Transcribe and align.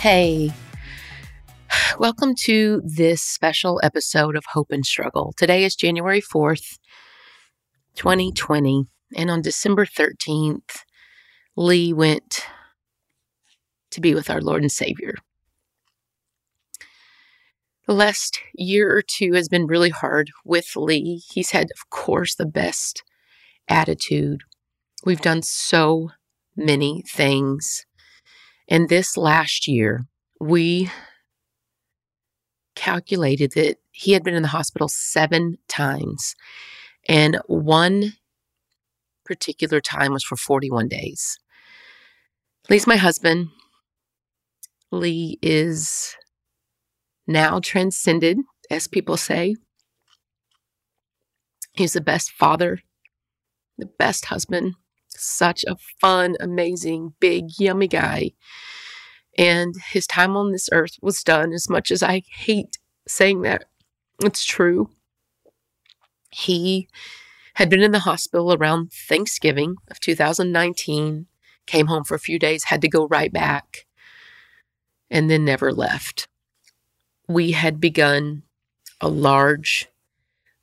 Hey, 0.00 0.50
welcome 1.98 2.34
to 2.44 2.80
this 2.82 3.20
special 3.20 3.78
episode 3.82 4.34
of 4.34 4.46
Hope 4.46 4.68
and 4.70 4.86
Struggle. 4.86 5.34
Today 5.36 5.62
is 5.62 5.76
January 5.76 6.22
4th, 6.22 6.78
2020, 7.96 8.86
and 9.14 9.30
on 9.30 9.42
December 9.42 9.84
13th, 9.84 10.84
Lee 11.54 11.92
went 11.92 12.46
to 13.90 14.00
be 14.00 14.14
with 14.14 14.30
our 14.30 14.40
Lord 14.40 14.62
and 14.62 14.72
Savior. 14.72 15.16
The 17.86 17.92
last 17.92 18.40
year 18.54 18.96
or 18.96 19.02
two 19.02 19.34
has 19.34 19.50
been 19.50 19.66
really 19.66 19.90
hard 19.90 20.30
with 20.46 20.76
Lee. 20.76 21.20
He's 21.30 21.50
had, 21.50 21.66
of 21.76 21.90
course, 21.90 22.34
the 22.34 22.46
best 22.46 23.02
attitude. 23.68 24.44
We've 25.04 25.20
done 25.20 25.42
so 25.42 26.12
many 26.56 27.04
things 27.06 27.84
and 28.70 28.88
this 28.88 29.16
last 29.16 29.66
year, 29.66 30.06
we 30.40 30.88
calculated 32.76 33.52
that 33.56 33.76
he 33.90 34.12
had 34.12 34.22
been 34.22 34.34
in 34.34 34.42
the 34.42 34.48
hospital 34.48 34.88
seven 34.88 35.58
times, 35.68 36.36
and 37.08 37.38
one 37.46 38.12
particular 39.24 39.80
time 39.80 40.12
was 40.12 40.24
for 40.24 40.36
41 40.36 40.88
days. 40.88 41.38
Lee's 42.68 42.86
my 42.86 42.96
husband. 42.96 43.48
Lee 44.92 45.38
is 45.42 46.14
now 47.26 47.60
transcended, 47.60 48.38
as 48.70 48.86
people 48.86 49.16
say. 49.16 49.56
He's 51.72 51.92
the 51.92 52.00
best 52.00 52.30
father, 52.30 52.80
the 53.78 53.86
best 53.86 54.26
husband, 54.26 54.74
such 55.16 55.64
a 55.64 55.76
fun, 56.00 56.36
amazing, 56.40 57.14
big, 57.20 57.46
yummy 57.58 57.88
guy. 57.88 58.32
And 59.38 59.74
his 59.92 60.06
time 60.06 60.36
on 60.36 60.52
this 60.52 60.68
earth 60.72 60.96
was 61.00 61.22
done, 61.22 61.52
as 61.52 61.68
much 61.68 61.90
as 61.90 62.02
I 62.02 62.22
hate 62.26 62.78
saying 63.06 63.42
that. 63.42 63.64
It's 64.22 64.44
true. 64.44 64.90
He 66.30 66.88
had 67.54 67.68
been 67.68 67.82
in 67.82 67.92
the 67.92 68.00
hospital 68.00 68.54
around 68.54 68.92
Thanksgiving 68.92 69.76
of 69.90 70.00
2019, 70.00 71.26
came 71.66 71.86
home 71.86 72.04
for 72.04 72.14
a 72.14 72.20
few 72.20 72.38
days, 72.38 72.64
had 72.64 72.80
to 72.82 72.88
go 72.88 73.06
right 73.08 73.32
back, 73.32 73.86
and 75.10 75.30
then 75.30 75.44
never 75.44 75.72
left. 75.72 76.28
We 77.28 77.52
had 77.52 77.80
begun 77.80 78.42
a 79.00 79.08
large 79.08 79.88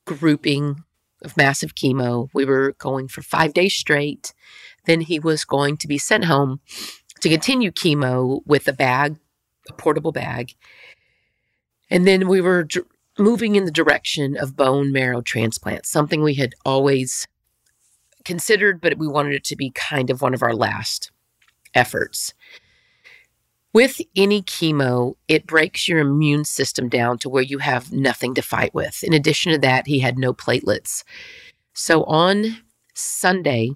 grouping 0.06 0.84
of 1.24 1.38
massive 1.38 1.76
chemo. 1.76 2.30
We 2.34 2.46
were 2.46 2.74
going 2.78 3.08
for 3.08 3.22
five 3.22 3.54
days 3.54 3.74
straight. 3.74 4.34
Then 4.86 5.02
he 5.02 5.20
was 5.20 5.46
going 5.46 5.78
to 5.78 5.88
be 5.88 5.98
sent 5.98 6.26
home 6.26 6.60
to 7.22 7.30
continue 7.30 7.72
chemo 7.72 8.42
with 8.46 8.68
a 8.68 8.74
bag, 8.74 9.18
a 9.70 9.74
portable 9.74 10.12
bag. 10.12 10.54
And 11.90 12.06
then 12.06 12.28
we 12.28 12.42
were 12.42 12.68
moving 13.18 13.56
in 13.56 13.66
the 13.66 13.72
direction 13.72 14.38
of 14.38 14.56
bone 14.56 14.92
marrow 14.92 15.22
transplant, 15.22 15.86
something 15.86 16.22
we 16.22 16.36
had 16.36 16.54
always 16.66 17.28
considered, 18.24 18.82
but 18.82 18.98
we 18.98 19.08
wanted 19.08 19.34
it 19.34 19.44
to 19.46 19.56
be 19.56 19.72
kind 19.72 20.10
of 20.10 20.22
one 20.22 20.34
of 20.34 20.44
our 20.44 20.54
last 20.54 21.12
efforts. 21.74 22.34
With 23.74 24.00
any 24.16 24.42
chemo, 24.42 25.16
it 25.28 25.46
breaks 25.46 25.88
your 25.88 26.00
immune 26.00 26.46
system 26.46 26.90
down 26.90 27.20
to 27.20 27.30
where 27.30 27.44
you 27.44 27.60
have 27.60 27.92
nothing 27.92 28.34
to 28.36 28.42
fight 28.42 28.74
with. 28.74 29.04
In 29.04 29.14
addition 29.14 29.52
to 29.52 29.58
that, 29.60 29.88
he 29.88 30.00
had 30.00 30.18
no 30.18 30.34
platelets. 30.34 31.04
So 31.74 32.04
on 32.06 32.58
Sunday, 32.96 33.72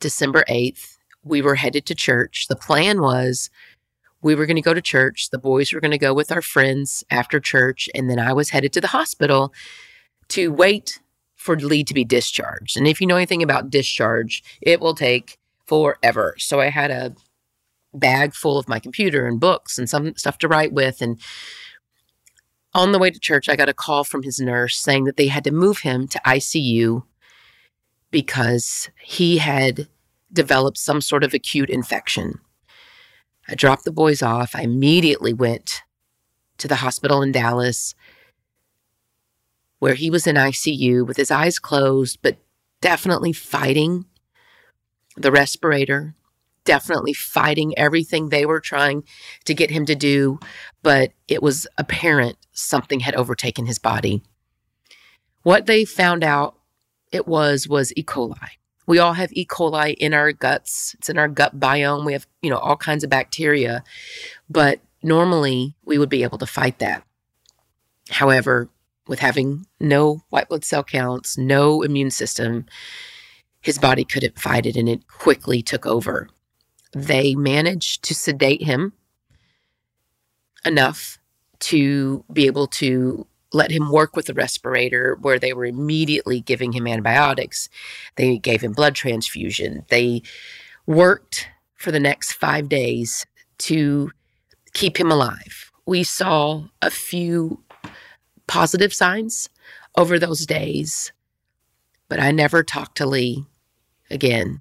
December 0.00 0.44
8th, 0.48 0.96
we 1.22 1.42
were 1.42 1.56
headed 1.56 1.84
to 1.86 1.94
church. 1.94 2.46
The 2.48 2.56
plan 2.56 3.02
was 3.02 3.50
we 4.22 4.34
were 4.34 4.46
going 4.46 4.56
to 4.56 4.62
go 4.62 4.74
to 4.74 4.80
church. 4.80 5.30
The 5.30 5.38
boys 5.38 5.72
were 5.72 5.80
going 5.80 5.90
to 5.90 5.98
go 5.98 6.14
with 6.14 6.32
our 6.32 6.42
friends 6.42 7.04
after 7.10 7.40
church. 7.40 7.88
And 7.94 8.08
then 8.08 8.18
I 8.18 8.32
was 8.32 8.50
headed 8.50 8.72
to 8.74 8.80
the 8.80 8.88
hospital 8.88 9.52
to 10.28 10.52
wait 10.52 11.00
for 11.36 11.56
Lee 11.56 11.84
to 11.84 11.94
be 11.94 12.04
discharged. 12.04 12.76
And 12.76 12.86
if 12.86 13.00
you 13.00 13.06
know 13.06 13.16
anything 13.16 13.42
about 13.42 13.70
discharge, 13.70 14.42
it 14.60 14.80
will 14.80 14.94
take 14.94 15.38
forever. 15.66 16.34
So 16.38 16.60
I 16.60 16.70
had 16.70 16.90
a 16.90 17.14
bag 17.98 18.34
full 18.34 18.58
of 18.58 18.68
my 18.68 18.78
computer 18.78 19.26
and 19.26 19.40
books 19.40 19.78
and 19.78 19.88
some 19.88 20.16
stuff 20.16 20.38
to 20.38 20.48
write 20.48 20.72
with. 20.72 21.00
And 21.00 21.20
on 22.74 22.92
the 22.92 22.98
way 22.98 23.10
to 23.10 23.18
church, 23.20 23.48
I 23.48 23.56
got 23.56 23.68
a 23.68 23.74
call 23.74 24.04
from 24.04 24.22
his 24.22 24.40
nurse 24.40 24.78
saying 24.78 25.04
that 25.04 25.16
they 25.16 25.28
had 25.28 25.44
to 25.44 25.50
move 25.50 25.78
him 25.78 26.08
to 26.08 26.20
ICU 26.24 27.04
because 28.10 28.90
he 29.02 29.38
had 29.38 29.88
developed 30.32 30.78
some 30.78 31.00
sort 31.00 31.24
of 31.24 31.34
acute 31.34 31.70
infection. 31.70 32.40
I 33.48 33.54
dropped 33.54 33.84
the 33.84 33.92
boys 33.92 34.22
off. 34.22 34.54
I 34.54 34.62
immediately 34.62 35.32
went 35.32 35.82
to 36.58 36.68
the 36.68 36.76
hospital 36.76 37.22
in 37.22 37.32
Dallas 37.32 37.94
where 39.78 39.94
he 39.94 40.10
was 40.10 40.26
in 40.26 40.36
ICU 40.36 41.06
with 41.06 41.16
his 41.16 41.30
eyes 41.30 41.58
closed, 41.58 42.18
but 42.20 42.36
definitely 42.80 43.32
fighting 43.32 44.04
the 45.16 45.32
respirator, 45.32 46.14
definitely 46.68 47.14
fighting 47.14 47.72
everything 47.78 48.28
they 48.28 48.44
were 48.44 48.60
trying 48.60 49.02
to 49.46 49.54
get 49.54 49.70
him 49.70 49.86
to 49.86 49.94
do. 49.94 50.38
But 50.82 51.12
it 51.26 51.42
was 51.42 51.66
apparent 51.78 52.36
something 52.52 53.00
had 53.00 53.14
overtaken 53.14 53.64
his 53.64 53.78
body. 53.78 54.22
What 55.44 55.64
they 55.64 55.86
found 55.86 56.22
out 56.22 56.58
it 57.10 57.26
was 57.26 57.66
was 57.66 57.90
E. 57.96 58.02
coli. 58.02 58.36
We 58.86 58.98
all 58.98 59.14
have 59.14 59.32
E. 59.32 59.46
coli 59.46 59.94
in 59.94 60.12
our 60.12 60.30
guts. 60.32 60.94
It's 60.98 61.08
in 61.08 61.16
our 61.16 61.26
gut 61.26 61.58
biome. 61.58 62.04
We 62.04 62.12
have, 62.12 62.26
you 62.42 62.50
know, 62.50 62.58
all 62.58 62.76
kinds 62.76 63.02
of 63.02 63.08
bacteria, 63.08 63.82
but 64.50 64.80
normally 65.02 65.74
we 65.86 65.96
would 65.96 66.10
be 66.10 66.22
able 66.22 66.36
to 66.36 66.46
fight 66.46 66.80
that. 66.80 67.02
However, 68.10 68.68
with 69.06 69.20
having 69.20 69.64
no 69.80 70.20
white 70.28 70.50
blood 70.50 70.66
cell 70.66 70.84
counts, 70.84 71.38
no 71.38 71.80
immune 71.80 72.10
system, 72.10 72.66
his 73.62 73.78
body 73.78 74.04
couldn't 74.04 74.38
fight 74.38 74.66
it 74.66 74.76
and 74.76 74.88
it 74.88 75.08
quickly 75.08 75.62
took 75.62 75.86
over. 75.86 76.28
They 76.92 77.34
managed 77.34 78.04
to 78.04 78.14
sedate 78.14 78.62
him 78.62 78.92
enough 80.64 81.18
to 81.60 82.24
be 82.32 82.46
able 82.46 82.66
to 82.66 83.26
let 83.52 83.70
him 83.70 83.90
work 83.90 84.14
with 84.14 84.26
the 84.26 84.34
respirator 84.34 85.16
where 85.20 85.38
they 85.38 85.52
were 85.52 85.64
immediately 85.64 86.40
giving 86.40 86.72
him 86.72 86.86
antibiotics. 86.86 87.68
They 88.16 88.38
gave 88.38 88.60
him 88.60 88.72
blood 88.72 88.94
transfusion. 88.94 89.84
They 89.88 90.22
worked 90.86 91.48
for 91.74 91.90
the 91.90 92.00
next 92.00 92.32
five 92.32 92.68
days 92.68 93.26
to 93.58 94.10
keep 94.74 94.98
him 94.98 95.10
alive. 95.10 95.72
We 95.86 96.02
saw 96.02 96.64
a 96.82 96.90
few 96.90 97.62
positive 98.46 98.92
signs 98.92 99.48
over 99.96 100.18
those 100.18 100.44
days, 100.44 101.12
but 102.08 102.20
I 102.20 102.30
never 102.30 102.62
talked 102.62 102.98
to 102.98 103.06
Lee 103.06 103.46
again. 104.10 104.60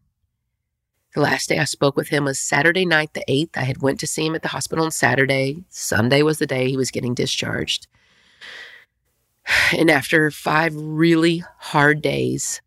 The 1.18 1.24
last 1.24 1.50
day 1.50 1.58
I 1.58 1.64
spoke 1.64 1.96
with 1.96 2.10
him 2.10 2.26
was 2.26 2.40
Saturday 2.40 2.86
night, 2.86 3.16
the 3.16 3.24
8th. 3.28 3.58
I 3.58 3.62
had 3.62 3.82
went 3.82 4.00
to 4.02 4.06
see 4.06 4.28
him 4.28 4.36
at 4.36 4.44
the 4.44 4.50
hospital 4.50 4.86
on 4.86 4.92
Saturday. 4.92 5.64
Sunday 5.68 6.22
was 6.22 6.38
the 6.38 6.46
day 6.46 6.70
he 6.70 6.78
was 6.78 6.92
getting 6.92 7.16
discharged. 7.16 7.88
And 9.76 9.90
after 9.90 10.30
five 10.30 10.76
really 10.76 11.44
hard 11.58 12.04
days, 12.04 12.62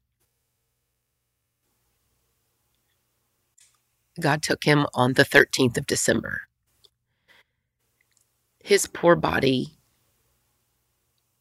God 4.19 4.43
took 4.43 4.65
him 4.65 4.85
on 4.95 5.13
the 5.13 5.25
13th 5.25 5.79
of 5.79 5.87
December. 5.87 6.49
His 8.59 8.89
poor 8.89 9.15
body 9.15 9.79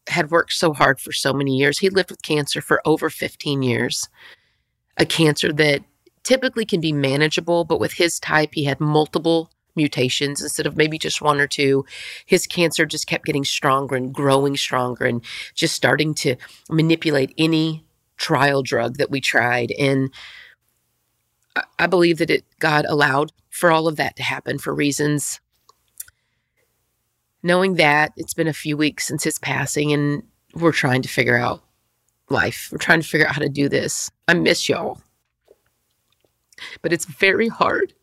had 0.09 0.30
worked 0.30 0.53
so 0.53 0.74
hard 0.74 1.00
for 1.00 1.12
so 1.12 1.34
many 1.34 1.57
years. 1.57 1.80
He 1.80 1.89
lived 1.89 2.12
with 2.12 2.22
cancer 2.22 2.62
for 2.62 2.84
over 2.86 3.10
15 3.10 3.63
years, 3.63 4.07
a 4.98 5.07
cancer 5.07 5.51
that 5.54 5.81
typically 6.24 6.66
can 6.66 6.81
be 6.81 6.92
manageable, 6.92 7.63
but 7.66 7.80
with 7.80 7.94
his 7.94 8.19
type, 8.19 8.51
he 8.54 8.66
had 8.66 8.80
multiple 8.80 9.51
mutations 9.75 10.42
instead 10.42 10.68
of 10.68 10.75
maybe 10.75 10.98
just 10.98 11.21
one 11.21 11.39
or 11.39 11.48
two. 11.48 11.86
His 12.25 12.48
cancer 12.48 12.86
just 12.86 13.07
kept 13.07 13.25
getting 13.25 13.45
stronger 13.45 13.95
and 13.95 14.13
growing 14.13 14.57
stronger 14.57 15.06
and 15.06 15.24
just 15.54 15.75
starting 15.75 16.13
to 16.16 16.36
manipulate 16.69 17.33
any 17.38 17.86
trial 18.18 18.62
drug 18.62 18.98
that 18.98 19.10
we 19.10 19.21
tried. 19.21 19.71
And 19.80 20.12
I 21.77 21.88
believe 21.88 22.18
that 22.18 22.30
it 22.30 22.45
God 22.60 22.86
allowed 22.86 23.31
for 23.50 23.72
all 23.72 23.88
of 23.88 23.95
that 23.95 24.15
to 24.18 24.24
happen 24.24 24.60
for 24.60 24.74
reasons. 24.74 25.39
Knowing 27.42 27.75
that 27.75 28.12
it's 28.18 28.33
been 28.33 28.48
a 28.48 28.54
few 28.54 28.75
weeks 28.75 29.07
since 29.07 29.24
his 29.24 29.39
passing 29.39 29.94
and 29.94 30.24
we're 30.54 30.74
trying 30.74 31.01
to 31.01 31.10
figure 31.10 31.38
out 31.38 31.63
life. 32.30 32.69
We're 32.72 32.80
trying 32.80 33.01
to 33.01 33.07
figure 33.07 33.27
out 33.27 33.33
how 33.33 33.42
to 33.42 33.50
do 33.50 33.69
this. 33.69 34.12
I 34.27 34.33
miss 34.33 34.68
y'all. 34.68 35.01
But 36.82 36.94
it's 36.94 37.06
very 37.06 37.50
hard 37.50 37.94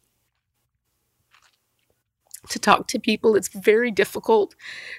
to 2.50 2.58
talk 2.58 2.88
to 2.88 3.00
people. 3.00 3.36
It's 3.36 3.48
very 3.48 3.90
difficult 3.90 4.54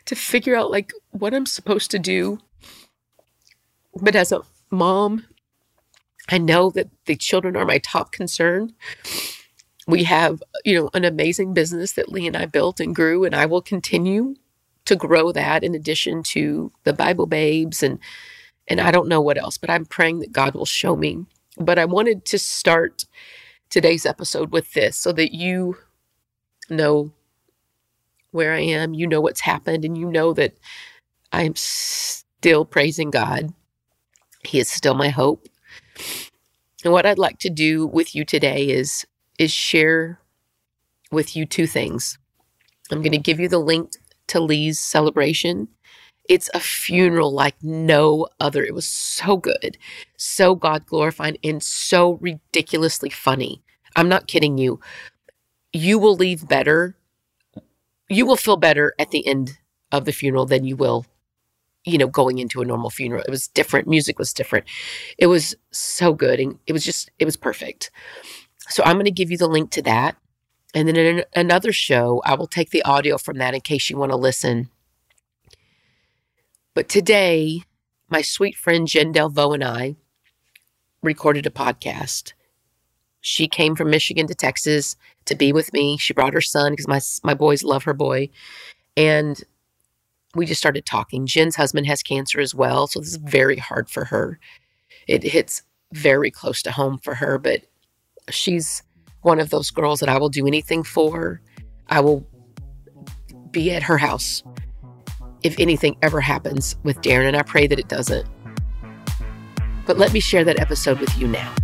to 0.06 0.16
figure 0.16 0.56
out 0.56 0.72
like 0.72 0.92
what 1.12 1.34
I'm 1.34 1.48
supposed 1.48 1.92
to 1.92 2.00
do. 2.00 2.40
But 4.02 4.16
as 4.16 4.32
a 4.32 4.42
mom, 4.72 5.26
I 6.30 6.38
know 6.40 6.72
that 6.72 6.90
the 7.06 7.16
children 7.16 7.56
are 7.58 7.66
my 7.66 7.80
top 7.80 8.12
concern. 8.12 8.72
we 9.88 10.06
have, 10.06 10.44
you 10.66 10.76
know, 10.76 10.92
an 10.96 11.06
amazing 11.06 11.54
business 11.54 11.94
that 11.94 12.10
Lee 12.10 12.28
and 12.28 12.38
I 12.38 12.48
built 12.48 12.82
and 12.82 12.96
grew, 12.96 13.26
and 13.26 13.36
I 13.36 13.48
will 13.48 13.62
continue 13.62 14.36
to 14.88 14.98
grow 14.98 15.34
that 15.34 15.64
in 15.64 15.76
addition 15.76 16.24
to 16.24 16.72
the 16.86 16.94
Bible 16.94 17.28
babes 17.28 17.84
and 17.84 18.00
and 18.68 18.82
I 18.82 18.92
don't 18.92 19.10
know 19.10 19.22
what 19.22 19.38
else, 19.38 19.58
but 19.58 19.70
I'm 19.70 19.86
praying 19.86 20.20
that 20.20 20.32
God 20.32 20.56
will 20.56 20.66
show 20.66 20.96
me. 20.96 21.26
But 21.58 21.80
I 21.80 21.86
wanted 21.86 22.26
to 22.26 22.40
start 22.40 23.06
today's 23.70 24.06
episode 24.06 24.52
with 24.52 24.74
this 24.74 24.98
so 24.98 25.12
that 25.14 25.34
you 25.34 25.78
know 26.70 27.12
where 28.32 28.54
I 28.54 28.60
am, 28.60 28.94
you 28.94 29.08
know 29.08 29.22
what's 29.22 29.42
happened, 29.42 29.86
and 29.86 29.98
you 29.98 30.10
know 30.10 30.34
that 30.34 30.54
I 31.32 31.44
am 31.44 31.56
still 31.56 32.66
praising 32.66 33.10
God. 33.10 33.54
He 34.44 34.60
is 34.60 34.70
still 34.70 34.94
my 34.94 35.10
hope. 35.10 35.48
And 36.84 36.94
what 36.94 37.06
I'd 37.06 37.18
like 37.18 37.40
to 37.40 37.50
do 37.50 37.88
with 37.88 38.16
you 38.16 38.24
today 38.24 38.70
is 38.70 39.06
is 39.40 39.52
share 39.52 40.20
with 41.12 41.36
you 41.36 41.46
two 41.46 41.68
things. 41.68 42.18
I'm 42.92 43.02
going 43.02 43.12
to 43.12 43.18
give 43.18 43.40
you 43.40 43.50
the 43.50 43.60
link 43.60 43.92
to 44.28 44.40
Lee's 44.40 44.80
celebration. 44.80 45.68
It's 46.28 46.50
a 46.54 46.60
funeral 46.60 47.32
like 47.32 47.56
no 47.62 48.28
other. 48.40 48.64
It 48.64 48.74
was 48.74 48.90
so 48.90 49.38
good, 49.38 49.78
so 50.18 50.56
God 50.56 50.86
glorifying, 50.86 51.38
and 51.44 51.64
so 51.64 52.14
ridiculously 52.22 53.10
funny. 53.10 53.64
I'm 53.96 54.10
not 54.10 54.28
kidding 54.28 54.58
you. 54.58 54.80
You 55.74 56.00
will 56.00 56.16
leave 56.16 56.48
better. 56.48 56.98
You 58.10 58.26
will 58.26 58.36
feel 58.36 58.58
better 58.58 58.94
at 59.00 59.12
the 59.12 59.26
end 59.28 59.58
of 59.92 60.06
the 60.06 60.12
funeral 60.12 60.46
than 60.46 60.66
you 60.66 60.76
will, 60.76 61.06
you 61.86 61.98
know, 61.98 62.08
going 62.08 62.40
into 62.40 62.62
a 62.62 62.66
normal 62.66 62.90
funeral. 62.90 63.24
It 63.28 63.32
was 63.32 63.48
different. 63.48 63.88
Music 63.88 64.20
was 64.20 64.34
different. 64.34 64.66
It 65.18 65.28
was 65.28 65.56
so 65.72 66.14
good. 66.14 66.40
And 66.40 66.60
it 66.68 66.74
was 66.74 66.84
just, 66.84 67.10
it 67.20 67.26
was 67.26 67.38
perfect. 67.38 67.92
So 68.70 68.84
I'm 68.86 68.96
going 68.96 69.06
to 69.06 69.12
give 69.12 69.32
you 69.32 69.38
the 69.38 69.48
link 69.48 69.72
to 69.72 69.82
that. 69.84 70.18
And 70.74 70.88
then 70.88 70.96
in 70.98 71.24
another 71.36 71.72
show, 71.72 72.22
I 72.26 72.36
will 72.36 72.48
take 72.48 72.70
the 72.70 72.84
audio 72.84 73.18
from 73.18 73.38
that 73.38 73.54
in 73.54 73.62
case 73.62 73.90
you 73.90 73.98
want 73.98 74.12
to 74.12 74.18
listen. 74.18 74.70
But 76.78 76.90
today, 76.90 77.64
my 78.08 78.22
sweet 78.22 78.56
friend 78.56 78.88
Jen 78.88 79.12
Delvaux 79.12 79.56
and 79.56 79.64
I 79.64 79.96
recorded 81.02 81.48
a 81.48 81.50
podcast. 81.50 82.34
She 83.20 83.48
came 83.48 83.76
from 83.76 83.90
Michigan 83.90 84.28
to 84.28 84.36
Texas 84.36 84.96
to 85.26 85.34
be 85.34 85.52
with 85.52 85.74
me. 85.74 85.98
She 85.98 86.14
brought 86.14 86.36
her 86.36 86.40
son 86.40 86.74
because 86.74 86.88
my 86.88 87.02
my 87.24 87.34
boys 87.34 87.64
love 87.64 87.86
her 87.86 87.96
boy, 87.96 88.30
and 88.96 89.44
we 90.36 90.46
just 90.46 90.60
started 90.62 90.86
talking. 90.86 91.26
Jen's 91.26 91.56
husband 91.56 91.88
has 91.88 92.04
cancer 92.04 92.40
as 92.40 92.54
well, 92.54 92.86
so 92.86 93.00
this 93.00 93.10
is 93.10 93.18
very 93.18 93.58
hard 93.58 93.90
for 93.90 94.06
her. 94.06 94.40
It 95.08 95.24
hits 95.24 95.64
very 95.94 96.30
close 96.30 96.62
to 96.62 96.72
home 96.72 97.00
for 97.00 97.16
her, 97.16 97.40
but 97.40 97.62
she's 98.30 98.84
one 99.24 99.40
of 99.40 99.50
those 99.50 99.72
girls 99.72 100.00
that 100.02 100.10
I 100.10 100.20
will 100.20 100.30
do 100.30 100.46
anything 100.46 100.84
for. 100.84 101.42
I 101.90 102.02
will 102.02 102.28
be 103.50 103.72
at 103.72 103.82
her 103.82 103.98
house 103.98 104.44
if 105.48 105.60
anything 105.60 105.96
ever 106.02 106.20
happens 106.20 106.76
with 106.84 107.00
Darren, 107.02 107.30
and 107.30 107.38
I 107.38 107.42
pray 107.42 107.68
that 107.68 107.80
it 107.80 107.88
doesn't. 107.88 108.28
But 109.86 109.98
let 109.98 110.12
me 110.12 110.20
share 110.20 110.44
that 110.44 110.60
episode 110.60 111.00
with 111.00 111.18
you 111.18 111.28
now. 111.28 111.56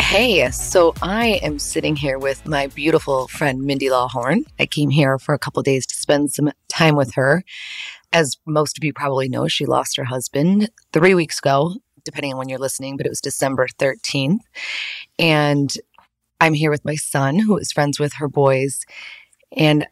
Hey, 0.00 0.50
so 0.50 0.94
I 1.02 1.40
am 1.42 1.58
sitting 1.58 1.96
here 1.96 2.18
with 2.18 2.46
my 2.46 2.66
beautiful 2.68 3.28
friend 3.28 3.62
Mindy 3.62 3.88
Lawhorn. 3.88 4.44
I 4.58 4.66
came 4.66 4.90
here 4.90 5.18
for 5.18 5.34
a 5.34 5.38
couple 5.38 5.62
days 5.62 5.86
to 5.86 5.94
spend 5.94 6.32
some 6.32 6.52
time 6.68 6.94
with 6.94 7.14
her. 7.14 7.42
As 8.12 8.36
most 8.46 8.78
of 8.78 8.84
you 8.84 8.92
probably 8.92 9.28
know, 9.28 9.48
she 9.48 9.66
lost 9.66 9.96
her 9.96 10.04
husband 10.04 10.70
three 10.92 11.14
weeks 11.14 11.38
ago, 11.38 11.76
depending 12.06 12.32
on 12.32 12.38
when 12.38 12.48
you're 12.48 12.58
listening, 12.58 12.96
but 12.96 13.04
it 13.04 13.10
was 13.10 13.20
December 13.20 13.68
13th. 13.78 14.40
And 15.18 15.74
I'm 16.40 16.54
here 16.54 16.70
with 16.70 16.84
my 16.84 16.96
son, 16.96 17.38
who 17.38 17.58
is 17.58 17.72
friends 17.72 17.98
with 18.00 18.14
her 18.14 18.28
boys. 18.28 18.84
And 19.56 19.86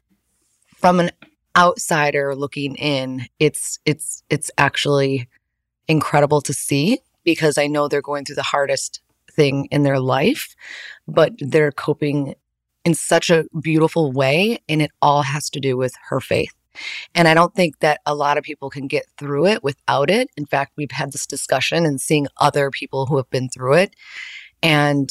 from 0.76 1.00
an 1.00 1.10
outsider 1.56 2.34
looking 2.34 2.76
in, 2.76 3.26
it's 3.38 3.78
it's 3.84 4.22
it's 4.30 4.50
actually 4.58 5.28
incredible 5.88 6.40
to 6.42 6.52
see 6.52 6.98
because 7.24 7.58
I 7.58 7.66
know 7.66 7.88
they're 7.88 8.02
going 8.02 8.24
through 8.24 8.36
the 8.36 8.42
hardest 8.42 9.00
thing 9.30 9.66
in 9.70 9.82
their 9.82 10.00
life, 10.00 10.54
but 11.08 11.32
they're 11.38 11.72
coping 11.72 12.34
in 12.84 12.94
such 12.94 13.30
a 13.30 13.44
beautiful 13.60 14.12
way. 14.12 14.58
And 14.68 14.82
it 14.82 14.90
all 15.00 15.22
has 15.22 15.48
to 15.50 15.60
do 15.60 15.76
with 15.76 15.94
her 16.08 16.20
faith. 16.20 16.52
And 17.14 17.28
I 17.28 17.34
don't 17.34 17.54
think 17.54 17.80
that 17.80 18.00
a 18.06 18.14
lot 18.14 18.38
of 18.38 18.44
people 18.44 18.70
can 18.70 18.86
get 18.86 19.06
through 19.18 19.46
it 19.46 19.62
without 19.62 20.10
it. 20.10 20.28
In 20.36 20.46
fact, 20.46 20.72
we've 20.76 20.90
had 20.90 21.12
this 21.12 21.26
discussion 21.26 21.84
and 21.84 22.00
seeing 22.00 22.26
other 22.40 22.70
people 22.70 23.06
who 23.06 23.16
have 23.16 23.30
been 23.30 23.48
through 23.48 23.74
it 23.74 23.96
and 24.62 25.10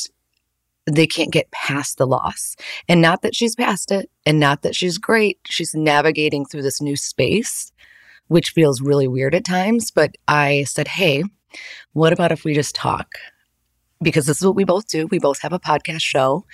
they 0.85 1.07
can't 1.07 1.31
get 1.31 1.51
past 1.51 1.97
the 1.97 2.07
loss. 2.07 2.55
And 2.89 3.01
not 3.01 3.21
that 3.21 3.35
she's 3.35 3.55
past 3.55 3.91
it 3.91 4.09
and 4.25 4.39
not 4.39 4.63
that 4.63 4.75
she's 4.75 4.97
great. 4.97 5.39
She's 5.45 5.73
navigating 5.73 6.45
through 6.45 6.63
this 6.63 6.81
new 6.81 6.97
space, 6.97 7.71
which 8.27 8.49
feels 8.49 8.81
really 8.81 9.07
weird 9.07 9.35
at 9.35 9.45
times. 9.45 9.91
But 9.91 10.15
I 10.27 10.65
said, 10.67 10.89
hey, 10.89 11.23
what 11.93 12.11
about 12.11 12.31
if 12.31 12.43
we 12.43 12.53
just 12.53 12.75
talk? 12.75 13.07
because 14.01 14.25
this 14.25 14.37
is 14.37 14.45
what 14.45 14.55
we 14.55 14.65
both 14.65 14.87
do. 14.87 15.07
We 15.07 15.17
both 15.17 15.39
have 15.41 15.53
a 15.53 15.59
podcast 15.59 16.01
show 16.01 16.45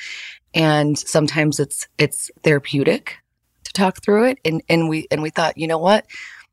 and 0.54 0.98
sometimes 0.98 1.60
it's 1.60 1.88
it's 1.98 2.32
therapeutic 2.44 3.18
to 3.69 3.74
talk 3.74 4.04
through 4.04 4.25
it 4.25 4.39
and 4.44 4.62
and 4.68 4.89
we 4.89 5.07
and 5.12 5.21
we 5.21 5.30
thought, 5.30 5.57
you 5.57 5.68
know 5.68 5.77
what? 5.77 6.06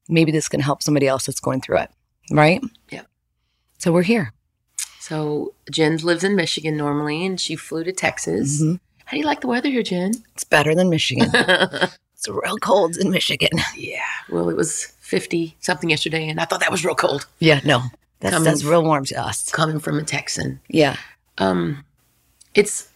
Maybe 0.08 0.30
this 0.30 0.48
can 0.48 0.60
help 0.60 0.82
somebody 0.82 1.08
else 1.08 1.26
that's 1.26 1.40
going 1.40 1.60
through 1.60 1.78
it. 1.78 1.90
Right? 2.30 2.62
Yeah. 2.90 3.02
So 3.78 3.92
we're 3.92 4.02
here. 4.02 4.32
So 5.00 5.54
Jen 5.70 5.96
lives 5.98 6.24
in 6.24 6.36
Michigan 6.36 6.76
normally 6.76 7.24
and 7.24 7.40
she 7.40 7.56
flew 7.56 7.84
to 7.84 7.92
Texas. 7.92 8.62
Mm-hmm. 8.62 8.76
How 9.04 9.10
do 9.12 9.18
you 9.18 9.24
like 9.24 9.40
the 9.40 9.46
weather 9.46 9.68
here, 9.68 9.82
Jen? 9.82 10.12
It's 10.34 10.44
better 10.44 10.74
than 10.74 10.90
Michigan. 10.90 11.30
it's 11.34 12.28
real 12.28 12.58
cold 12.58 12.96
in 12.96 13.10
Michigan. 13.10 13.50
Yeah. 13.76 14.02
Well, 14.28 14.48
it 14.48 14.56
was 14.56 14.84
50 15.00 15.56
something 15.60 15.90
yesterday 15.90 16.28
and 16.28 16.40
I 16.40 16.44
thought 16.44 16.60
that 16.60 16.72
was 16.72 16.84
real 16.84 16.96
cold. 16.96 17.26
Yeah, 17.38 17.60
no. 17.64 17.82
That's, 18.20 18.34
coming, 18.34 18.44
that's 18.44 18.64
real 18.64 18.82
warm 18.82 19.04
to 19.06 19.22
us. 19.22 19.50
Coming 19.50 19.78
from 19.78 19.98
a 19.98 20.02
Texan. 20.02 20.60
Yeah. 20.68 20.96
Um, 21.38 21.84
it's 22.54 22.88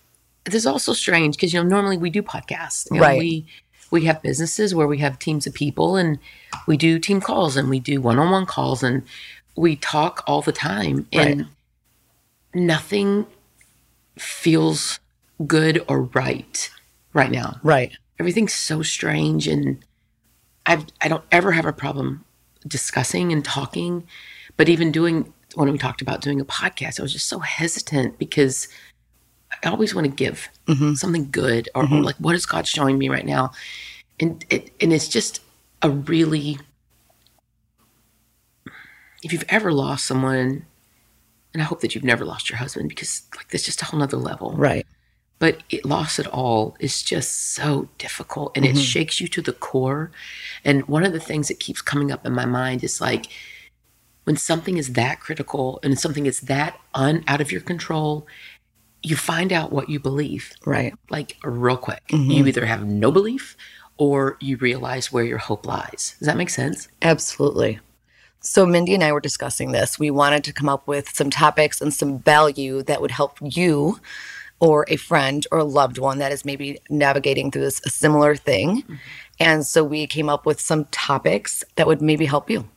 this 0.44 0.54
is 0.54 0.66
also 0.66 0.92
strange 0.92 1.36
because 1.36 1.52
you 1.52 1.62
know 1.62 1.68
normally 1.68 1.98
we 1.98 2.10
do 2.10 2.22
podcasts. 2.22 2.86
Right. 2.90 3.18
We 3.18 3.46
we 3.90 4.04
have 4.04 4.22
businesses 4.22 4.74
where 4.74 4.86
we 4.86 4.98
have 4.98 5.18
teams 5.18 5.46
of 5.46 5.54
people 5.54 5.96
and 5.96 6.18
we 6.66 6.76
do 6.76 6.98
team 6.98 7.20
calls 7.20 7.56
and 7.56 7.68
we 7.68 7.80
do 7.80 8.00
one-on-one 8.00 8.46
calls 8.46 8.82
and 8.82 9.02
we 9.56 9.76
talk 9.76 10.22
all 10.26 10.42
the 10.42 10.52
time 10.52 11.06
and 11.12 11.40
right. 11.40 11.48
nothing 12.54 13.26
feels 14.18 15.00
good 15.46 15.84
or 15.88 16.02
right 16.02 16.70
right 17.12 17.30
now. 17.30 17.58
Right. 17.62 17.92
Everything's 18.18 18.54
so 18.54 18.82
strange 18.82 19.48
and 19.48 19.84
I 20.66 20.84
I 21.00 21.08
don't 21.08 21.24
ever 21.32 21.52
have 21.52 21.66
a 21.66 21.72
problem 21.72 22.24
discussing 22.66 23.32
and 23.32 23.44
talking 23.44 24.06
but 24.56 24.68
even 24.68 24.92
doing 24.92 25.32
when 25.54 25.70
we 25.72 25.78
talked 25.78 26.02
about 26.02 26.20
doing 26.20 26.40
a 26.40 26.44
podcast, 26.44 27.00
I 27.00 27.02
was 27.02 27.12
just 27.12 27.28
so 27.28 27.40
hesitant 27.40 28.18
because 28.18 28.68
I 29.64 29.70
always 29.70 29.94
want 29.94 30.06
to 30.06 30.12
give 30.12 30.48
mm-hmm. 30.66 30.94
something 30.94 31.30
good 31.30 31.68
or, 31.74 31.84
mm-hmm. 31.84 31.96
or, 31.96 32.02
like 32.02 32.16
what 32.16 32.34
is 32.34 32.46
God 32.46 32.66
showing 32.66 32.98
me 32.98 33.08
right 33.08 33.26
now, 33.26 33.52
and 34.18 34.44
it, 34.50 34.70
and 34.80 34.92
it's 34.92 35.08
just 35.08 35.40
a 35.82 35.90
really 35.90 36.58
if 39.22 39.32
you've 39.32 39.44
ever 39.48 39.72
lost 39.72 40.06
someone, 40.06 40.64
and 41.52 41.62
I 41.62 41.64
hope 41.64 41.80
that 41.80 41.94
you've 41.94 42.04
never 42.04 42.24
lost 42.24 42.48
your 42.48 42.58
husband 42.58 42.88
because 42.88 43.22
like 43.36 43.48
that's 43.48 43.64
just 43.64 43.82
a 43.82 43.84
whole 43.84 44.00
nother 44.00 44.16
level, 44.16 44.52
right? 44.52 44.86
But 45.38 45.62
it 45.70 45.84
loss 45.84 46.18
at 46.18 46.26
all 46.26 46.76
is 46.80 47.02
just 47.02 47.54
so 47.54 47.88
difficult, 47.98 48.56
and 48.56 48.64
mm-hmm. 48.64 48.76
it 48.76 48.80
shakes 48.80 49.20
you 49.20 49.28
to 49.28 49.42
the 49.42 49.52
core. 49.52 50.10
And 50.64 50.86
one 50.86 51.04
of 51.04 51.12
the 51.12 51.20
things 51.20 51.48
that 51.48 51.60
keeps 51.60 51.82
coming 51.82 52.10
up 52.10 52.26
in 52.26 52.32
my 52.32 52.46
mind 52.46 52.84
is 52.84 53.00
like 53.00 53.26
when 54.24 54.36
something 54.36 54.76
is 54.76 54.92
that 54.92 55.20
critical 55.20 55.80
and 55.82 55.98
something 55.98 56.26
is 56.26 56.42
that 56.42 56.78
un 56.94 57.24
out 57.26 57.40
of 57.40 57.50
your 57.50 57.60
control, 57.60 58.26
you 59.02 59.16
find 59.16 59.52
out 59.52 59.72
what 59.72 59.88
you 59.88 59.98
believe. 59.98 60.52
Right. 60.64 60.94
Like 61.08 61.36
real 61.42 61.76
quick. 61.76 62.06
Mm-hmm. 62.08 62.30
You 62.30 62.46
either 62.46 62.66
have 62.66 62.86
no 62.86 63.10
belief 63.10 63.56
or 63.96 64.36
you 64.40 64.56
realize 64.56 65.12
where 65.12 65.24
your 65.24 65.38
hope 65.38 65.66
lies. 65.66 66.16
Does 66.18 66.26
that 66.26 66.36
make 66.36 66.50
sense? 66.50 66.88
Absolutely. 67.02 67.78
So, 68.42 68.64
Mindy 68.64 68.94
and 68.94 69.04
I 69.04 69.12
were 69.12 69.20
discussing 69.20 69.72
this. 69.72 69.98
We 69.98 70.10
wanted 70.10 70.44
to 70.44 70.52
come 70.52 70.68
up 70.68 70.88
with 70.88 71.10
some 71.10 71.28
topics 71.28 71.82
and 71.82 71.92
some 71.92 72.20
value 72.20 72.82
that 72.84 73.02
would 73.02 73.10
help 73.10 73.36
you 73.42 74.00
or 74.60 74.86
a 74.88 74.96
friend 74.96 75.46
or 75.52 75.58
a 75.58 75.64
loved 75.64 75.98
one 75.98 76.18
that 76.18 76.32
is 76.32 76.44
maybe 76.44 76.78
navigating 76.88 77.50
through 77.50 77.62
this 77.62 77.82
a 77.84 77.90
similar 77.90 78.36
thing. 78.36 78.82
Mm-hmm. 78.82 78.94
And 79.40 79.66
so 79.66 79.84
we 79.84 80.06
came 80.06 80.28
up 80.28 80.46
with 80.46 80.60
some 80.60 80.86
topics 80.86 81.64
that 81.76 81.86
would 81.86 82.00
maybe 82.00 82.26
help 82.26 82.48
you. 82.48 82.68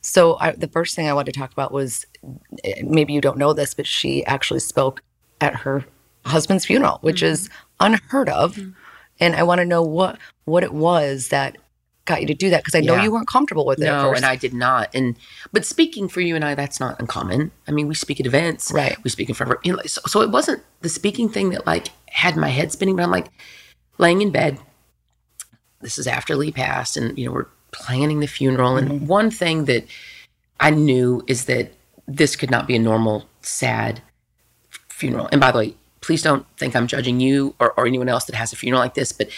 So 0.00 0.36
I, 0.38 0.52
the 0.52 0.68
first 0.68 0.94
thing 0.94 1.08
I 1.08 1.12
wanted 1.12 1.32
to 1.32 1.40
talk 1.40 1.52
about 1.52 1.72
was 1.72 2.06
maybe 2.82 3.12
you 3.12 3.20
don't 3.20 3.38
know 3.38 3.52
this, 3.52 3.74
but 3.74 3.86
she 3.86 4.24
actually 4.26 4.60
spoke 4.60 5.02
at 5.40 5.54
her 5.56 5.84
husband's 6.24 6.66
funeral, 6.66 6.98
which 7.00 7.22
mm-hmm. 7.22 7.32
is 7.32 7.48
unheard 7.78 8.28
of. 8.28 8.56
Mm-hmm. 8.56 8.70
And 9.20 9.36
I 9.36 9.42
want 9.42 9.60
to 9.60 9.64
know 9.64 9.82
what 9.82 10.18
what 10.44 10.62
it 10.62 10.72
was 10.72 11.28
that 11.28 11.56
got 12.06 12.20
you 12.20 12.26
to 12.26 12.34
do 12.34 12.50
that? 12.50 12.64
Because 12.64 12.74
I 12.74 12.80
know 12.80 12.94
Yeah. 12.94 13.04
you 13.04 13.12
weren't 13.12 13.28
comfortable 13.28 13.64
with 13.64 13.78
it. 13.80 13.84
No, 13.84 14.12
and 14.12 14.24
I 14.24 14.34
did 14.36 14.52
not. 14.54 14.88
And 14.94 15.16
but 15.52 15.64
speaking 15.64 16.08
for 16.08 16.20
you 16.20 16.34
and 16.34 16.44
I, 16.44 16.54
that's 16.54 16.80
not 16.80 16.98
uncommon. 16.98 17.52
I 17.68 17.70
mean, 17.70 17.86
we 17.88 17.94
speak 17.94 18.18
at 18.20 18.26
events, 18.26 18.72
Right. 18.72 18.96
We 19.04 19.10
speak 19.10 19.28
in 19.28 19.34
front 19.34 19.52
of, 19.52 19.58
you 19.62 19.72
know, 19.74 19.82
so, 19.86 20.00
so 20.06 20.20
it 20.22 20.30
wasn't 20.30 20.62
the 20.80 20.88
speaking 20.88 21.28
thing 21.28 21.50
that 21.50 21.66
like 21.66 21.88
had 22.08 22.36
my 22.36 22.48
head 22.48 22.72
spinning, 22.72 22.96
but 22.96 23.02
I'm 23.02 23.10
like 23.10 23.28
laying 23.98 24.22
in 24.22 24.30
bed. 24.30 24.58
This 25.80 25.98
is 25.98 26.06
after 26.06 26.36
Lee 26.36 26.52
passed, 26.52 26.96
and 26.96 27.16
you 27.18 27.26
know 27.26 27.32
we're 27.32 27.46
planning 27.72 28.20
the 28.20 28.26
funeral. 28.26 28.76
And 28.76 28.88
Mm-hmm. 28.90 29.06
one 29.06 29.30
thing 29.30 29.64
that 29.66 29.86
I 30.58 30.70
knew 30.70 31.22
is 31.26 31.44
that 31.46 31.72
this 32.06 32.36
could 32.36 32.50
not 32.50 32.66
be 32.66 32.76
a 32.76 32.78
normal 32.78 33.26
sad 33.40 34.02
funeral. 35.00 35.28
And 35.32 35.40
by 35.40 35.50
the 35.50 35.58
way, 35.58 35.74
please 36.00 36.22
don't 36.22 36.46
think 36.56 36.76
I'm 36.76 36.86
judging 36.86 37.20
you 37.20 37.54
or, 37.58 37.72
or 37.72 37.86
anyone 37.86 38.08
else 38.08 38.24
that 38.26 38.36
has 38.36 38.52
a 38.52 38.56
funeral 38.56 38.80
like 38.80 38.94
this, 38.94 39.12
but 39.12 39.28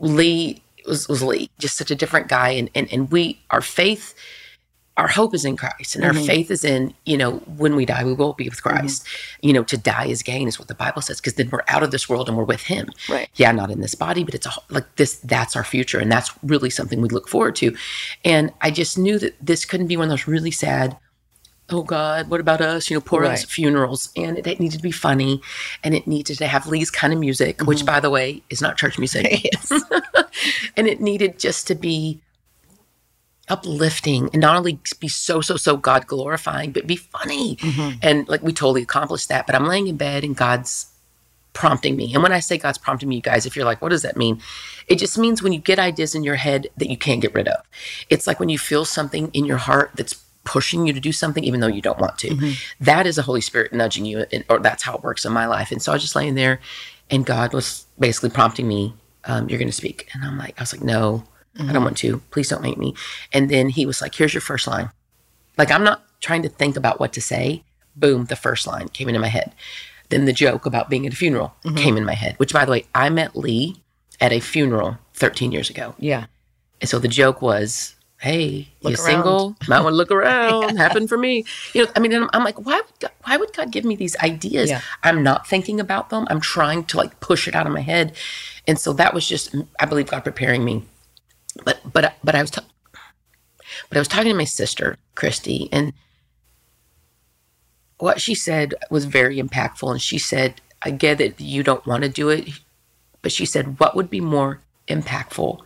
Lee 0.00 0.62
was, 0.86 1.08
was 1.08 1.22
Lee, 1.22 1.48
just 1.58 1.76
such 1.76 1.90
a 1.90 1.94
different 1.94 2.28
guy. 2.28 2.50
And, 2.50 2.70
and, 2.74 2.92
and 2.92 3.10
we, 3.10 3.40
our 3.50 3.60
faith, 3.60 4.14
our 4.96 5.08
hope 5.08 5.34
is 5.34 5.44
in 5.44 5.56
Christ 5.56 5.96
and 5.96 6.04
our 6.04 6.12
mm-hmm. 6.12 6.26
faith 6.26 6.50
is 6.52 6.64
in, 6.64 6.94
you 7.04 7.16
know, 7.16 7.38
when 7.56 7.74
we 7.74 7.84
die, 7.84 8.04
we 8.04 8.12
will 8.12 8.34
be 8.34 8.48
with 8.48 8.62
mm-hmm. 8.62 8.78
Christ. 8.78 9.04
You 9.40 9.52
know, 9.52 9.64
to 9.64 9.76
die 9.76 10.06
is 10.06 10.22
gain 10.22 10.46
is 10.46 10.58
what 10.58 10.68
the 10.68 10.74
Bible 10.74 11.02
says, 11.02 11.20
because 11.20 11.34
then 11.34 11.48
we're 11.50 11.64
out 11.66 11.82
of 11.82 11.90
this 11.90 12.08
world 12.08 12.28
and 12.28 12.38
we're 12.38 12.44
with 12.44 12.62
him. 12.62 12.90
Right. 13.08 13.28
Yeah, 13.34 13.50
not 13.50 13.72
in 13.72 13.80
this 13.80 13.96
body, 13.96 14.22
but 14.22 14.34
it's 14.34 14.46
a, 14.46 14.52
like 14.70 14.94
this, 14.96 15.16
that's 15.16 15.56
our 15.56 15.64
future. 15.64 15.98
And 15.98 16.12
that's 16.12 16.30
really 16.44 16.70
something 16.70 17.00
we 17.00 17.08
look 17.08 17.28
forward 17.28 17.56
to. 17.56 17.76
And 18.24 18.52
I 18.60 18.70
just 18.70 18.96
knew 18.96 19.18
that 19.18 19.34
this 19.44 19.64
couldn't 19.64 19.88
be 19.88 19.96
one 19.96 20.04
of 20.04 20.10
those 20.10 20.28
really 20.28 20.52
sad, 20.52 20.96
oh 21.70 21.82
God, 21.82 22.28
what 22.28 22.40
about 22.40 22.60
us? 22.60 22.90
You 22.90 22.96
know, 22.96 23.00
poor 23.00 23.24
us 23.24 23.44
funerals. 23.44 24.10
And 24.16 24.38
it, 24.38 24.46
it 24.46 24.60
needed 24.60 24.76
to 24.76 24.82
be 24.82 24.90
funny 24.90 25.40
and 25.82 25.94
it 25.94 26.06
needed 26.06 26.38
to 26.38 26.46
have 26.46 26.66
Lee's 26.66 26.90
kind 26.90 27.12
of 27.12 27.18
music, 27.18 27.62
which 27.62 27.78
mm-hmm. 27.78 27.86
by 27.86 28.00
the 28.00 28.10
way 28.10 28.42
is 28.50 28.60
not 28.60 28.76
church 28.76 28.98
music. 28.98 29.26
and 30.76 30.86
it 30.86 31.00
needed 31.00 31.38
just 31.38 31.66
to 31.68 31.74
be 31.74 32.20
uplifting 33.48 34.30
and 34.32 34.40
not 34.40 34.56
only 34.56 34.78
be 35.00 35.08
so 35.08 35.42
so 35.42 35.54
so 35.54 35.76
god 35.76 36.06
glorifying 36.06 36.72
but 36.72 36.86
be 36.86 36.96
funny. 36.96 37.56
Mm-hmm. 37.56 37.98
And 38.02 38.28
like 38.28 38.42
we 38.42 38.52
totally 38.52 38.82
accomplished 38.82 39.28
that 39.28 39.46
but 39.46 39.54
i'm 39.54 39.66
laying 39.66 39.86
in 39.86 39.98
bed 39.98 40.24
and 40.24 40.34
god's 40.34 40.86
prompting 41.52 41.94
me. 41.94 42.12
And 42.14 42.22
when 42.22 42.32
i 42.32 42.40
say 42.40 42.56
god's 42.56 42.78
prompting 42.78 43.08
me 43.08 43.16
you 43.16 43.22
guys 43.22 43.44
if 43.44 43.54
you're 43.54 43.66
like 43.66 43.82
what 43.82 43.90
does 43.90 44.00
that 44.00 44.16
mean? 44.16 44.40
It 44.86 44.96
just 44.96 45.18
means 45.18 45.42
when 45.42 45.52
you 45.52 45.60
get 45.60 45.78
ideas 45.78 46.14
in 46.14 46.24
your 46.24 46.36
head 46.36 46.68
that 46.78 46.88
you 46.88 46.96
can't 46.96 47.20
get 47.20 47.34
rid 47.34 47.48
of. 47.48 47.62
It's 48.08 48.26
like 48.26 48.40
when 48.40 48.48
you 48.48 48.58
feel 48.58 48.86
something 48.86 49.30
in 49.34 49.44
your 49.44 49.58
heart 49.58 49.90
that's 49.94 50.23
pushing 50.44 50.86
you 50.86 50.92
to 50.92 51.00
do 51.00 51.12
something 51.12 51.44
even 51.44 51.60
though 51.60 51.66
you 51.66 51.82
don't 51.82 51.98
want 51.98 52.18
to 52.18 52.28
mm-hmm. 52.28 52.52
That 52.84 53.06
is 53.06 53.16
the 53.16 53.22
holy 53.22 53.40
spirit 53.40 53.72
nudging 53.72 54.04
you 54.04 54.26
and, 54.32 54.44
or 54.48 54.58
that's 54.58 54.82
how 54.82 54.94
it 54.94 55.02
works 55.02 55.24
in 55.24 55.32
my 55.32 55.46
life 55.46 55.72
and 55.72 55.80
so 55.82 55.92
i 55.92 55.94
was 55.94 56.02
just 56.02 56.16
laying 56.16 56.34
there 56.34 56.60
and 57.10 57.26
god 57.26 57.52
was 57.52 57.86
basically 57.98 58.30
prompting 58.30 58.68
me 58.68 58.94
um, 59.24 59.48
you're 59.48 59.58
going 59.58 59.68
to 59.68 59.72
speak 59.72 60.08
and 60.12 60.22
i'm 60.24 60.38
like 60.38 60.54
i 60.58 60.62
was 60.62 60.72
like 60.72 60.82
no 60.82 61.24
I 61.54 61.58
don't 61.58 61.68
mm-hmm. 61.68 61.84
want 61.84 61.96
to. 61.98 62.18
Please 62.30 62.48
don't 62.48 62.62
make 62.62 62.78
me. 62.78 62.94
And 63.32 63.48
then 63.48 63.68
he 63.68 63.86
was 63.86 64.02
like, 64.02 64.14
here's 64.14 64.34
your 64.34 64.40
first 64.40 64.66
line. 64.66 64.90
Like, 65.56 65.70
I'm 65.70 65.84
not 65.84 66.04
trying 66.20 66.42
to 66.42 66.48
think 66.48 66.76
about 66.76 66.98
what 66.98 67.12
to 67.12 67.20
say. 67.20 67.62
Boom, 67.94 68.24
the 68.24 68.34
first 68.36 68.66
line 68.66 68.88
came 68.88 69.08
into 69.08 69.20
my 69.20 69.28
head. 69.28 69.54
Then 70.08 70.24
the 70.24 70.32
joke 70.32 70.66
about 70.66 70.90
being 70.90 71.06
at 71.06 71.12
a 71.12 71.16
funeral 71.16 71.54
mm-hmm. 71.64 71.76
came 71.76 71.96
in 71.96 72.04
my 72.04 72.14
head, 72.14 72.34
which, 72.38 72.52
by 72.52 72.64
the 72.64 72.72
way, 72.72 72.86
I 72.94 73.08
met 73.08 73.36
Lee 73.36 73.76
at 74.20 74.32
a 74.32 74.40
funeral 74.40 74.98
13 75.14 75.52
years 75.52 75.70
ago. 75.70 75.94
yeah. 75.98 76.26
And 76.80 76.88
so 76.88 76.98
the 76.98 77.08
joke 77.08 77.40
was, 77.40 77.93
hey, 78.24 78.66
Look 78.80 78.96
you 78.96 79.04
around. 79.04 79.12
single? 79.12 79.56
Might 79.68 79.82
want 79.82 79.92
to 79.92 79.96
look 79.96 80.10
around. 80.18 80.78
Happened 80.78 81.10
for 81.10 81.18
me. 81.18 81.44
You 81.74 81.84
know, 81.84 81.90
I 81.94 82.00
mean, 82.00 82.14
I'm, 82.14 82.30
I'm 82.32 82.42
like, 82.42 82.58
why 82.64 82.76
would, 82.76 82.98
God, 82.98 83.10
why 83.24 83.36
would 83.36 83.52
God 83.52 83.70
give 83.70 83.84
me 83.84 83.96
these 83.96 84.16
ideas? 84.16 84.70
Yeah. 84.70 84.80
I'm 85.02 85.22
not 85.22 85.46
thinking 85.46 85.78
about 85.78 86.08
them. 86.08 86.26
I'm 86.30 86.40
trying 86.40 86.84
to 86.84 86.96
like 86.96 87.20
push 87.20 87.46
it 87.46 87.54
out 87.54 87.66
of 87.66 87.72
my 87.74 87.82
head. 87.82 88.16
And 88.66 88.78
so 88.78 88.94
that 88.94 89.12
was 89.12 89.28
just, 89.28 89.54
I 89.78 89.84
believe 89.84 90.06
God 90.06 90.24
preparing 90.24 90.64
me. 90.64 90.84
But, 91.64 91.80
but, 91.92 92.14
but 92.24 92.34
I 92.34 92.40
was, 92.40 92.50
ta- 92.50 92.64
but 93.90 93.98
I 93.98 94.00
was 94.00 94.08
talking 94.08 94.30
to 94.30 94.38
my 94.38 94.44
sister, 94.44 94.96
Christy, 95.14 95.68
and 95.70 95.92
what 97.98 98.22
she 98.22 98.34
said 98.34 98.74
was 98.90 99.04
very 99.04 99.38
impactful. 99.38 99.90
And 99.90 100.00
she 100.00 100.18
said, 100.18 100.62
I 100.82 100.90
get 100.92 101.18
that 101.18 101.40
you 101.40 101.62
don't 101.62 101.86
want 101.86 102.04
to 102.04 102.08
do 102.08 102.30
it, 102.30 102.48
but 103.20 103.32
she 103.32 103.44
said, 103.44 103.78
what 103.78 103.94
would 103.94 104.08
be 104.08 104.20
more 104.20 104.62
impactful 104.88 105.60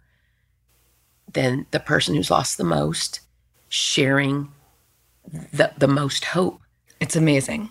than 1.32 1.66
the 1.70 1.80
person 1.80 2.14
who's 2.14 2.30
lost 2.30 2.58
the 2.58 2.64
most 2.64 3.20
sharing 3.68 4.50
the, 5.52 5.72
the 5.76 5.88
most 5.88 6.26
hope? 6.26 6.60
It's 7.00 7.16
amazing. 7.16 7.70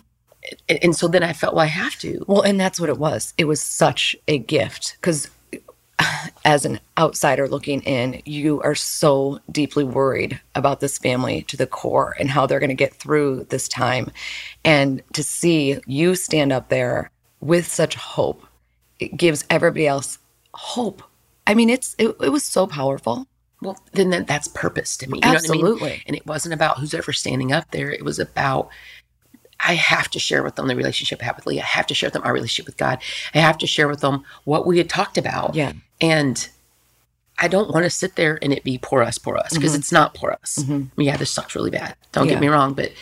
And, 0.68 0.78
and 0.82 0.96
so 0.96 1.08
then 1.08 1.22
I 1.22 1.32
felt, 1.32 1.54
well, 1.54 1.64
I 1.64 1.68
have 1.68 1.96
to. 2.00 2.24
Well, 2.26 2.42
and 2.42 2.58
that's 2.58 2.80
what 2.80 2.88
it 2.88 2.98
was. 2.98 3.34
It 3.36 3.44
was 3.44 3.62
such 3.62 4.16
a 4.26 4.38
gift 4.38 4.96
because 5.00 5.28
as 6.44 6.64
an 6.64 6.80
outsider 6.96 7.48
looking 7.48 7.82
in, 7.82 8.22
you 8.24 8.60
are 8.62 8.74
so 8.74 9.40
deeply 9.50 9.84
worried 9.84 10.40
about 10.54 10.80
this 10.80 10.98
family 10.98 11.42
to 11.42 11.56
the 11.56 11.66
core 11.66 12.14
and 12.18 12.30
how 12.30 12.46
they're 12.46 12.60
going 12.60 12.68
to 12.68 12.74
get 12.74 12.94
through 12.94 13.44
this 13.50 13.68
time. 13.68 14.10
And 14.64 15.02
to 15.12 15.22
see 15.22 15.78
you 15.86 16.14
stand 16.14 16.52
up 16.52 16.68
there 16.68 17.10
with 17.40 17.66
such 17.66 17.94
hope, 17.94 18.46
it 18.98 19.16
gives 19.16 19.44
everybody 19.50 19.86
else 19.86 20.18
hope. 20.54 21.02
I 21.46 21.54
mean, 21.54 21.70
it's 21.70 21.94
it, 21.98 22.16
it 22.20 22.30
was 22.30 22.44
so 22.44 22.66
powerful. 22.66 23.26
Well, 23.60 23.80
then 23.92 24.10
that, 24.10 24.26
that's 24.26 24.48
purpose 24.48 24.96
to 24.98 25.10
me. 25.10 25.18
You 25.18 25.22
Know 25.22 25.28
what 25.28 25.34
I 25.34 25.36
Absolutely. 25.36 25.90
mean? 25.90 26.00
And 26.06 26.16
it 26.16 26.26
wasn't 26.26 26.54
about 26.54 26.78
who's 26.78 26.94
ever 26.94 27.12
standing 27.12 27.52
up 27.52 27.70
there. 27.72 27.90
It 27.90 28.04
was 28.04 28.18
about 28.18 28.70
I 29.60 29.74
have 29.74 30.08
to 30.10 30.18
share 30.18 30.42
with 30.44 30.54
them 30.54 30.68
the 30.68 30.76
relationship 30.76 31.20
I 31.20 31.24
have 31.24 31.36
with 31.36 31.46
Lee. 31.46 31.60
I 31.60 31.64
have 31.64 31.86
to 31.88 31.94
share 31.94 32.06
with 32.06 32.14
them 32.14 32.22
our 32.24 32.32
relationship 32.32 32.66
with 32.66 32.76
God. 32.76 33.00
I 33.34 33.38
have 33.38 33.58
to 33.58 33.66
share 33.66 33.88
with 33.88 34.00
them 34.00 34.24
what 34.44 34.66
we 34.66 34.78
had 34.78 34.88
talked 34.88 35.18
about. 35.18 35.56
Yeah. 35.56 35.72
And 36.00 36.48
I 37.38 37.48
don't 37.48 37.72
want 37.72 37.84
to 37.84 37.90
sit 37.90 38.16
there 38.16 38.38
and 38.40 38.52
it 38.52 38.62
be 38.62 38.78
poor 38.78 39.02
us, 39.02 39.18
poor 39.18 39.36
us, 39.36 39.52
because 39.52 39.72
mm-hmm. 39.72 39.80
it's 39.80 39.92
not 39.92 40.14
poor 40.14 40.36
us. 40.40 40.64
I 40.68 40.72
mean, 40.72 40.90
yeah, 40.96 41.16
this 41.16 41.30
sucks 41.30 41.54
really 41.54 41.70
bad. 41.70 41.96
Don't 42.12 42.26
Yeah. 42.26 42.34
get 42.34 42.40
me 42.40 42.48
wrong, 42.48 42.74
but 42.74 42.92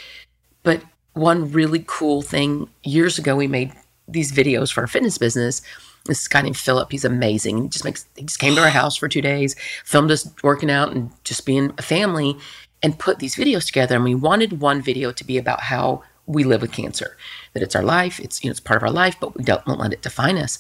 but 0.63 0.83
one 1.13 1.53
really 1.53 1.85
cool 1.87 2.23
thing 2.23 2.69
years 2.85 3.19
ago 3.19 3.37
we 3.37 3.47
made 3.47 3.73
these 4.09 4.33
videos 4.33 4.73
for 4.73 4.83
our 4.83 4.87
fitness 4.87 5.19
business. 5.19 5.63
This 6.07 6.29
guy 6.29 6.43
named 6.43 6.57
Philip, 6.57 6.91
he's 6.91 7.05
amazing. 7.05 7.63
He 7.63 7.69
just 7.69 7.85
makes 7.85 8.07
he 8.17 8.25
just 8.25 8.39
came 8.39 8.55
to 8.55 8.63
our 8.63 8.71
house 8.71 8.97
for 8.97 9.09
two 9.09 9.23
days, 9.23 9.57
filmed 9.85 10.11
us 10.11 10.33
working 10.43 10.71
out 10.71 10.93
and 10.93 11.11
just 11.25 11.47
being 11.47 11.73
a 11.79 11.83
family, 11.83 12.37
and 12.83 12.99
put 12.99 13.19
these 13.19 13.37
videos 13.37 13.67
together. 13.67 13.97
And 13.97 14.05
we 14.05 14.15
wanted 14.15 14.61
one 14.61 14.83
video 14.83 15.13
to 15.13 15.25
be 15.25 15.39
about 15.39 15.63
how 15.63 16.03
we 16.27 16.43
live 16.43 16.61
with 16.61 16.73
cancer, 16.73 17.17
that 17.53 17.63
it's 17.63 17.77
our 17.77 17.83
life, 17.83 18.19
it's 18.21 18.43
you 18.43 18.49
know 18.49 18.53
it's 18.53 18.61
part 18.61 18.79
of 18.79 18.83
our 18.83 18.93
life, 18.93 19.17
but 19.21 19.37
we 19.37 19.45
don't, 19.45 19.65
don't 19.65 19.79
let 19.79 19.93
it 19.93 20.03
define 20.03 20.37
us. 20.37 20.59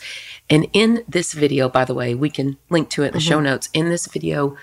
And 0.48 0.68
in 0.72 1.04
this 1.08 1.32
video, 1.32 1.68
by 1.68 1.84
the 1.84 1.94
way, 1.94 2.14
we 2.14 2.30
can 2.30 2.56
link 2.70 2.88
to 2.90 3.02
it 3.02 3.08
in 3.08 3.14
the 3.14 3.20
show 3.20 3.36
mm-hmm. 3.36 3.44
notes. 3.44 3.68
In 3.74 3.88
this 3.88 4.06
video, 4.06 4.56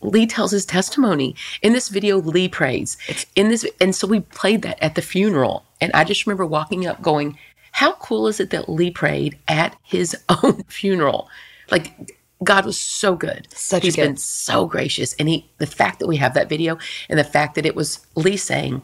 Lee 0.00 0.26
tells 0.26 0.52
his 0.52 0.64
testimony. 0.64 1.34
In 1.62 1.72
this 1.72 1.88
video, 1.88 2.18
Lee 2.18 2.48
prays. 2.48 2.96
In 3.36 3.48
this, 3.48 3.66
and 3.80 3.94
so 3.94 4.06
we 4.06 4.20
played 4.20 4.62
that 4.62 4.82
at 4.82 4.94
the 4.94 5.02
funeral. 5.02 5.64
And 5.80 5.92
I 5.92 6.04
just 6.04 6.26
remember 6.26 6.46
walking 6.46 6.86
up, 6.86 7.02
going, 7.02 7.38
"How 7.72 7.92
cool 7.92 8.26
is 8.26 8.40
it 8.40 8.50
that 8.50 8.68
Lee 8.68 8.90
prayed 8.90 9.38
at 9.48 9.76
his 9.82 10.16
own 10.42 10.64
funeral? 10.64 11.28
Like 11.70 12.16
God 12.42 12.64
was 12.64 12.80
so 12.80 13.16
good. 13.16 13.48
Such 13.54 13.82
He's 13.82 13.96
been 13.96 14.16
so 14.16 14.66
gracious, 14.66 15.14
and 15.18 15.28
he, 15.28 15.48
the 15.58 15.66
fact 15.66 15.98
that 15.98 16.06
we 16.06 16.16
have 16.16 16.34
that 16.34 16.48
video, 16.48 16.78
and 17.08 17.18
the 17.18 17.24
fact 17.24 17.54
that 17.56 17.66
it 17.66 17.76
was 17.76 18.06
Lee 18.16 18.36
saying, 18.36 18.82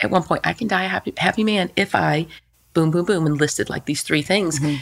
at 0.00 0.10
one 0.10 0.22
point, 0.22 0.42
I 0.44 0.52
can 0.52 0.68
die 0.68 0.84
a 0.84 0.88
happy, 0.88 1.12
happy 1.16 1.42
man 1.42 1.70
if 1.74 1.94
I, 1.94 2.26
boom, 2.74 2.90
boom, 2.90 3.04
boom, 3.04 3.26
and 3.26 3.38
listed 3.38 3.68
like 3.68 3.86
these 3.86 4.02
three 4.02 4.22
things. 4.22 4.60
Mm-hmm. 4.60 4.76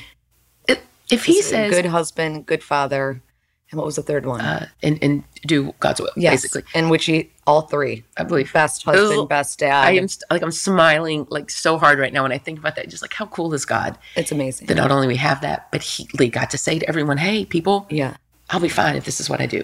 It, 0.69 0.83
if 1.11 1.25
he 1.25 1.41
says, 1.41 1.71
good 1.71 1.87
husband, 1.87 2.45
good 2.47 2.63
father, 2.63 3.23
and 3.71 3.79
what 3.79 3.87
was 3.87 3.97
the 3.97 4.03
third 4.03 4.27
one? 4.27 4.41
uh, 4.41 4.67
and 4.83 4.99
and 5.03 5.23
do 5.47 5.75
God's 5.81 6.01
will, 6.01 6.11
yes, 6.17 6.43
basically. 6.43 6.63
and 6.75 6.91
which 6.91 7.05
he 7.07 7.31
all 7.47 7.63
three 7.63 8.05
I 8.17 8.25
believe 8.25 8.53
best 8.53 8.83
husband, 8.85 9.29
best 9.29 9.59
dad. 9.59 9.85
I 9.87 9.93
am 9.93 10.09
st- 10.09 10.25
like 10.31 10.43
I'm 10.43 10.51
smiling 10.53 11.27
like 11.31 11.51
so 11.51 11.79
hard 11.79 11.99
right 11.99 12.13
now 12.13 12.23
when 12.23 12.33
I 12.33 12.39
think 12.39 12.59
about 12.59 12.77
that. 12.77 12.89
Just 12.89 13.03
like 13.03 13.13
how 13.15 13.27
cool 13.27 13.53
is 13.55 13.65
God 13.65 13.97
It's 14.17 14.33
amazing. 14.33 14.67
that 14.69 14.77
not 14.77 14.91
only 14.91 15.07
we 15.07 15.17
have 15.17 15.41
that, 15.43 15.69
but 15.73 15.83
He 15.83 16.05
got 16.29 16.51
to 16.51 16.59
say 16.59 16.79
to 16.79 16.89
everyone, 16.89 17.17
"Hey, 17.19 17.45
people, 17.45 17.87
yeah, 17.91 18.17
I'll 18.51 18.61
be 18.61 18.69
fine 18.69 18.97
if 18.97 19.05
this 19.05 19.21
is 19.21 19.29
what 19.31 19.41
I 19.41 19.47
do." 19.47 19.63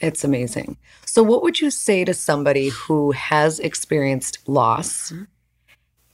it's 0.00 0.22
amazing. 0.22 0.76
So, 1.06 1.24
what 1.24 1.42
would 1.42 1.60
you 1.60 1.70
say 1.72 2.04
to 2.04 2.14
somebody 2.14 2.68
who 2.68 3.10
has 3.10 3.58
experienced 3.58 4.38
loss 4.46 5.12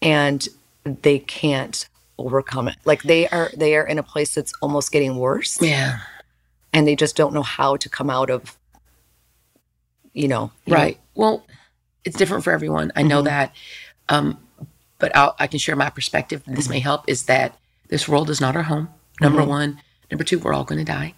and 0.00 0.48
they 0.84 1.18
can't 1.18 1.88
overcome 2.18 2.68
it? 2.68 2.76
Like 2.84 3.02
they 3.02 3.28
are 3.28 3.50
they 3.56 3.76
are 3.76 3.86
in 3.86 3.98
a 3.98 4.02
place 4.02 4.34
that's 4.34 4.52
almost 4.62 4.92
getting 4.92 5.16
worse, 5.16 5.60
Yeah, 5.60 5.98
and 6.74 6.86
they 6.86 6.96
just 6.96 7.16
don't 7.16 7.32
know 7.32 7.42
how 7.42 7.76
to 7.76 7.88
come 7.88 8.10
out 8.10 8.28
of. 8.28 8.58
You 10.12 10.28
know, 10.28 10.52
you 10.66 10.72
know, 10.72 10.76
right. 10.76 10.98
Well, 11.14 11.46
it's 12.04 12.16
different 12.16 12.44
for 12.44 12.52
everyone. 12.52 12.92
I 12.94 13.02
know 13.02 13.18
mm-hmm. 13.18 13.26
that, 13.26 13.54
um, 14.08 14.38
but 14.98 15.16
I'll, 15.16 15.34
I 15.38 15.46
can 15.46 15.58
share 15.58 15.74
my 15.74 15.90
perspective. 15.90 16.42
and 16.46 16.56
This 16.56 16.68
may 16.68 16.76
mm-hmm. 16.76 16.82
help. 16.84 17.08
Is 17.08 17.24
that 17.24 17.58
this 17.88 18.08
world 18.08 18.28
is 18.28 18.40
not 18.40 18.54
our 18.54 18.64
home. 18.64 18.90
Number 19.20 19.40
mm-hmm. 19.40 19.48
one. 19.50 19.80
Number 20.10 20.22
two, 20.22 20.38
we're 20.38 20.52
all 20.52 20.64
going 20.64 20.78
to 20.78 20.84
die. 20.84 21.14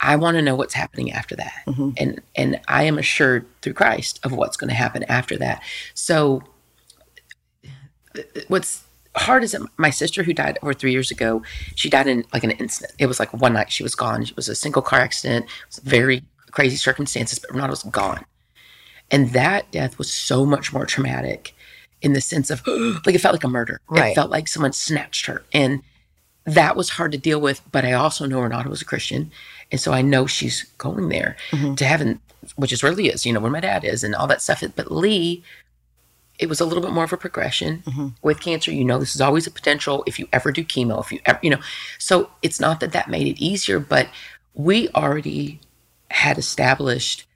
I 0.00 0.16
want 0.16 0.36
to 0.36 0.42
know 0.42 0.54
what's 0.54 0.74
happening 0.74 1.10
after 1.10 1.34
that, 1.36 1.52
and 1.98 2.22
and 2.36 2.60
I 2.68 2.84
am 2.84 2.96
assured 2.96 3.44
through 3.60 3.74
Christ 3.74 4.20
of 4.22 4.32
what's 4.32 4.56
going 4.56 4.70
to 4.70 4.76
happen 4.76 5.02
after 5.04 5.36
that. 5.38 5.62
So, 5.92 6.42
uh, 8.16 8.22
what's 8.48 8.84
hard 9.16 9.44
is 9.44 9.54
it, 9.54 9.62
my 9.76 9.90
sister 9.90 10.22
who 10.22 10.32
died 10.32 10.58
over 10.62 10.72
three 10.72 10.92
years 10.92 11.10
ago, 11.10 11.42
she 11.74 11.90
died 11.90 12.06
in 12.06 12.24
like 12.32 12.44
an 12.44 12.52
instant. 12.52 12.92
It 12.98 13.06
was 13.06 13.18
like 13.18 13.32
one 13.32 13.52
night 13.52 13.70
she 13.70 13.82
was 13.82 13.94
gone. 13.94 14.22
It 14.22 14.36
was 14.36 14.48
a 14.48 14.54
single 14.54 14.82
car 14.82 15.00
accident. 15.00 15.46
It 15.46 15.66
was 15.68 15.78
very 15.78 16.22
crazy 16.50 16.76
circumstances, 16.76 17.38
but 17.38 17.50
Renata 17.50 17.70
was 17.70 17.82
gone. 17.84 18.24
And 19.10 19.30
that 19.30 19.70
death 19.70 19.98
was 19.98 20.12
so 20.12 20.46
much 20.46 20.72
more 20.72 20.86
traumatic 20.86 21.54
in 22.00 22.14
the 22.14 22.20
sense 22.20 22.50
of 22.50 22.66
like 23.06 23.14
it 23.14 23.20
felt 23.20 23.34
like 23.34 23.44
a 23.44 23.48
murder. 23.48 23.80
Right. 23.88 24.12
It 24.12 24.14
felt 24.14 24.30
like 24.30 24.48
someone 24.48 24.72
snatched 24.72 25.26
her. 25.26 25.44
And 25.52 25.82
that 26.44 26.76
was 26.76 26.90
hard 26.90 27.12
to 27.12 27.18
deal 27.18 27.40
with. 27.40 27.60
But 27.70 27.84
I 27.84 27.92
also 27.92 28.26
know 28.26 28.40
Renata 28.40 28.68
was 28.68 28.82
a 28.82 28.86
Christian. 28.86 29.30
And 29.70 29.80
so 29.80 29.92
I 29.92 30.02
know 30.02 30.26
she's 30.26 30.64
going 30.78 31.08
there 31.08 31.36
mm-hmm. 31.50 31.74
to 31.74 31.84
heaven, 31.84 32.20
which 32.56 32.72
is 32.72 32.82
where 32.82 32.92
Lee 32.92 33.10
is, 33.10 33.24
you 33.26 33.32
know, 33.32 33.40
where 33.40 33.50
my 33.50 33.60
dad 33.60 33.84
is 33.84 34.02
and 34.02 34.14
all 34.14 34.26
that 34.26 34.42
stuff. 34.42 34.62
But 34.74 34.90
Lee, 34.90 35.44
it 36.42 36.48
was 36.48 36.60
a 36.60 36.66
little 36.66 36.82
bit 36.82 36.90
more 36.90 37.04
of 37.04 37.12
a 37.12 37.16
progression 37.16 37.84
mm-hmm. 37.86 38.08
with 38.20 38.40
cancer. 38.40 38.72
You 38.72 38.84
know, 38.84 38.98
this 38.98 39.14
is 39.14 39.20
always 39.20 39.46
a 39.46 39.50
potential 39.50 40.02
if 40.08 40.18
you 40.18 40.28
ever 40.32 40.50
do 40.50 40.64
chemo, 40.64 41.00
if 41.00 41.12
you 41.12 41.20
ever, 41.24 41.38
you 41.40 41.50
know. 41.50 41.60
So 41.98 42.30
it's 42.42 42.58
not 42.58 42.80
that 42.80 42.90
that 42.92 43.08
made 43.08 43.28
it 43.28 43.40
easier, 43.40 43.78
but 43.78 44.08
we 44.52 44.88
already 44.88 45.60
had 46.10 46.38
established 46.38 47.26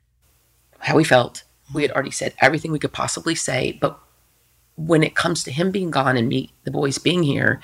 how 0.81 0.97
we 0.97 1.05
felt. 1.05 1.45
We 1.73 1.83
had 1.83 1.93
already 1.93 2.11
said 2.11 2.35
everything 2.41 2.73
we 2.73 2.81
could 2.81 2.93
possibly 2.93 3.37
say. 3.37 3.79
But 3.81 3.97
when 4.77 5.05
it 5.05 5.15
comes 5.15 5.45
to 5.45 5.53
him 5.53 5.71
being 5.71 5.93
gone 5.93 6.17
and 6.17 6.29
me, 6.29 6.53
the 6.65 6.73
boys 6.73 6.99
being 6.99 7.23
here, 7.23 7.61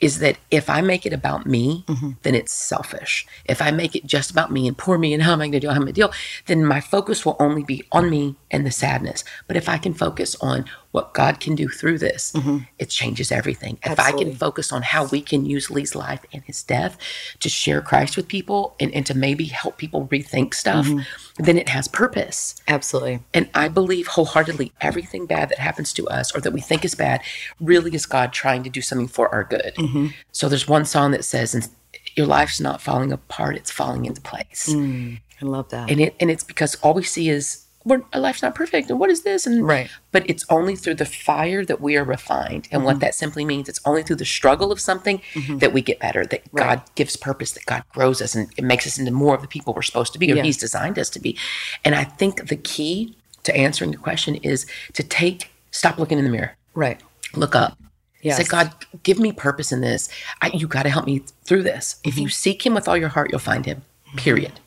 is 0.00 0.20
that 0.20 0.38
if 0.50 0.70
I 0.70 0.80
make 0.80 1.04
it 1.04 1.12
about 1.12 1.44
me, 1.44 1.84
mm-hmm. 1.88 2.10
then 2.22 2.34
it's 2.34 2.52
selfish. 2.52 3.26
If 3.44 3.60
I 3.60 3.72
make 3.72 3.96
it 3.96 4.06
just 4.06 4.30
about 4.30 4.52
me 4.52 4.68
and 4.68 4.78
poor 4.78 4.96
me 4.96 5.12
and 5.12 5.22
how 5.22 5.32
am 5.32 5.40
I 5.40 5.46
going 5.46 5.52
to 5.52 5.60
do, 5.60 5.68
how 5.68 5.74
am 5.74 5.82
I 5.82 5.86
going 5.86 5.94
to 5.94 6.00
deal, 6.00 6.12
then 6.46 6.64
my 6.64 6.80
focus 6.80 7.26
will 7.26 7.36
only 7.40 7.64
be 7.64 7.82
on 7.90 8.08
me 8.08 8.36
and 8.50 8.66
the 8.66 8.70
sadness. 8.70 9.24
But 9.46 9.56
if 9.56 9.68
I 9.68 9.78
can 9.78 9.94
focus 9.94 10.36
on 10.40 10.64
what 10.92 11.12
God 11.12 11.38
can 11.38 11.54
do 11.54 11.68
through 11.68 11.98
this, 11.98 12.32
mm-hmm. 12.32 12.58
it 12.78 12.88
changes 12.88 13.30
everything. 13.30 13.78
If 13.84 14.00
I 14.00 14.12
can 14.12 14.34
focus 14.34 14.72
on 14.72 14.82
how 14.82 15.06
we 15.06 15.20
can 15.20 15.44
use 15.44 15.70
Lee's 15.70 15.94
life 15.94 16.24
and 16.32 16.42
his 16.44 16.62
death 16.62 16.96
to 17.40 17.48
share 17.48 17.82
Christ 17.82 18.16
with 18.16 18.26
people 18.26 18.74
and, 18.80 18.92
and 18.94 19.04
to 19.06 19.14
maybe 19.14 19.44
help 19.44 19.76
people 19.76 20.08
rethink 20.08 20.54
stuff, 20.54 20.86
mm-hmm. 20.86 21.42
then 21.42 21.58
it 21.58 21.68
has 21.68 21.88
purpose. 21.88 22.56
Absolutely. 22.66 23.20
And 23.34 23.48
I 23.54 23.68
believe 23.68 24.06
wholeheartedly 24.06 24.72
everything 24.80 25.26
bad 25.26 25.50
that 25.50 25.58
happens 25.58 25.92
to 25.94 26.08
us 26.08 26.34
or 26.34 26.40
that 26.40 26.52
we 26.52 26.60
think 26.60 26.84
is 26.84 26.94
bad 26.94 27.22
really 27.60 27.94
is 27.94 28.06
God 28.06 28.32
trying 28.32 28.62
to 28.62 28.70
do 28.70 28.80
something 28.80 29.08
for 29.08 29.32
our 29.32 29.44
good. 29.44 29.74
Mm-hmm. 29.76 30.08
So 30.32 30.48
there's 30.48 30.68
one 30.68 30.84
song 30.84 31.10
that 31.12 31.24
says, 31.24 31.54
"And 31.54 31.68
"Your 32.16 32.26
life's 32.26 32.60
not 32.60 32.80
falling 32.80 33.12
apart; 33.12 33.56
it's 33.56 33.70
falling 33.70 34.06
into 34.06 34.20
place." 34.20 34.68
Mm, 34.70 35.20
I 35.42 35.44
love 35.44 35.68
that. 35.70 35.90
And 35.90 36.00
it 36.00 36.16
and 36.20 36.30
it's 36.30 36.44
because 36.44 36.74
all 36.76 36.94
we 36.94 37.02
see 37.02 37.28
is 37.28 37.67
we're, 37.88 38.02
our 38.12 38.20
life's 38.20 38.42
not 38.42 38.54
perfect, 38.54 38.90
and 38.90 38.98
what 39.00 39.10
is 39.10 39.22
this? 39.22 39.46
And 39.46 39.66
Right. 39.66 39.90
but 40.12 40.28
it's 40.30 40.44
only 40.50 40.76
through 40.76 40.94
the 40.96 41.04
fire 41.06 41.64
that 41.64 41.80
we 41.80 41.96
are 41.96 42.04
refined, 42.04 42.68
and 42.70 42.80
Mm-hmm. 42.80 42.84
what 42.84 43.00
that 43.00 43.14
simply 43.14 43.44
means, 43.44 43.68
it's 43.68 43.80
only 43.84 44.02
through 44.02 44.16
the 44.16 44.24
struggle 44.24 44.70
of 44.70 44.80
something 44.80 45.20
that 45.48 45.72
we 45.72 45.80
get 45.82 45.98
better. 45.98 46.24
That 46.26 46.42
God 46.54 46.82
gives 46.94 47.16
purpose, 47.16 47.52
that 47.52 47.66
God 47.66 47.82
grows 47.92 48.20
us, 48.22 48.34
and 48.34 48.48
it 48.56 48.64
makes 48.64 48.86
us 48.86 48.98
into 48.98 49.10
more 49.10 49.34
of 49.34 49.42
the 49.42 49.48
people 49.48 49.72
we're 49.74 49.82
supposed 49.82 50.12
to 50.12 50.18
be, 50.18 50.30
or 50.32 50.36
Yeah. 50.36 50.42
He's 50.44 50.56
designed 50.58 50.98
us 50.98 51.10
to 51.10 51.20
be. 51.20 51.36
And 51.84 51.94
I 51.94 52.04
think 52.04 52.48
the 52.48 52.56
key 52.56 53.16
to 53.44 53.56
answering 53.56 53.90
the 53.92 53.96
question 53.96 54.34
is 54.36 54.66
to 54.92 55.02
take 55.02 55.50
stop 55.70 55.98
looking 55.98 56.18
in 56.18 56.24
the 56.24 56.30
mirror, 56.30 56.56
right. 56.74 57.00
look 57.34 57.54
up. 57.54 57.78
Yes. 58.20 58.36
Say, 58.38 58.44
God, 58.44 58.72
give 59.04 59.18
me 59.20 59.30
purpose 59.32 59.70
in 59.70 59.80
this. 59.80 60.08
I, 60.42 60.48
you 60.48 60.66
got 60.66 60.82
to 60.82 60.90
help 60.90 61.06
me 61.06 61.22
through 61.44 61.62
this. 61.62 62.00
If 62.02 62.14
Mm-hmm. 62.14 62.22
you 62.22 62.28
seek 62.30 62.66
Him 62.66 62.74
with 62.74 62.88
all 62.88 62.96
your 62.96 63.10
heart, 63.10 63.30
you'll 63.30 63.38
find 63.38 63.64
Him, 63.64 63.82
period. 64.16 64.58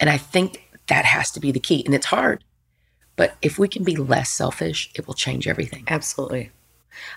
And 0.00 0.08
I 0.08 0.16
think 0.16 0.64
that 0.92 1.04
has 1.06 1.30
to 1.32 1.40
be 1.40 1.50
the 1.50 1.60
key. 1.60 1.82
And 1.86 1.94
it's 1.94 2.06
hard. 2.06 2.44
But 3.16 3.34
if 3.42 3.58
we 3.58 3.66
can 3.68 3.82
be 3.84 3.96
less 3.96 4.28
selfish, 4.30 4.90
it 4.94 5.06
will 5.06 5.14
change 5.14 5.48
everything. 5.48 5.84
Absolutely. 5.88 6.50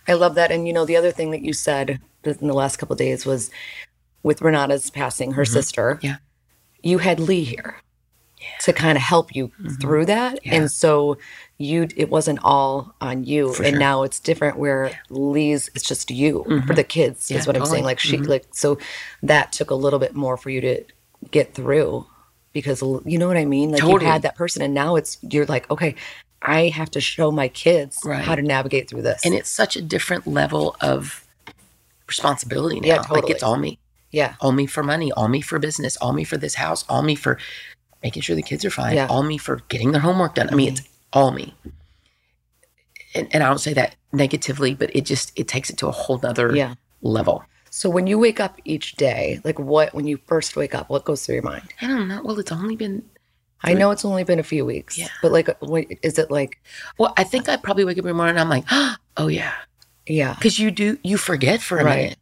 I 0.08 0.14
love 0.14 0.36
that. 0.36 0.50
And 0.52 0.66
you 0.68 0.74
know, 0.74 0.86
the 0.86 0.96
other 0.96 1.12
thing 1.12 1.32
that 1.32 1.42
you 1.42 1.52
said 1.54 2.00
in 2.24 2.48
the 2.48 2.54
last 2.54 2.78
couple 2.78 2.94
of 2.94 3.00
days 3.00 3.26
was 3.26 3.52
with 4.24 4.42
Renata's 4.42 4.90
passing, 4.90 5.34
her 5.34 5.46
sister, 5.46 5.96
Mm-hmm. 5.96 6.06
Yeah. 6.06 6.16
you 6.84 6.98
had 7.00 7.20
Lee 7.20 7.44
here 7.44 7.76
to 8.62 8.72
kind 8.74 8.98
of 8.98 9.02
help 9.04 9.36
you 9.36 9.52
through 9.82 10.06
that. 10.06 10.36
Mm-hmm. 10.36 10.48
Yeah. 10.50 10.56
And 10.56 10.72
so 10.72 11.18
you 11.58 11.88
it 11.98 12.10
wasn't 12.10 12.40
all 12.44 12.94
on 13.02 13.24
you. 13.26 13.48
and 13.48 13.56
sure. 13.72 13.78
now 13.78 14.04
it's 14.04 14.20
different 14.20 14.58
where 14.58 14.92
Lee's 15.10 15.70
it's 15.76 15.88
just 15.88 16.10
you 16.12 16.44
for 16.68 16.74
the 16.74 16.84
kids 16.84 17.26
Mm-hmm. 17.26 17.34
Yeah, 17.34 17.40
is 17.42 17.48
what 17.48 17.56
I'm 17.56 17.62
totally. 17.64 17.78
saying. 17.78 17.86
Like 17.86 18.00
she 18.00 18.18
like 18.18 18.46
so 18.52 18.78
that 19.24 19.52
took 19.52 19.70
a 19.72 19.76
little 19.76 20.00
bit 20.00 20.14
more 20.16 20.38
for 20.38 20.50
you 20.50 20.62
to 20.62 20.84
get 21.32 21.54
through 21.54 22.06
because 22.56 22.82
you 23.06 23.18
know 23.20 23.28
what 23.28 23.36
I 23.36 23.44
mean? 23.44 23.72
Like 23.74 23.82
you 23.84 23.98
had 24.00 24.22
that 24.22 24.36
person 24.36 24.62
and 24.62 24.74
now 24.74 24.96
it's 24.96 25.18
you're 25.22 25.46
like, 25.46 25.70
okay, 25.70 25.94
I 26.42 26.70
have 26.70 26.90
to 26.92 27.02
show 27.02 27.30
my 27.30 27.50
kids 27.50 28.00
Right. 28.06 28.24
how 28.24 28.34
to 28.34 28.42
navigate 28.42 28.90
through 28.90 29.02
this. 29.02 29.26
And 29.26 29.34
it's 29.36 29.52
such 29.52 29.76
a 29.76 29.82
different 29.82 30.26
level 30.26 30.78
of 30.80 31.28
responsibility 32.08 32.80
now. 32.80 32.88
Yeah, 32.88 32.96
Like 33.00 33.08
totally. 33.08 33.34
it's 33.34 33.44
all 33.44 33.58
me. 33.58 33.78
yeah. 34.10 34.36
All 34.40 34.54
me 34.54 34.66
for 34.68 34.84
money, 34.84 35.12
all 35.12 35.28
me 35.28 35.42
for 35.42 35.60
business, 35.60 35.98
all 35.98 36.14
me 36.14 36.24
for 36.24 36.38
this 36.38 36.56
house, 36.56 36.86
all 36.88 37.02
me 37.02 37.16
for 37.16 37.38
making 38.02 38.22
sure 38.22 38.38
the 38.38 38.42
kids 38.42 38.64
are 38.64 38.70
fine, 38.72 38.96
Yeah. 38.96 39.08
all 39.08 39.24
me 39.24 39.38
for 39.38 39.58
getting 39.68 39.92
their 39.92 40.02
homework 40.02 40.36
done. 40.36 40.50
I 40.50 40.56
mean, 40.56 40.70
it's 40.74 40.82
all 41.12 41.32
me. 41.32 41.54
And, 43.14 43.28
and 43.34 43.44
I 43.44 43.48
don't 43.50 43.60
say 43.60 43.74
that 43.74 43.98
negatively, 44.14 44.76
but 44.76 44.96
it 44.96 45.02
just 45.06 45.34
it 45.36 45.50
takes 45.50 45.70
it 45.70 45.78
to 45.80 45.88
a 45.88 45.92
whole 45.92 46.20
nother 46.24 46.56
Yeah. 46.56 46.76
level. 47.02 47.44
So 47.76 47.90
when 47.90 48.08
you 48.08 48.18
wake 48.18 48.40
up 48.40 48.58
each 48.64 48.96
day, 48.96 49.42
like 49.44 49.60
what 49.60 49.94
when 49.94 50.08
you 50.08 50.18
first 50.28 50.56
wake 50.56 50.74
up, 50.74 50.90
what 50.90 51.04
goes 51.04 51.26
through 51.26 51.36
your 51.36 51.44
mind? 51.44 51.68
I 51.82 51.88
don't 51.88 52.08
know. 52.08 52.22
Well, 52.24 52.40
it's 52.40 52.50
only 52.54 52.78
been 52.78 53.04
I 53.64 53.74
know 53.74 53.92
it's 53.92 54.06
only 54.06 54.24
been 54.24 54.40
a 54.40 54.44
few 54.44 54.64
weeks, 54.64 54.98
Yeah. 54.98 55.10
but 55.22 55.34
like, 55.34 55.50
what, 55.62 55.86
is 56.02 56.18
it 56.18 56.32
like? 56.32 56.62
well, 56.98 57.14
I 57.18 57.26
think 57.26 57.50
I 57.50 57.58
probably 57.58 57.84
wake 57.84 57.98
up 57.98 58.04
every 58.06 58.14
morning 58.14 58.38
and 58.38 58.40
I'm 58.40 58.48
like, 58.50 58.64
oh 59.18 59.28
yeah. 59.28 59.52
Yeah, 60.08 60.36
Because 60.36 60.58
you 60.58 60.72
do 60.72 60.98
you 61.04 61.18
forget 61.18 61.62
for 61.62 61.80
a 61.80 61.84
Right. 61.84 61.96
minute. 62.04 62.18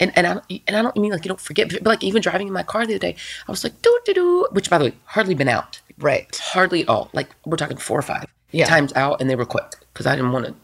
And 0.00 0.10
and 0.16 0.26
I 0.26 0.32
and 0.66 0.74
I 0.74 0.80
don't 0.80 0.96
mean 0.96 1.12
like 1.12 1.24
you 1.26 1.28
don't 1.28 1.40
forget, 1.40 1.68
but 1.68 1.84
like 1.84 2.02
even 2.02 2.22
driving 2.22 2.46
in 2.46 2.52
my 2.54 2.62
car 2.62 2.86
the 2.86 2.94
other 2.94 2.98
day, 3.08 3.16
I 3.46 3.50
was 3.52 3.62
like 3.62 3.82
doo 3.82 3.98
doo 4.06 4.14
doo, 4.14 4.48
which 4.52 4.70
by 4.70 4.78
the 4.78 4.84
way, 4.86 4.94
hardly 5.04 5.34
been 5.34 5.48
out. 5.50 5.80
right. 5.98 6.34
hardly 6.54 6.80
at 6.80 6.88
all. 6.88 7.10
Like 7.12 7.28
we're 7.44 7.58
talking 7.58 7.76
four 7.76 7.98
or 7.98 8.02
five 8.02 8.24
Yeah. 8.52 8.64
times 8.66 8.92
out, 8.96 9.20
and 9.20 9.28
they 9.28 9.36
were 9.36 9.44
quick 9.44 9.70
because 9.92 10.06
I 10.06 10.16
didn't 10.16 10.32
want 10.32 10.46
to, 10.46 10.54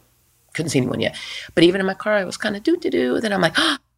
couldn't 0.55 0.71
see 0.71 0.79
anyone 0.79 0.99
yet. 0.99 1.15
But 1.53 1.63
even 1.63 1.79
in 1.79 1.85
my 1.85 1.93
car, 1.93 2.13
I 2.15 2.23
was 2.23 2.37
kind 2.37 2.55
of 2.55 2.63
do 2.63 2.75
do 2.77 2.89
do. 2.89 3.19
Then 3.21 3.31
I'm 3.33 3.41
like, 3.41 3.55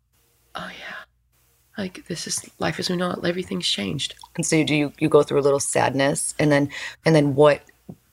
oh 0.56 0.70
yeah, 0.80 1.84
like 1.84 2.06
this 2.08 2.28
is 2.28 2.44
life 2.60 2.80
as 2.80 2.89
we 2.89 2.96
know 2.98 3.12
it. 3.12 3.20
Everything's 3.26 3.68
changed. 3.68 4.16
And 4.36 4.46
so 4.46 4.56
you 4.56 4.66
do 4.66 4.76
you, 4.76 4.94
you 5.00 5.10
go 5.10 5.24
through 5.24 5.39
a 5.39 5.42
little 5.42 5.60
sadness, 5.60 6.34
and 6.39 6.52
then 6.52 6.70
and 7.06 7.16
then 7.16 7.36
what 7.36 7.62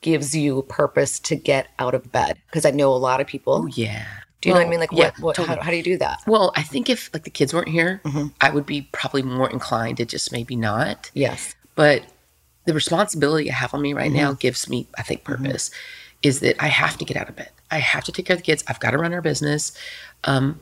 gives 0.01 0.35
you 0.35 0.63
purpose 0.63 1.19
to 1.19 1.35
get 1.35 1.67
out 1.79 1.93
of 1.93 2.11
bed? 2.11 2.37
Because 2.47 2.65
I 2.65 2.71
know 2.71 2.91
a 2.93 2.97
lot 2.97 3.21
of 3.21 3.27
people. 3.27 3.53
Oh, 3.53 3.67
yeah. 3.67 4.05
do 4.41 4.49
you 4.49 4.55
know 4.55 4.59
what 4.61 4.65
I 4.65 4.69
mean? 4.69 4.79
Like, 4.79 4.91
yeah, 4.91 5.11
what, 5.11 5.19
what 5.19 5.35
totally. 5.35 5.57
how, 5.57 5.63
how 5.65 5.69
do 5.71 5.77
you 5.77 5.83
do 5.83 5.97
that? 5.99 6.19
Well, 6.25 6.51
I 6.55 6.63
think 6.63 6.89
if 6.89 7.11
like 7.13 7.23
the 7.23 7.29
kids 7.29 7.53
weren't 7.53 7.69
here, 7.69 8.01
Mm-hmm. 8.03 8.27
I 8.41 8.49
would 8.49 8.65
be 8.65 8.89
probably 8.93 9.21
more 9.21 9.49
inclined 9.49 9.97
to 9.97 10.05
just 10.05 10.31
maybe 10.31 10.55
not. 10.55 11.11
Yes. 11.13 11.53
But 11.75 12.03
the 12.65 12.73
responsibility 12.73 13.49
I 13.51 13.53
have 13.53 13.73
on 13.75 13.81
me 13.83 13.93
right 13.93 14.07
Mm-hmm. 14.11 14.17
now 14.17 14.33
gives 14.33 14.67
me, 14.67 14.87
I 14.97 15.03
think, 15.03 15.23
purpose. 15.23 15.69
Is 16.23 16.39
that 16.41 16.55
I 16.63 16.67
have 16.67 16.97
to 16.99 17.05
get 17.05 17.17
out 17.17 17.29
of 17.29 17.35
bed. 17.35 17.49
I 17.71 17.77
have 17.79 18.03
to 18.03 18.11
take 18.11 18.25
care 18.27 18.35
of 18.35 18.39
the 18.41 18.45
kids. 18.45 18.63
I've 18.67 18.79
got 18.79 18.91
to 18.91 18.97
run 18.97 19.13
our 19.13 19.21
business. 19.21 19.71
Um, 20.23 20.59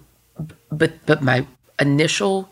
but 0.71 0.93
but 1.05 1.21
my 1.21 1.45
initial 1.79 2.49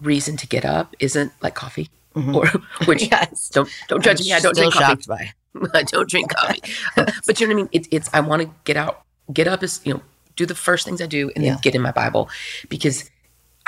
reason 0.00 0.36
to 0.36 0.46
get 0.46 0.64
up 0.64 0.94
isn't 1.00 1.32
like 1.42 1.54
coffee, 1.54 1.88
or 2.14 2.46
which 2.86 3.02
Mm-hmm. 3.04 3.12
Yes. 3.12 3.48
don't 3.50 3.68
don't 3.88 4.02
judge 4.02 4.20
me. 4.20 4.32
I 4.32 4.40
don't 4.40 4.54
drink 4.56 4.74
coffee. 4.74 5.02
by. 5.08 5.30
I 5.74 5.82
don't 5.84 6.08
drink 6.08 6.34
coffee. 6.34 6.60
But 7.26 7.40
you 7.40 7.46
know 7.46 7.54
what 7.54 7.60
I 7.60 7.62
mean? 7.62 7.68
It, 7.72 7.88
it's 7.90 8.10
I 8.12 8.20
want 8.20 8.42
to 8.42 8.50
get 8.64 8.76
out, 8.76 9.02
get 9.32 9.48
up 9.48 9.62
is 9.62 9.80
you 9.84 9.94
know, 9.94 10.02
do 10.36 10.44
the 10.46 10.54
first 10.54 10.84
things 10.84 11.00
I 11.00 11.06
do, 11.06 11.30
and 11.34 11.44
then 11.44 11.58
get 11.62 11.74
in 11.74 11.80
my 11.82 11.92
Bible 11.92 12.28
because 12.68 13.10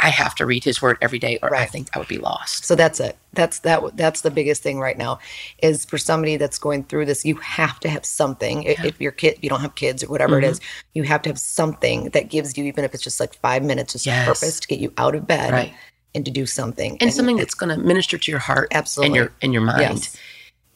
I 0.01 0.11
have 0.11 0.35
to 0.37 0.47
read 0.47 0.63
His 0.65 0.81
Word 0.81 0.97
every 1.01 1.19
day, 1.19 1.39
or 1.43 1.55
I 1.55 1.65
think 1.67 1.89
I 1.95 1.99
would 1.99 2.09
be 2.09 2.19
lost. 2.19 2.65
So 2.65 2.75
that's 2.75 3.01
it. 3.01 3.17
That's 3.33 3.59
that. 3.61 3.97
That's 3.97 4.21
the 4.21 4.31
biggest 4.31 4.63
thing 4.63 4.79
right 4.79 4.97
now, 4.97 5.19
is 5.63 5.85
for 5.85 5.99
somebody 5.99 6.37
that's 6.37 6.59
going 6.59 6.85
through 6.85 7.07
this, 7.07 7.25
you 7.25 7.35
have 7.37 7.81
to 7.81 7.89
have 7.89 8.05
something. 8.05 8.61
I- 8.61 8.77
If 8.85 9.01
your 9.01 9.13
kid, 9.13 9.39
you 9.41 9.49
don't 9.49 9.61
have 9.61 9.75
kids 9.75 10.05
or 10.05 10.09
whatever 10.09 10.39
it 10.39 10.45
is, 10.45 10.61
you 10.95 11.03
have 11.03 11.23
to 11.23 11.31
have 11.31 11.39
something 11.39 12.11
that 12.11 12.31
gives 12.31 12.57
you, 12.57 12.65
even 12.65 12.85
if 12.85 12.95
it's 12.95 13.03
just 13.03 13.19
like 13.21 13.35
five 13.41 13.63
minutes, 13.65 13.93
just 13.95 14.07
Yes. 14.07 14.27
purpose 14.27 14.61
to 14.61 14.69
get 14.69 14.79
you 14.79 14.93
out 14.99 15.15
of 15.17 15.27
bed 15.27 15.53
Right. 15.53 15.75
and 16.15 16.25
to 16.25 16.31
do 16.31 16.47
something. 16.47 16.97
and 17.01 17.13
something 17.13 17.37
that's 17.37 17.55
going 17.55 17.71
to 17.77 17.77
minister 17.83 18.17
to 18.19 18.31
your 18.31 18.41
heart 18.41 18.69
Absolutely. 18.73 19.07
and 19.09 19.17
your 19.17 19.33
and 19.43 19.53
your 19.53 19.63
mind 19.63 19.81
Yes. 19.81 20.17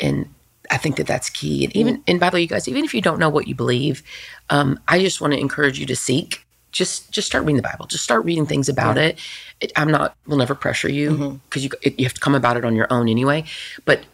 and 0.01 0.29
i 0.71 0.77
think 0.77 0.97
that 0.97 1.07
that's 1.07 1.29
key 1.31 1.65
and 1.65 1.75
even 1.77 2.03
and 2.07 2.19
by 2.21 2.31
the 2.31 2.35
way 2.37 2.41
you 2.41 2.47
guys 2.47 2.69
even 2.69 2.85
if 2.85 2.95
you 2.95 3.01
don't 3.03 3.19
know 3.19 3.29
what 3.29 3.47
you 3.49 3.55
believe 3.55 4.03
um, 4.51 4.79
i 4.89 4.99
just 4.99 5.21
want 5.21 5.33
to 5.33 5.39
encourage 5.39 5.79
you 5.79 5.87
to 5.87 5.97
seek 5.97 6.45
just 6.73 7.11
just 7.13 7.27
start 7.27 7.45
reading 7.45 7.57
the 7.57 7.63
bible. 7.63 7.87
Just 7.87 8.05
start 8.05 8.25
reading 8.25 8.47
things 8.47 8.69
about 8.69 8.99
it. 8.99 9.19
it 9.61 9.73
i'm 9.77 9.91
not 9.91 10.17
We'll 10.27 10.39
never 10.39 10.55
pressure 10.55 10.91
you 10.91 11.11
mm-hmm. 11.11 11.37
because 11.49 11.65
you 11.65 11.71
it, 11.83 11.99
you 11.99 12.05
have 12.05 12.15
to 12.15 12.21
come 12.21 12.35
about 12.35 12.57
it 12.57 12.65
on 12.65 12.75
your 12.75 12.87
own 12.91 13.09
anyway. 13.09 13.45
But 13.85 14.05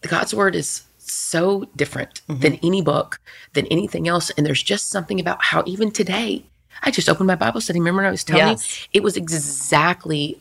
the 0.00 0.08
god's 0.08 0.34
word 0.34 0.54
is 0.54 0.82
so 0.98 1.66
different 1.76 2.20
mm-hmm. 2.28 2.40
than 2.40 2.54
any 2.62 2.82
book 2.82 3.20
than 3.54 3.66
anything 3.66 4.08
else. 4.08 4.30
And 4.30 4.46
there's 4.46 4.62
just 4.62 4.90
something 4.90 5.20
about 5.20 5.42
how 5.42 5.62
even 5.66 5.90
today 5.90 6.44
i 6.82 6.90
just 6.90 7.08
opened 7.08 7.26
my 7.26 7.34
bible 7.34 7.60
study. 7.60 7.78
Remember 7.78 8.04
i 8.04 8.10
was 8.10 8.24
telling 8.24 8.48
Yes. 8.48 8.82
you 8.82 8.88
it 8.94 9.02
was 9.02 9.16
exactly 9.16 10.40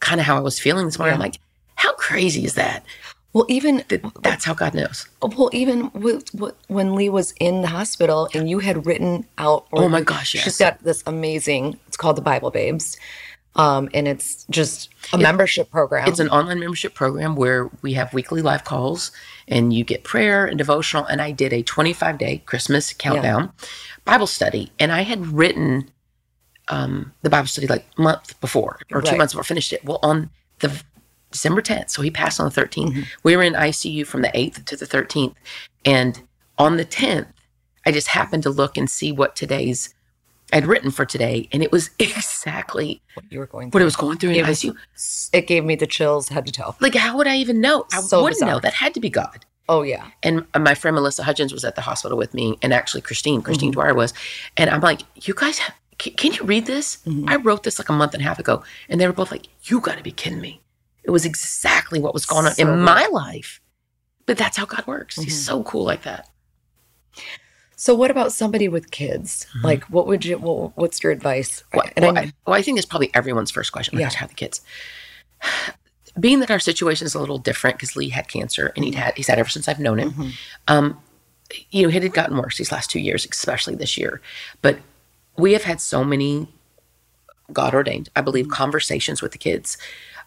kind 0.00 0.20
of 0.20 0.26
how 0.26 0.36
I 0.36 0.40
was 0.40 0.58
feeling 0.58 0.86
this 0.86 0.98
morning. 0.98 1.14
I'm 1.14 1.20
like, 1.20 1.40
how 1.74 1.92
crazy 1.94 2.44
is 2.44 2.54
that? 2.54 2.84
Well, 3.36 3.44
even 3.50 3.84
That 3.88 4.00
that's 4.22 4.46
how 4.46 4.54
God 4.54 4.72
knows. 4.72 5.06
well, 5.20 5.50
even 5.52 5.88
when 6.68 6.94
Lee 6.94 7.10
was 7.10 7.34
in 7.38 7.60
the 7.60 7.68
hospital 7.68 8.30
and 8.32 8.48
you 8.48 8.60
had 8.60 8.86
written 8.86 9.26
out. 9.36 9.66
Or 9.72 9.82
Oh 9.84 9.88
my 9.90 10.00
gosh, 10.00 10.28
She's 10.30 10.46
yes. 10.46 10.58
got 10.58 10.82
this 10.82 11.02
amazing. 11.06 11.78
It's 11.86 11.98
called 11.98 12.16
the 12.16 12.22
Bible 12.22 12.50
Babes. 12.50 12.96
Um, 13.54 13.90
and 13.92 14.08
it's 14.08 14.46
just 14.48 14.88
a 15.12 15.18
membership 15.18 15.70
program. 15.70 16.08
It's 16.08 16.18
an 16.18 16.30
online 16.30 16.60
membership 16.60 16.94
program 16.94 17.36
where 17.36 17.70
we 17.82 17.92
have 17.92 18.14
weekly 18.14 18.40
live 18.40 18.64
calls 18.64 19.12
and 19.48 19.70
you 19.70 19.84
get 19.84 20.02
prayer 20.02 20.46
and 20.46 20.56
devotional. 20.56 21.04
And 21.04 21.20
I 21.20 21.30
did 21.30 21.52
a 21.52 21.62
25 21.62 22.16
day 22.16 22.38
Christmas 22.46 22.94
countdown 22.94 23.52
Bible 24.06 24.26
study. 24.26 24.72
And 24.78 24.92
I 24.92 25.02
had 25.02 25.26
written 25.26 25.90
um, 26.68 27.12
the 27.20 27.28
Bible 27.28 27.48
study 27.48 27.66
like 27.66 27.86
month 27.98 28.40
before 28.40 28.78
or 28.90 29.02
two 29.02 29.18
months 29.18 29.34
before 29.34 29.42
I 29.42 29.46
finished 29.46 29.74
it. 29.74 29.84
Well, 29.84 29.98
on 30.02 30.30
the 30.60 30.82
December 31.36 31.62
10th, 31.62 31.90
so 31.90 32.02
he 32.02 32.10
passed 32.10 32.40
on 32.40 32.48
the 32.50 32.60
13th. 32.60 32.88
Mm-hmm. 32.90 33.02
We 33.22 33.36
were 33.36 33.42
in 33.42 33.52
ICU 33.54 34.06
from 34.06 34.22
the 34.22 34.28
8th 34.28 34.64
to 34.66 34.76
the 34.76 34.86
13th. 34.86 35.34
And 35.84 36.22
on 36.58 36.76
the 36.76 36.84
10th, 36.84 37.26
I 37.84 37.92
just 37.92 38.08
happened 38.08 38.42
to 38.44 38.50
look 38.50 38.76
and 38.76 38.88
see 38.90 39.12
what 39.12 39.36
today's 39.36 39.92
I'd 40.52 40.64
written 40.66 40.90
for 40.92 41.04
today. 41.04 41.48
And 41.52 41.62
it 41.62 41.72
was 41.72 41.90
exactly 41.98 43.02
what 43.14 43.24
you 43.30 43.38
were 43.40 43.46
going 43.46 43.66
what 43.68 43.72
through. 43.72 43.80
I 43.82 43.84
was 43.84 43.96
going 43.96 44.18
through 44.18 44.30
in 44.30 44.36
It 44.36 44.46
was- 44.48 44.62
ICU. 44.62 45.30
It 45.32 45.46
gave 45.46 45.64
me 45.64 45.74
the 45.76 45.86
chills 45.86 46.28
head 46.28 46.46
to 46.46 46.52
toe. 46.52 46.74
Like, 46.80 46.94
how 46.94 47.16
would 47.16 47.26
I 47.26 47.36
even 47.36 47.60
know? 47.60 47.84
I 47.92 48.00
So 48.00 48.22
wouldn't 48.22 48.36
bizarre. 48.40 48.50
know. 48.54 48.60
That 48.60 48.74
had 48.74 48.94
to 48.94 49.00
be 49.00 49.10
God. 49.10 49.44
Oh 49.68 49.82
yeah. 49.82 50.06
And 50.22 50.46
my 50.58 50.74
friend 50.74 50.94
Melissa 50.94 51.24
Hudgens 51.24 51.52
was 51.52 51.64
at 51.64 51.74
the 51.74 51.80
hospital 51.82 52.16
with 52.16 52.32
me, 52.34 52.56
and 52.62 52.72
actually 52.72 53.00
Christine, 53.00 53.42
Christine 53.42 53.72
Mm-hmm. 53.72 53.80
Dwyer 53.80 53.94
was. 53.94 54.14
And 54.56 54.70
I'm 54.70 54.80
like, 54.80 55.00
you 55.26 55.34
guys, 55.34 55.58
have, 55.58 55.74
can, 55.98 56.12
can 56.14 56.32
you 56.34 56.44
read 56.44 56.66
this? 56.66 56.98
Mm-hmm. 57.04 57.28
I 57.28 57.36
wrote 57.36 57.64
this 57.64 57.80
like 57.80 57.88
a 57.88 57.92
month 57.92 58.14
and 58.14 58.22
a 58.22 58.24
half 58.26 58.38
ago, 58.38 58.62
and 58.88 59.00
they 59.00 59.06
were 59.08 59.12
both 59.12 59.32
like, 59.32 59.48
you 59.64 59.80
got 59.80 59.96
to 59.98 60.04
be 60.04 60.12
kidding 60.12 60.40
me. 60.40 60.60
It 61.06 61.10
was 61.10 61.24
exactly 61.24 62.00
what 62.00 62.12
was 62.12 62.26
going 62.26 62.46
on 62.46 62.54
So 62.54 62.62
in 62.62 62.80
my 62.80 63.06
life. 63.06 63.60
But 64.26 64.36
that's 64.36 64.56
how 64.56 64.66
God 64.66 64.86
works. 64.86 65.14
Mm-hmm. 65.14 65.24
He's 65.24 65.40
so 65.44 65.62
cool 65.62 65.84
like 65.84 66.02
that. 66.02 66.28
So 67.76 67.94
what 67.94 68.10
about 68.10 68.32
somebody 68.32 68.68
with 68.68 68.90
kids? 68.90 69.46
Like, 69.62 69.84
what 69.84 70.06
would 70.06 70.24
you? 70.24 70.38
What, 70.38 70.76
what's 70.76 71.02
your 71.02 71.12
advice? 71.12 71.62
Mm-hmm. 71.72 71.76
Well, 71.78 71.90
And 71.96 72.04
well, 72.04 72.18
I- 72.18 72.32
well, 72.46 72.56
I 72.56 72.62
think 72.62 72.78
it's 72.78 72.86
probably 72.86 73.10
everyone's 73.14 73.50
first 73.50 73.70
question. 73.72 73.98
Yeah. 73.98 74.10
Yeah. 74.10 74.18
Have 74.18 74.30
the 74.30 74.34
kids. 74.34 74.60
Being 76.18 76.40
that 76.40 76.50
our 76.50 76.58
situation 76.58 77.04
is 77.06 77.14
a 77.14 77.20
little 77.20 77.36
different 77.36 77.76
because 77.76 77.94
Lee 77.94 78.08
had 78.08 78.26
cancer 78.28 78.72
and 78.74 78.84
he'd 78.86 78.94
had 78.94 79.14
he's 79.16 79.26
had 79.28 79.38
ever 79.38 79.50
since 79.50 79.68
I've 79.68 79.78
known 79.78 79.98
him. 79.98 80.32
Um, 80.66 80.98
you 81.70 81.82
know, 81.82 81.94
it 81.94 82.02
had 82.02 82.14
gotten 82.14 82.38
worse 82.38 82.56
these 82.56 82.72
last 82.72 82.90
two 82.90 83.00
years, 83.00 83.26
especially 83.30 83.74
this 83.74 83.98
year. 83.98 84.22
But 84.62 84.78
we 85.36 85.52
have 85.52 85.64
had 85.64 85.78
so 85.78 86.02
many 86.02 86.48
God 87.52 87.74
ordained, 87.74 88.08
I 88.16 88.22
believe, 88.22 88.48
conversations 88.48 89.20
with 89.20 89.32
the 89.32 89.38
kids 89.38 89.76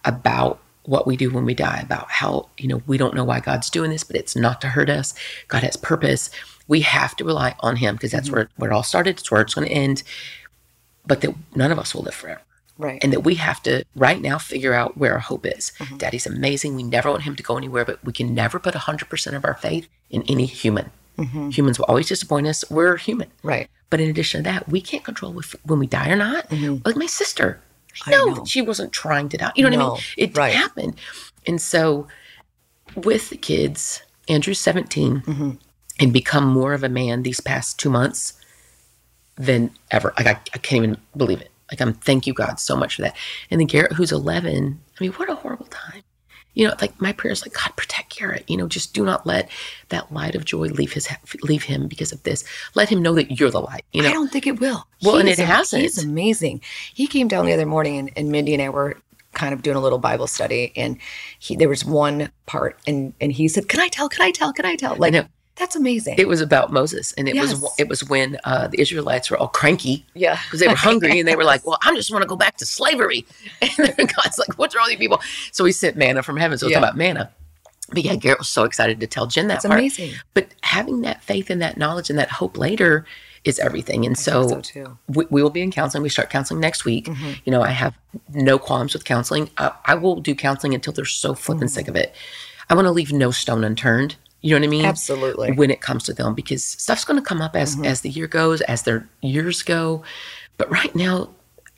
about 0.06 0.60
what 0.90 1.06
we 1.06 1.16
do 1.16 1.30
when 1.30 1.46
we 1.46 1.54
die, 1.54 1.80
about 1.82 2.10
how, 2.10 2.50
you 2.58 2.68
know, 2.68 2.82
we 2.88 2.98
don't 2.98 3.14
know 3.14 3.24
why 3.24 3.40
God's 3.40 3.70
doing 3.70 3.92
this, 3.92 4.04
but 4.04 4.16
it's 4.16 4.36
not 4.36 4.60
to 4.62 4.70
hurt 4.70 4.90
us. 4.90 5.14
God 5.48 5.62
has 5.62 5.78
purpose. 5.78 6.32
We 6.68 6.82
have 6.82 7.16
to 7.18 7.24
rely 7.24 7.56
on 7.60 7.76
Him 7.76 7.96
because 7.96 8.12
that's 8.12 8.28
mm-hmm. 8.28 8.38
where, 8.38 8.50
where 8.58 8.72
it 8.72 8.74
all 8.74 8.82
started. 8.84 9.20
It's 9.20 9.30
where 9.30 9.42
it's 9.42 9.54
going 9.54 9.68
to 9.68 9.74
end. 9.74 10.02
But 11.06 11.22
that 11.22 11.36
none 11.56 11.72
of 11.72 11.78
us 11.78 11.94
will 11.94 12.02
live 12.02 12.16
forever. 12.16 12.42
right. 12.80 13.00
And 13.04 13.14
that 13.14 13.22
we 13.22 13.36
have 13.36 13.62
to 13.64 13.84
right 13.96 14.20
now 14.20 14.40
figure 14.40 14.74
out 14.74 14.98
where 14.98 15.14
our 15.14 15.20
hope 15.20 15.46
is. 15.46 15.74
Mm-hmm. 15.78 15.98
Daddy's 15.98 16.26
amazing. 16.26 16.76
We 16.76 16.84
never 16.84 17.12
want 17.12 17.22
him 17.24 17.36
to 17.36 17.44
go 17.44 17.56
anywhere, 17.56 17.86
but 17.86 18.04
we 18.04 18.12
can 18.12 18.34
never 18.34 18.58
put 18.58 18.74
100% 18.74 19.36
of 19.36 19.46
our 19.46 19.56
faith 19.56 19.88
in 20.10 20.24
any 20.24 20.48
human. 20.48 20.90
Mm-hmm. 21.20 21.50
Humans 21.50 21.78
will 21.78 21.86
always 21.86 22.08
disappoint 22.08 22.48
us. 22.48 22.64
We're 22.72 22.98
human. 22.98 23.30
right. 23.44 23.70
But 23.92 24.00
in 24.00 24.10
addition 24.10 24.44
to 24.44 24.50
that, 24.50 24.70
we 24.70 24.82
can't 24.82 25.04
control 25.04 25.38
if, 25.40 25.56
when 25.64 25.80
we 25.80 25.88
die 25.88 26.10
or 26.10 26.16
not. 26.16 26.52
Like 26.86 26.96
my 26.96 27.08
sister, 27.08 27.60
I 28.06 28.12
no, 28.12 28.26
know. 28.26 28.46
she 28.46 28.62
wasn't 28.62 28.92
trying 28.92 29.30
to 29.30 29.38
die. 29.38 29.52
You 29.56 29.64
know 29.70 29.78
what 29.78 29.86
I 29.86 29.94
mean? 29.94 30.04
It 30.18 30.38
right. 30.38 30.54
happened. 30.54 30.96
And 31.46 31.62
so 31.62 32.08
with 32.96 33.30
the 33.30 33.38
kids, 33.38 34.02
Andrew's 34.28 34.60
17 34.60 35.22
Mm-hmm. 35.22 35.52
and 36.00 36.14
become 36.14 36.46
more 36.46 36.74
of 36.74 36.84
a 36.84 36.90
man 36.90 37.24
these 37.24 37.40
past 37.40 37.80
two 37.80 37.90
months 37.90 38.34
than 39.36 39.72
ever. 39.92 40.14
Like 40.18 40.28
I, 40.28 40.40
I 40.54 40.58
can't 40.60 40.84
even 40.84 40.98
believe 41.16 41.42
it. 41.42 41.52
Like 41.72 41.82
I'm 41.82 41.94
thank 41.94 42.26
you 42.28 42.34
God 42.34 42.60
so 42.60 42.76
much 42.76 42.96
for 42.96 43.04
that. 43.04 43.16
And 43.52 43.60
then 43.60 43.68
Garrett, 43.68 43.94
who's 43.94 44.12
11, 44.12 44.80
I 45.00 45.04
mean, 45.04 45.12
what 45.14 45.30
a 45.30 45.36
horrible 45.36 45.68
time. 45.68 46.02
You 46.54 46.68
know, 46.68 46.76
like 46.82 47.00
my 47.00 47.14
prayers, 47.14 47.44
like 47.44 47.54
God 47.54 47.76
protect 47.76 48.18
Garrett. 48.18 48.50
You 48.50 48.58
know, 48.58 48.68
just 48.68 48.94
do 48.94 49.06
not 49.06 49.26
let 49.26 49.50
that 49.90 50.12
light 50.12 50.36
of 50.36 50.46
joy 50.46 50.68
leave 50.68 50.94
his 50.94 51.08
leave 51.44 51.64
him 51.64 51.88
because 51.88 52.12
of 52.12 52.24
this. 52.24 52.44
Let 52.76 52.90
him 52.90 53.02
know 53.02 53.14
that 53.16 53.40
you're 53.40 53.52
the 53.52 53.62
light. 53.62 53.86
You 53.94 54.02
know 54.02 54.10
I 54.10 54.14
don't 54.14 54.32
think 54.32 54.48
it 54.48 54.60
will. 54.60 54.86
Well, 55.04 55.18
and 55.18 55.30
it 55.30 55.40
a- 55.40 55.46
hasn't. 55.46 55.82
He's 55.82 56.04
amazing. 56.04 56.62
He 56.94 57.08
came 57.08 57.28
down 57.28 57.46
the 57.46 57.54
other 57.54 57.66
morning, 57.66 57.98
and, 57.98 58.12
and 58.16 58.30
Mindy 58.30 58.54
and 58.54 58.62
I 58.62 58.70
were 58.70 58.98
kind 59.34 59.54
of 59.54 59.62
doing 59.62 59.78
a 59.78 59.80
little 59.80 60.00
Bible 60.00 60.28
study, 60.28 60.74
and 60.76 60.98
he 61.40 61.56
there 61.56 61.70
was 61.70 61.86
one 61.86 62.32
part, 62.46 62.80
and 62.88 63.14
and 63.22 63.32
he 63.32 63.48
said, 63.48 63.70
"Can 63.70 63.80
I 63.80 63.88
tell? 63.88 64.10
Can 64.10 64.26
I 64.26 64.32
tell? 64.32 64.52
Can 64.54 64.66
I 64.66 64.76
tell?" 64.76 64.96
Like 64.96 65.14
know. 65.14 65.26
That's 65.60 65.76
amazing. 65.76 66.16
it 66.18 66.28
was 66.28 66.42
about 66.42 66.72
Moses, 66.74 67.12
and 67.18 67.30
it 67.30 67.36
Yes. 67.36 67.54
was 67.62 67.72
it 67.78 67.88
was 67.88 68.04
when 68.10 68.38
uh, 68.46 68.68
the 68.70 68.80
Israelites 68.82 69.30
were 69.30 69.38
all 69.38 69.50
cranky 69.50 70.06
yeah, 70.16 70.40
because 70.46 70.60
they 70.62 70.68
were 70.68 70.74
hungry 70.76 71.20
and 71.20 71.28
they 71.28 71.36
were 71.36 71.44
like, 71.44 71.64
"Well, 71.68 71.78
I 71.84 71.94
just 71.96 72.12
want 72.12 72.24
to 72.24 72.28
go 72.28 72.36
back 72.36 72.58
to 72.58 72.66
slavery." 72.66 73.26
And 73.62 73.96
God's 74.16 74.38
like, 74.40 74.58
"What's 74.58 74.76
wrong 74.76 74.86
with 74.86 74.94
you 74.94 74.98
people?" 74.98 75.22
So 75.52 75.66
He 75.66 75.72
sent 75.72 75.96
manna 75.98 76.24
from 76.24 76.38
heaven. 76.38 76.58
So 76.58 76.66
it's 76.66 76.72
Yeah. 76.72 76.80
about 76.80 76.98
manna. 76.98 77.30
But 77.92 78.04
yeah, 78.04 78.16
Garrett 78.16 78.40
was 78.40 78.50
so 78.50 78.64
excited 78.66 79.00
to 79.00 79.08
tell 79.08 79.26
Jen 79.28 79.48
that 79.48 79.56
It's 79.58 79.66
part. 79.66 79.80
amazing. 79.80 80.12
But 80.34 80.48
having 80.62 81.02
that 81.02 81.24
faith 81.24 81.50
and 81.50 81.62
that 81.62 81.76
knowledge 81.78 82.10
and 82.10 82.18
that 82.20 82.30
hope 82.30 82.56
later 82.58 83.06
is 83.46 83.58
everything. 83.58 84.06
And 84.06 84.16
so 84.18 84.48
so, 84.48 84.62
too. 84.62 84.80
Mm-hmm. 84.84 85.14
we, 85.14 85.26
we 85.32 85.42
will 85.44 85.50
be 85.50 85.62
in 85.62 85.72
counseling. 85.72 86.04
We 86.04 86.10
start 86.10 86.30
counseling 86.30 86.60
next 86.60 86.86
week. 86.86 87.08
You 87.46 87.52
know, 87.52 87.62
I 87.64 87.72
have 87.72 87.96
no 88.32 88.60
qualms 88.60 88.94
with 88.94 89.06
counseling. 89.06 89.50
Uh, 89.58 89.72
I 89.86 89.96
will 89.96 90.20
do 90.22 90.36
counseling 90.36 90.74
until 90.76 90.94
they're 90.94 91.06
so 91.06 91.34
flipping 91.34 91.68
Mm-hmm. 91.68 91.74
sick 91.74 91.88
of 91.88 91.96
it. 91.96 92.14
I 92.70 92.76
want 92.76 92.86
to 92.86 92.92
leave 92.92 93.12
no 93.12 93.32
stone 93.32 93.64
unturned. 93.64 94.18
You 94.42 94.52
know 94.52 94.62
what 94.62 94.68
I 94.68 94.70
mean? 94.70 94.86
Absolutely. 94.86 95.52
When 95.52 95.70
it 95.70 95.82
comes 95.82 96.04
to 96.06 96.14
them, 96.14 96.34
because 96.34 96.64
stuff's 96.64 97.04
going 97.04 97.20
to 97.22 97.26
come 97.26 97.42
up 97.42 97.56
as 97.56 97.76
mm-hmm. 97.76 97.86
as 97.86 98.02
the 98.02 98.10
year 98.10 98.28
goes, 98.28 98.62
as 98.62 98.84
their 98.84 99.08
years 99.22 99.62
go. 99.64 100.04
But 100.58 100.72
right 100.72 100.96
now, 100.96 101.30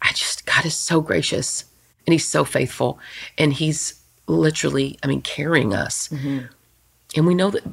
I 0.02 0.12
just 0.14 0.46
God 0.46 0.66
is 0.66 0.76
so 0.76 1.02
gracious 1.02 1.66
and 2.06 2.14
He's 2.14 2.28
so 2.28 2.44
faithful, 2.46 3.00
and 3.38 3.54
He's 3.54 4.00
literally, 4.28 4.98
I 5.04 5.08
mean, 5.08 5.22
carrying 5.22 5.74
us. 5.74 6.08
Mm-hmm. 6.10 6.46
And 7.16 7.28
we 7.28 7.36
know 7.36 7.50
that 7.52 7.64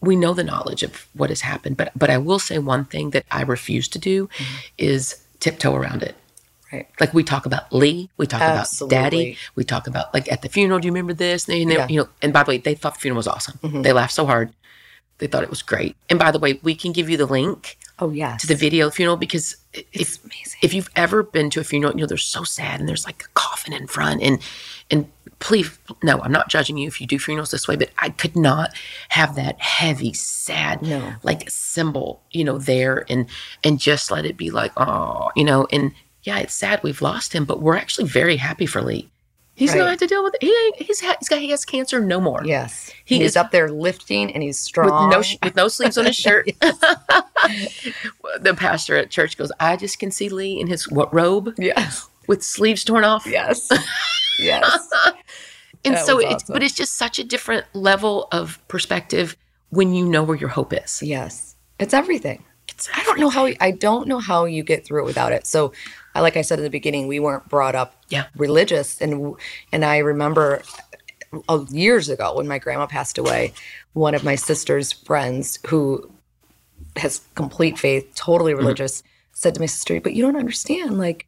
we 0.00 0.16
know 0.16 0.34
the 0.34 0.44
knowledge 0.44 0.82
of 0.82 1.08
what 1.14 1.30
has 1.30 1.40
happened. 1.40 1.76
But 1.76 1.92
but 1.96 2.10
I 2.10 2.18
will 2.18 2.38
say 2.38 2.58
one 2.58 2.84
thing 2.84 3.10
that 3.10 3.24
I 3.30 3.42
refuse 3.42 3.88
to 3.88 3.98
do 3.98 4.26
mm-hmm. 4.26 4.54
is 4.78 5.22
tiptoe 5.40 5.74
around 5.74 6.02
it. 6.02 6.16
Right. 6.74 6.88
Like 7.00 7.14
we 7.14 7.22
talk 7.24 7.46
about 7.46 7.72
Lee, 7.72 8.10
we 8.16 8.26
talk 8.26 8.40
about 8.40 8.68
Daddy, 8.90 9.36
we 9.54 9.64
talk 9.64 9.86
about 9.86 10.12
like 10.14 10.30
at 10.30 10.42
the 10.42 10.48
funeral. 10.48 10.80
Do 10.80 10.86
you 10.86 10.92
remember 10.92 11.12
this? 11.14 11.48
And 11.48 11.70
they, 11.70 11.74
Yeah. 11.74 11.86
you 11.88 12.00
know, 12.00 12.08
and 12.22 12.32
by 12.32 12.42
the 12.42 12.50
way, 12.50 12.58
they 12.58 12.74
thought 12.74 12.94
the 12.94 13.00
funeral 13.00 13.18
was 13.18 13.28
awesome. 13.28 13.58
Mm-hmm. 13.62 13.82
They 13.82 13.92
laughed 13.92 14.14
so 14.14 14.26
hard. 14.26 14.52
They 15.18 15.28
thought 15.28 15.44
it 15.44 15.50
was 15.50 15.62
great. 15.62 15.96
And 16.10 16.18
by 16.18 16.30
the 16.32 16.38
way, 16.40 16.58
we 16.62 16.74
can 16.74 16.90
give 16.92 17.08
you 17.08 17.16
the 17.16 17.26
link 17.26 17.78
Oh 18.00 18.10
yes. 18.10 18.40
to 18.40 18.46
the 18.48 18.56
video 18.56 18.90
funeral 18.90 19.16
because 19.16 19.56
if 19.72 19.84
It's 19.92 20.18
amazing. 20.24 20.58
if 20.62 20.74
you've 20.74 20.90
ever 20.96 21.22
been 21.22 21.50
to 21.50 21.60
a 21.60 21.64
funeral, 21.64 21.92
you 21.94 22.00
know 22.00 22.06
they're 22.06 22.16
so 22.18 22.42
sad 22.42 22.80
and 22.80 22.88
there's 22.88 23.04
like 23.06 23.22
a 23.24 23.28
coffin 23.34 23.72
in 23.72 23.86
front 23.86 24.20
and 24.22 24.40
and 24.90 25.08
please 25.38 25.78
no, 26.02 26.20
I'm 26.20 26.32
not 26.32 26.48
judging 26.48 26.78
you 26.78 26.88
if 26.88 27.00
you 27.00 27.06
do 27.06 27.18
funerals 27.20 27.50
this 27.52 27.68
way, 27.68 27.76
but 27.76 27.90
I 27.98 28.08
could 28.10 28.34
not 28.34 28.74
have 29.10 29.36
that 29.36 29.60
heavy, 29.60 30.12
sad, 30.14 30.82
No. 30.82 31.14
like 31.22 31.48
symbol, 31.48 32.22
you 32.32 32.42
know, 32.42 32.58
there 32.58 33.04
and 33.08 33.26
and 33.62 33.78
just 33.78 34.10
let 34.10 34.24
it 34.26 34.36
be 34.36 34.50
like, 34.50 34.72
oh, 34.76 35.30
you 35.36 35.44
know, 35.44 35.68
and 35.70 35.92
yeah, 36.24 36.38
it's 36.38 36.54
sad 36.54 36.82
we've 36.82 37.00
lost 37.00 37.32
him, 37.32 37.44
but 37.44 37.60
we're 37.62 37.76
actually 37.76 38.06
very 38.08 38.36
happy 38.36 38.66
for 38.66 38.82
Lee. 38.82 39.08
He's 39.56 39.70
Right. 39.72 39.78
not 39.78 39.90
have 39.90 39.98
to 40.00 40.06
deal 40.08 40.24
with 40.24 40.34
it. 40.34 40.42
He 40.42 40.48
ain't, 40.52 40.82
he's 40.82 41.00
ha- 41.00 41.14
he's 41.20 41.28
got 41.28 41.38
he 41.38 41.50
has 41.50 41.64
cancer 41.64 42.00
no 42.00 42.20
more. 42.20 42.42
Yes. 42.44 42.90
He 43.04 43.18
He's 43.18 43.28
is- 43.30 43.36
up 43.36 43.52
there 43.52 43.70
lifting, 43.70 44.32
and 44.34 44.42
he's 44.42 44.56
With 44.56 44.64
strong. 44.64 45.10
no 45.10 45.22
sh- 45.22 45.36
with 45.44 45.54
no 45.54 45.68
sleeves 45.68 45.96
on 45.96 46.06
his 46.06 46.16
shirt. 46.26 46.48
the 48.40 48.54
pastor 48.56 48.96
at 48.96 49.10
church 49.10 49.36
goes, 49.36 49.52
I 49.60 49.76
just 49.76 49.98
can 49.98 50.10
see 50.10 50.28
Lee 50.28 50.58
in 50.60 50.66
his 50.66 50.90
what 50.90 51.12
robe 51.14 51.54
yes. 51.58 52.08
with 52.26 52.42
sleeves 52.42 52.84
torn 52.84 53.04
off. 53.04 53.26
Yes. 53.26 53.68
yes. 54.38 54.88
and 55.84 55.94
that 55.94 56.06
so 56.06 56.18
it's 56.18 56.34
awesome. 56.44 56.52
but 56.52 56.62
it's 56.62 56.74
just 56.74 56.94
such 56.94 57.18
a 57.18 57.24
different 57.24 57.66
level 57.74 58.28
of 58.32 58.58
perspective 58.68 59.36
when 59.70 59.94
you 59.94 60.04
know 60.06 60.22
where 60.22 60.36
your 60.36 60.48
hope 60.50 60.72
is. 60.72 61.02
Yes. 61.02 61.54
It's 61.78 61.94
everything. 61.94 62.44
It's, 62.68 62.88
I 62.94 63.04
don't 63.04 63.20
know 63.20 63.28
how 63.30 63.48
I 63.60 63.70
don't 63.70 64.08
know 64.08 64.18
how 64.18 64.46
you 64.46 64.62
get 64.62 64.84
through 64.86 65.02
it 65.02 65.06
without 65.06 65.32
it. 65.32 65.46
So, 65.46 65.72
like 66.20 66.36
I 66.36 66.42
said 66.42 66.58
in 66.58 66.64
the 66.64 66.70
beginning, 66.70 67.06
we 67.06 67.18
weren't 67.20 67.48
brought 67.48 67.74
up 67.74 67.94
Yeah. 68.08 68.26
religious, 68.36 69.00
and 69.00 69.34
and 69.72 69.84
I 69.84 69.98
remember 69.98 70.62
uh, 71.48 71.64
years 71.70 72.08
ago 72.08 72.36
when 72.36 72.46
my 72.46 72.58
grandma 72.58 72.86
passed 72.86 73.18
away, 73.18 73.52
one 73.94 74.14
of 74.14 74.22
my 74.24 74.36
sister's 74.36 74.92
friends 74.92 75.58
who 75.66 76.10
has 76.96 77.20
complete 77.34 77.78
faith, 77.78 78.12
totally 78.14 78.52
Mm-hmm. 78.52 78.60
religious, 78.60 79.02
said 79.32 79.54
to 79.54 79.60
my 79.60 79.66
sister, 79.66 80.00
"But 80.00 80.14
you 80.14 80.22
don't 80.22 80.36
understand, 80.36 80.98
like." 80.98 81.26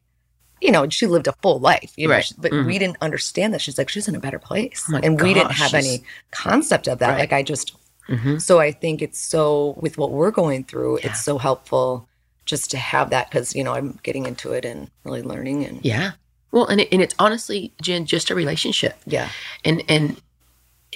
You 0.59 0.71
know, 0.71 0.89
she 0.89 1.05
lived 1.05 1.27
a 1.27 1.33
full 1.43 1.59
life, 1.59 1.93
you 1.97 2.07
know, 2.07 2.15
Right. 2.15 2.31
but 2.35 2.51
we 2.51 2.79
didn't 2.79 2.97
understand 2.99 3.53
that. 3.53 3.61
She's 3.61 3.77
like, 3.77 3.89
she's 3.89 4.07
in 4.07 4.15
a 4.15 4.19
better 4.19 4.39
place. 4.39 4.83
Oh 4.91 4.99
and 5.03 5.21
we 5.21 5.35
didn't 5.35 5.51
have 5.51 5.75
any 5.75 6.03
concept 6.31 6.87
of 6.87 6.97
that. 6.97 7.09
Right. 7.11 7.19
Like, 7.19 7.31
I 7.33 7.43
just, 7.43 7.73
Mhm. 8.09 8.41
so 8.41 8.59
I 8.59 8.71
think 8.71 9.03
it's 9.03 9.19
so 9.19 9.75
with 9.79 9.99
what 9.99 10.09
we're 10.09 10.31
going 10.31 10.63
through, 10.63 10.97
Yeah. 10.97 11.09
it's 11.11 11.23
so 11.23 11.37
helpful 11.37 12.09
just 12.47 12.71
to 12.71 12.77
have 12.77 13.11
that 13.11 13.29
because 13.29 13.53
you 13.55 13.63
know 13.63 13.73
I'm 13.73 13.99
getting 14.03 14.25
into 14.25 14.51
it 14.53 14.65
and 14.65 14.89
really 15.03 15.21
learning 15.21 15.63
and 15.65 15.79
Yeah. 15.85 16.11
Well, 16.51 16.65
and 16.65 16.79
it, 16.81 16.87
and 16.91 17.01
it's 17.01 17.13
honestly, 17.19 17.73
Jen, 17.81 18.05
just 18.05 18.29
a 18.31 18.35
relationship. 18.35 18.95
yeah, 19.05 19.29
And 19.65 19.83
and 19.87 20.19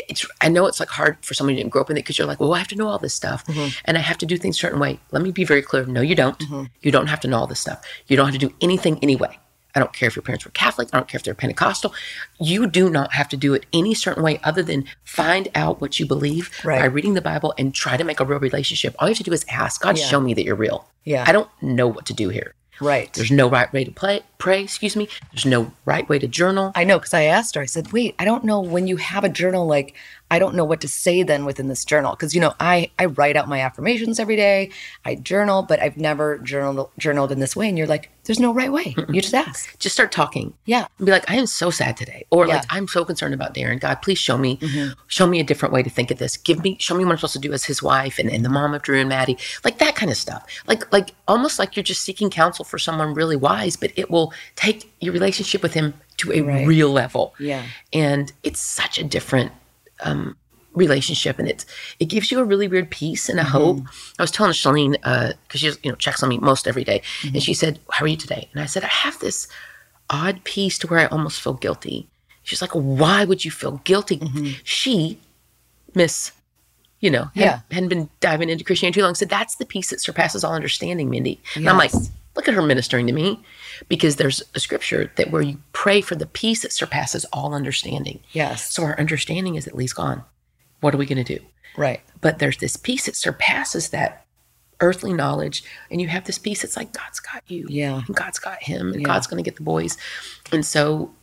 it's 0.09 0.25
I 0.39 0.47
know 0.47 0.65
it's 0.65 0.79
like 0.79 0.87
hard 0.89 1.17
for 1.21 1.33
somebody 1.33 1.57
who 1.57 1.63
didn't 1.63 1.73
grow 1.73 1.81
up 1.81 1.89
in 1.89 1.97
it 1.97 1.99
because 1.99 2.17
you're 2.17 2.25
like, 2.25 2.39
well, 2.39 2.53
I 2.53 2.57
have 2.59 2.69
to 2.69 2.75
know 2.77 2.87
all 2.87 2.97
this 2.97 3.13
stuff, 3.13 3.45
Mm-hmm. 3.45 3.67
and 3.85 3.97
I 3.97 4.01
have 4.01 4.17
to 4.19 4.25
do 4.25 4.37
things 4.37 4.55
a 4.55 4.59
certain 4.59 4.79
way. 4.79 4.97
Let 5.11 5.21
me 5.21 5.31
be 5.31 5.43
very 5.43 5.61
clear. 5.61 5.85
No, 5.85 5.99
you 6.01 6.15
don't. 6.15 6.41
You 6.81 6.91
don't 6.91 7.07
have 7.07 7.19
to 7.21 7.27
know 7.27 7.37
all 7.37 7.47
this 7.47 7.59
stuff. 7.59 7.81
You 8.07 8.15
don't 8.17 8.25
have 8.25 8.39
to 8.39 8.47
do 8.47 8.53
anything 8.61 8.97
anyway. 9.03 9.37
I 9.75 9.79
don't 9.79 9.93
care 9.93 10.07
if 10.07 10.15
your 10.15 10.23
parents 10.23 10.45
were 10.45 10.51
Catholic. 10.51 10.89
I 10.93 10.97
don't 10.97 11.07
care 11.07 11.17
if 11.17 11.23
they're 11.23 11.33
Pentecostal. 11.33 11.93
You 12.39 12.67
do 12.67 12.89
not 12.89 13.13
have 13.13 13.29
to 13.29 13.37
do 13.37 13.53
it 13.53 13.65
any 13.73 13.93
certain 13.93 14.23
way 14.23 14.39
other 14.43 14.63
than 14.63 14.85
find 15.03 15.47
out 15.55 15.79
what 15.81 15.99
you 15.99 16.05
believe 16.05 16.49
Right. 16.63 16.79
by 16.79 16.85
reading 16.85 17.13
the 17.13 17.21
Bible 17.21 17.53
and 17.57 17.73
try 17.73 17.97
to 17.97 18.03
make 18.03 18.19
a 18.19 18.25
real 18.25 18.39
relationship. 18.39 18.95
All 18.99 19.07
you 19.07 19.11
have 19.13 19.17
to 19.19 19.23
do 19.23 19.33
is 19.33 19.45
ask 19.49 19.81
God, 19.81 19.97
Yeah. 19.97 20.05
show 20.05 20.19
me 20.19 20.33
that 20.33 20.43
you're 20.43 20.55
real. 20.55 20.87
Yeah. 21.03 21.23
I 21.27 21.31
don't 21.31 21.49
know 21.61 21.87
what 21.87 22.05
to 22.07 22.13
do 22.13 22.29
here. 22.29 22.53
right. 22.79 23.13
There's 23.13 23.29
no 23.31 23.47
right 23.47 23.71
way 23.71 23.83
to 23.83 23.91
play, 23.91 24.21
pray, 24.41 24.63
excuse 24.63 24.95
me. 24.95 25.07
There's 25.31 25.45
no 25.45 25.71
right 25.85 26.07
way 26.09 26.19
to 26.19 26.27
journal. 26.27 26.71
I 26.75 26.83
know 26.83 26.97
because 26.97 27.13
I 27.13 27.23
asked 27.23 27.55
her. 27.55 27.61
I 27.61 27.65
said, 27.65 27.93
"Wait, 27.93 28.15
I 28.19 28.25
don't 28.25 28.43
know 28.43 28.59
when 28.59 28.87
you 28.87 28.97
have 28.97 29.23
a 29.23 29.29
journal. 29.29 29.67
Like, 29.67 29.95
I 30.31 30.39
don't 30.39 30.55
know 30.55 30.65
what 30.65 30.81
to 30.81 30.87
say 30.87 31.23
then 31.23 31.45
within 31.45 31.67
this 31.67 31.85
journal 31.85 32.11
because 32.11 32.33
you 32.33 32.41
know 32.41 32.53
I 32.59 32.89
I 32.97 33.05
write 33.05 33.37
out 33.37 33.47
my 33.47 33.59
affirmations 33.61 34.19
every 34.19 34.35
day. 34.35 34.71
I 35.05 35.15
journal, 35.15 35.61
but 35.61 35.79
I've 35.79 35.97
never 35.97 36.39
journaled 36.39 36.89
journaled 36.97 37.31
in 37.31 37.39
this 37.39 37.55
way. 37.55 37.69
And 37.69 37.77
you're 37.77 37.87
like, 37.87 38.09
there's 38.23 38.39
no 38.39 38.53
right 38.53 38.71
way. 38.71 38.95
You 39.09 39.21
just 39.21 39.33
ask. 39.33 39.77
Just 39.79 39.93
start 39.95 40.11
talking. 40.11 40.53
Yeah. 40.65 40.85
and 40.97 41.05
be 41.05 41.11
like, 41.11 41.29
I 41.29 41.35
am 41.35 41.47
so 41.47 41.69
sad 41.69 41.97
today. 41.97 42.25
Or 42.29 42.45
like, 42.45 42.53
Yeah. 42.53 42.61
Mm-hmm. 42.61 42.77
I'm 42.77 42.87
so 42.87 43.03
concerned 43.03 43.33
about 43.33 43.53
Darren. 43.53 43.79
God, 43.79 44.01
please 44.01 44.19
show 44.19 44.37
me, 44.37 44.59
show 45.07 45.27
me 45.27 45.39
a 45.39 45.43
different 45.43 45.73
way 45.73 45.83
to 45.83 45.89
think 45.89 46.11
of 46.11 46.19
this. 46.19 46.37
Give 46.37 46.63
me, 46.63 46.77
show 46.79 46.95
me 46.95 47.03
what 47.03 47.11
I'm 47.11 47.17
supposed 47.17 47.33
to 47.33 47.39
do 47.39 47.51
as 47.51 47.65
his 47.65 47.81
wife 47.83 48.19
and, 48.19 48.29
and 48.29 48.45
the 48.45 48.49
mom 48.49 48.73
of 48.73 48.83
Drew 48.83 48.99
and 48.99 49.09
Maddie. 49.09 49.37
Like 49.65 49.79
that 49.79 49.95
kind 49.95 50.11
of 50.11 50.17
stuff. 50.17 50.45
Like, 50.67 50.91
like 50.93 51.11
almost 51.27 51.57
like 51.59 51.75
you're 51.75 51.83
just 51.83 52.01
seeking 52.01 52.29
counsel 52.29 52.63
for 52.63 52.77
someone 52.77 53.13
really 53.15 53.35
wise, 53.35 53.75
but 53.75 53.91
it 53.95 54.09
will 54.11 54.30
take 54.55 54.91
your 54.99 55.13
relationship 55.13 55.61
with 55.63 55.73
him 55.73 55.93
to 56.17 56.31
a 56.31 56.41
Right. 56.41 56.67
real 56.67 56.91
level. 56.91 57.33
Yeah. 57.39 57.63
And 57.93 58.31
it's 58.43 58.59
such 58.59 58.97
a 58.99 59.03
different 59.03 59.51
um, 60.01 60.35
relationship 60.73 61.37
and 61.37 61.47
it's 61.47 61.65
it 61.99 62.05
gives 62.05 62.31
you 62.31 62.39
a 62.39 62.43
really 62.43 62.67
weird 62.67 62.89
peace 62.89 63.27
and 63.29 63.39
a 63.39 63.43
mm-hmm. 63.43 63.51
hope. 63.51 63.79
I 64.17 64.23
was 64.23 64.31
telling 64.31 64.53
Shalene, 64.53 64.95
uh, 65.03 65.33
because 65.43 65.61
she 65.61 65.71
you 65.83 65.91
know 65.91 65.95
checks 65.95 66.23
on 66.23 66.29
me 66.29 66.37
most 66.37 66.67
every 66.67 66.83
day, 66.83 67.01
and 67.23 67.31
mm-hmm. 67.31 67.39
she 67.39 67.53
said, 67.53 67.79
How 67.89 68.05
are 68.05 68.07
you 68.07 68.17
today? 68.17 68.49
And 68.53 68.61
I 68.61 68.65
said, 68.65 68.83
I 68.83 68.87
have 68.87 69.19
this 69.19 69.47
odd 70.09 70.43
peace 70.43 70.77
to 70.79 70.87
where 70.87 70.99
I 70.99 71.05
almost 71.07 71.41
feel 71.41 71.53
guilty. 71.53 72.07
She's 72.43 72.61
like, 72.61 72.71
Why 72.71 73.25
would 73.25 73.43
you 73.45 73.51
feel 73.51 73.81
guilty? 73.83 74.19
Mm-hmm. 74.19 74.59
She, 74.63 75.19
Miss, 75.93 76.31
you 76.99 77.09
know, 77.09 77.25
had, 77.35 77.35
Yeah. 77.35 77.59
hadn't 77.71 77.89
been 77.89 78.09
diving 78.19 78.49
into 78.49 78.63
Christianity 78.63 78.99
too 78.99 79.03
long, 79.03 79.15
said, 79.15 79.29
That's 79.29 79.55
the 79.55 79.65
peace 79.65 79.89
that 79.89 80.01
surpasses 80.01 80.43
all 80.43 80.53
understanding, 80.53 81.09
Mindy. 81.09 81.39
And 81.55 81.69
I'm 81.69 81.77
like, 81.77 81.93
Yes. 81.93 82.11
Look 82.35 82.47
at 82.47 82.53
her 82.53 82.61
ministering 82.61 83.07
to 83.07 83.13
me 83.13 83.43
because 83.89 84.15
there's 84.15 84.41
a 84.55 84.59
scripture 84.59 85.11
that 85.17 85.31
where 85.31 85.41
you 85.41 85.57
pray 85.73 85.99
for 86.01 86.15
the 86.15 86.25
peace 86.25 86.61
that 86.61 86.71
surpasses 86.71 87.25
all 87.33 87.53
understanding. 87.53 88.21
Yes. 88.31 88.73
So 88.73 88.83
our 88.83 88.97
understanding 88.99 89.55
is 89.55 89.67
at 89.67 89.75
least 89.75 89.95
gone. 89.95 90.23
What 90.79 90.95
are 90.95 90.97
we 90.97 91.05
going 91.05 91.23
to 91.23 91.37
do? 91.37 91.43
Right. 91.75 92.01
But 92.21 92.39
there's 92.39 92.57
this 92.57 92.77
peace 92.77 93.05
that 93.05 93.15
surpasses 93.15 93.89
that 93.89 94.25
earthly 94.79 95.13
knowledge. 95.13 95.63
And 95.91 96.01
you 96.01 96.07
have 96.07 96.23
this 96.25 96.37
peace 96.39 96.61
that's 96.61 96.77
like, 96.77 96.93
God's 96.93 97.19
got 97.19 97.43
you. 97.47 97.65
Yeah. 97.69 98.01
And 98.07 98.15
God's 98.15 98.39
got 98.39 98.63
him. 98.63 98.93
And 98.93 99.01
Yeah. 99.01 99.05
God's 99.07 99.27
going 99.27 99.43
to 99.43 99.47
get 99.47 99.57
the 99.57 99.63
boys. 99.63 99.97
And 100.51 100.65
so, 100.65 101.13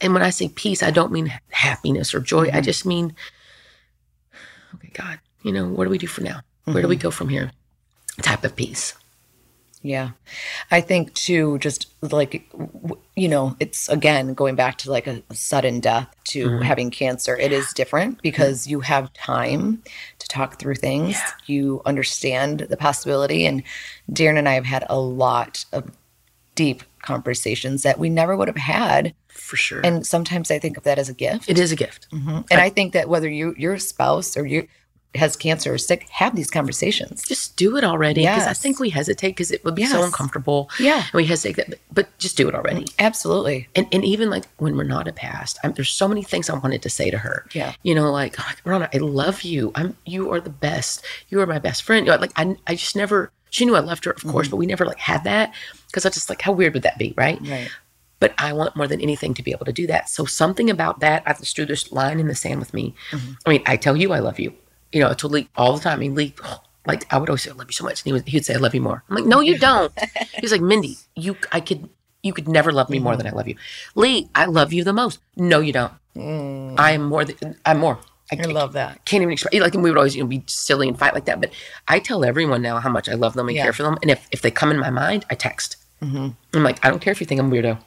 and 0.00 0.12
when 0.12 0.22
I 0.22 0.30
say 0.30 0.48
peace, 0.48 0.82
I 0.82 0.90
don't 0.90 1.12
mean 1.12 1.32
happiness 1.50 2.14
or 2.14 2.20
joy. 2.20 2.48
Mm-hmm. 2.48 2.56
I 2.56 2.60
just 2.60 2.84
mean, 2.84 3.14
okay, 4.74 4.90
God, 4.92 5.20
you 5.42 5.52
know, 5.52 5.66
what 5.68 5.84
do 5.84 5.90
we 5.90 5.98
do 5.98 6.06
for 6.06 6.20
now? 6.22 6.40
Where 6.64 6.74
do 6.74 6.80
Mm-hmm. 6.82 6.88
we 6.90 6.96
go 6.96 7.10
from 7.10 7.28
here? 7.28 7.50
Type 8.20 8.44
of 8.44 8.54
peace. 8.56 8.94
Yeah. 9.82 10.10
I 10.70 10.80
think 10.80 11.12
too, 11.14 11.58
just 11.58 11.92
like, 12.02 12.48
you 13.16 13.28
know, 13.28 13.56
it's 13.58 13.88
again 13.88 14.34
going 14.34 14.54
back 14.54 14.78
to 14.78 14.90
like 14.90 15.06
a, 15.06 15.22
sudden 15.32 15.80
death 15.80 16.14
to 16.24 16.46
mm-hmm. 16.46 16.62
having 16.62 16.90
cancer. 16.90 17.36
It 17.36 17.52
is 17.52 17.72
different 17.72 18.14
mm-hmm. 18.14 18.22
because 18.22 18.66
you 18.66 18.80
have 18.80 19.12
time 19.12 19.82
to 20.18 20.28
talk 20.28 20.58
through 20.58 20.76
things. 20.76 21.20
You 21.46 21.82
understand 21.84 22.60
the 22.60 22.76
possibility. 22.76 23.44
And 23.44 23.64
Darren 24.10 24.38
and 24.38 24.48
I 24.48 24.54
have 24.54 24.66
had 24.66 24.84
a 24.88 24.98
lot 24.98 25.64
of 25.72 25.90
deep 26.54 26.84
conversations 27.02 27.82
that 27.82 27.98
we 27.98 28.08
never 28.08 28.36
would 28.36 28.48
have 28.48 28.56
had. 28.56 29.14
For 29.28 29.56
sure. 29.56 29.80
And 29.82 30.06
sometimes 30.06 30.50
I 30.50 30.58
think 30.58 30.76
of 30.76 30.84
that 30.84 30.98
as 30.98 31.08
a 31.08 31.14
gift. 31.14 31.48
it 31.48 31.58
is 31.58 31.72
a 31.72 31.76
gift. 31.76 32.08
Mm-hmm. 32.12 32.42
And 32.50 32.60
I 32.60 32.68
think 32.68 32.92
that 32.92 33.08
whether 33.08 33.28
you're 33.28 33.56
your 33.58 33.78
spouse 33.78 34.36
or 34.36 34.46
you 34.46 34.68
has 35.14 35.36
cancer 35.36 35.74
or 35.74 35.78
sick, 35.78 36.08
have 36.08 36.34
these 36.34 36.50
conversations. 36.50 37.22
just 37.22 37.56
do 37.56 37.76
it 37.76 37.84
already 37.84 38.22
because 38.22 38.46
I 38.46 38.54
think 38.54 38.78
we 38.78 38.90
hesitate 38.90 39.28
because 39.28 39.50
it 39.50 39.64
would 39.64 39.74
be 39.74 39.84
so 39.84 40.02
uncomfortable. 40.02 40.70
Yeah. 40.78 40.98
And 40.98 41.12
we 41.12 41.26
hesitate 41.26 41.56
that, 41.56 41.78
but 41.92 42.16
just 42.18 42.36
do 42.36 42.48
it 42.48 42.54
already. 42.54 42.86
Absolutely. 42.98 43.68
And, 43.74 43.86
and 43.92 44.04
even 44.04 44.30
like 44.30 44.44
when 44.56 44.76
we're 44.76 44.84
not 44.84 45.08
a 45.08 45.12
past, 45.12 45.58
I'm, 45.62 45.72
there's 45.72 45.90
so 45.90 46.08
many 46.08 46.22
things 46.22 46.48
I 46.48 46.56
wanted 46.58 46.82
to 46.82 46.90
say 46.90 47.10
to 47.10 47.18
her. 47.18 47.46
Yeah. 47.52 47.74
You 47.82 47.94
know, 47.94 48.10
like, 48.10 48.36
oh, 48.38 48.52
Rona, 48.64 48.88
I 48.92 48.98
love 48.98 49.42
you. 49.42 49.72
I'm, 49.74 49.96
you 50.06 50.32
are 50.32 50.40
the 50.40 50.50
best. 50.50 51.04
You 51.28 51.40
are 51.40 51.46
my 51.46 51.58
best 51.58 51.82
friend. 51.82 52.06
You 52.06 52.12
know, 52.12 52.18
like, 52.18 52.32
I, 52.36 52.56
I 52.66 52.74
just 52.74 52.96
never, 52.96 53.30
she 53.50 53.66
knew 53.66 53.76
I 53.76 53.80
loved 53.80 54.06
her, 54.06 54.12
of 54.12 54.24
course, 54.24 54.46
mm-hmm. 54.46 54.52
but 54.52 54.56
we 54.56 54.66
never 54.66 54.86
like 54.86 54.98
had 54.98 55.24
that 55.24 55.52
because 55.88 56.06
I 56.06 56.10
just 56.10 56.30
like, 56.30 56.40
how 56.40 56.52
weird 56.52 56.72
would 56.72 56.84
that 56.84 56.98
be? 56.98 57.12
Right. 57.16 57.38
Right. 57.42 57.70
But 58.18 58.34
I 58.38 58.52
want 58.52 58.76
more 58.76 58.86
than 58.86 59.00
anything 59.00 59.34
to 59.34 59.42
be 59.42 59.50
able 59.50 59.66
to 59.66 59.72
do 59.72 59.86
that. 59.88 60.08
So 60.08 60.24
something 60.24 60.70
about 60.70 61.00
that, 61.00 61.24
I 61.26 61.32
just 61.32 61.56
drew 61.56 61.66
this 61.66 61.90
line 61.90 62.20
in 62.20 62.28
the 62.28 62.36
sand 62.36 62.60
with 62.60 62.72
me. 62.72 62.94
Mm-hmm. 63.10 63.32
I 63.44 63.50
mean, 63.50 63.62
I 63.66 63.76
tell 63.76 63.96
you 63.96 64.12
I 64.12 64.20
love 64.20 64.38
you. 64.38 64.54
You 64.92 65.00
know, 65.00 65.10
I 65.10 65.14
told 65.14 65.32
Lee 65.32 65.48
all 65.56 65.74
the 65.76 65.80
time. 65.82 65.94
I 65.94 66.00
mean, 66.00 66.14
Lee, 66.14 66.34
like 66.86 67.12
I 67.12 67.18
would 67.18 67.28
always 67.28 67.42
say, 67.42 67.50
I 67.50 67.54
love 67.54 67.68
you 67.68 67.72
so 67.72 67.84
much. 67.84 68.00
And 68.00 68.06
he 68.06 68.12
would 68.12 68.28
he 68.28 68.36
would 68.36 68.44
say, 68.44 68.54
I 68.54 68.58
love 68.58 68.74
you 68.74 68.80
more. 68.80 69.02
I'm 69.08 69.16
like, 69.16 69.24
no, 69.26 69.40
you 69.40 69.58
don't. 69.58 69.92
He's 70.40 70.52
like, 70.52 70.60
Mindy, 70.60 70.96
you 71.16 71.36
I 71.52 71.60
could 71.60 71.88
you 72.22 72.32
could 72.32 72.48
never 72.48 72.70
love 72.72 72.88
me 72.90 72.98
more 72.98 73.16
than 73.16 73.26
I 73.26 73.30
love 73.30 73.48
you. 73.48 73.56
Lee, 73.94 74.28
I 74.34 74.44
love 74.44 74.72
you 74.72 74.84
the 74.84 74.92
most. 74.92 75.18
No, 75.36 75.60
you 75.60 75.72
don't. 75.72 75.92
Mm. 76.16 76.78
I 76.78 76.92
am 76.92 77.04
more 77.04 77.24
than 77.24 77.56
I'm 77.64 77.78
more. 77.78 77.98
I, 78.30 78.36
I 78.40 78.44
love 78.46 78.72
that. 78.74 79.04
can't 79.04 79.22
even 79.22 79.32
express 79.32 79.52
like 79.60 79.74
and 79.74 79.82
we 79.82 79.90
would 79.90 79.98
always 79.98 80.14
you 80.16 80.22
know 80.22 80.28
be 80.28 80.42
silly 80.46 80.88
and 80.88 80.98
fight 80.98 81.14
like 81.14 81.24
that. 81.26 81.40
But 81.40 81.52
I 81.88 81.98
tell 81.98 82.24
everyone 82.24 82.62
now 82.62 82.78
how 82.80 82.90
much 82.90 83.08
I 83.08 83.14
love 83.14 83.34
them 83.34 83.48
and 83.48 83.56
Yeah. 83.56 83.64
care 83.64 83.72
for 83.72 83.82
them. 83.82 83.98
And 84.02 84.10
if, 84.10 84.26
if 84.30 84.40
they 84.42 84.50
come 84.50 84.70
in 84.70 84.78
my 84.78 84.90
mind, 84.90 85.24
I 85.30 85.34
text. 85.34 85.76
Mm-hmm. 86.02 86.28
I'm 86.54 86.62
like, 86.64 86.84
I 86.84 86.90
don't 86.90 87.00
care 87.00 87.12
if 87.12 87.20
you 87.20 87.26
think 87.26 87.40
I'm 87.40 87.50
weirdo. 87.50 87.78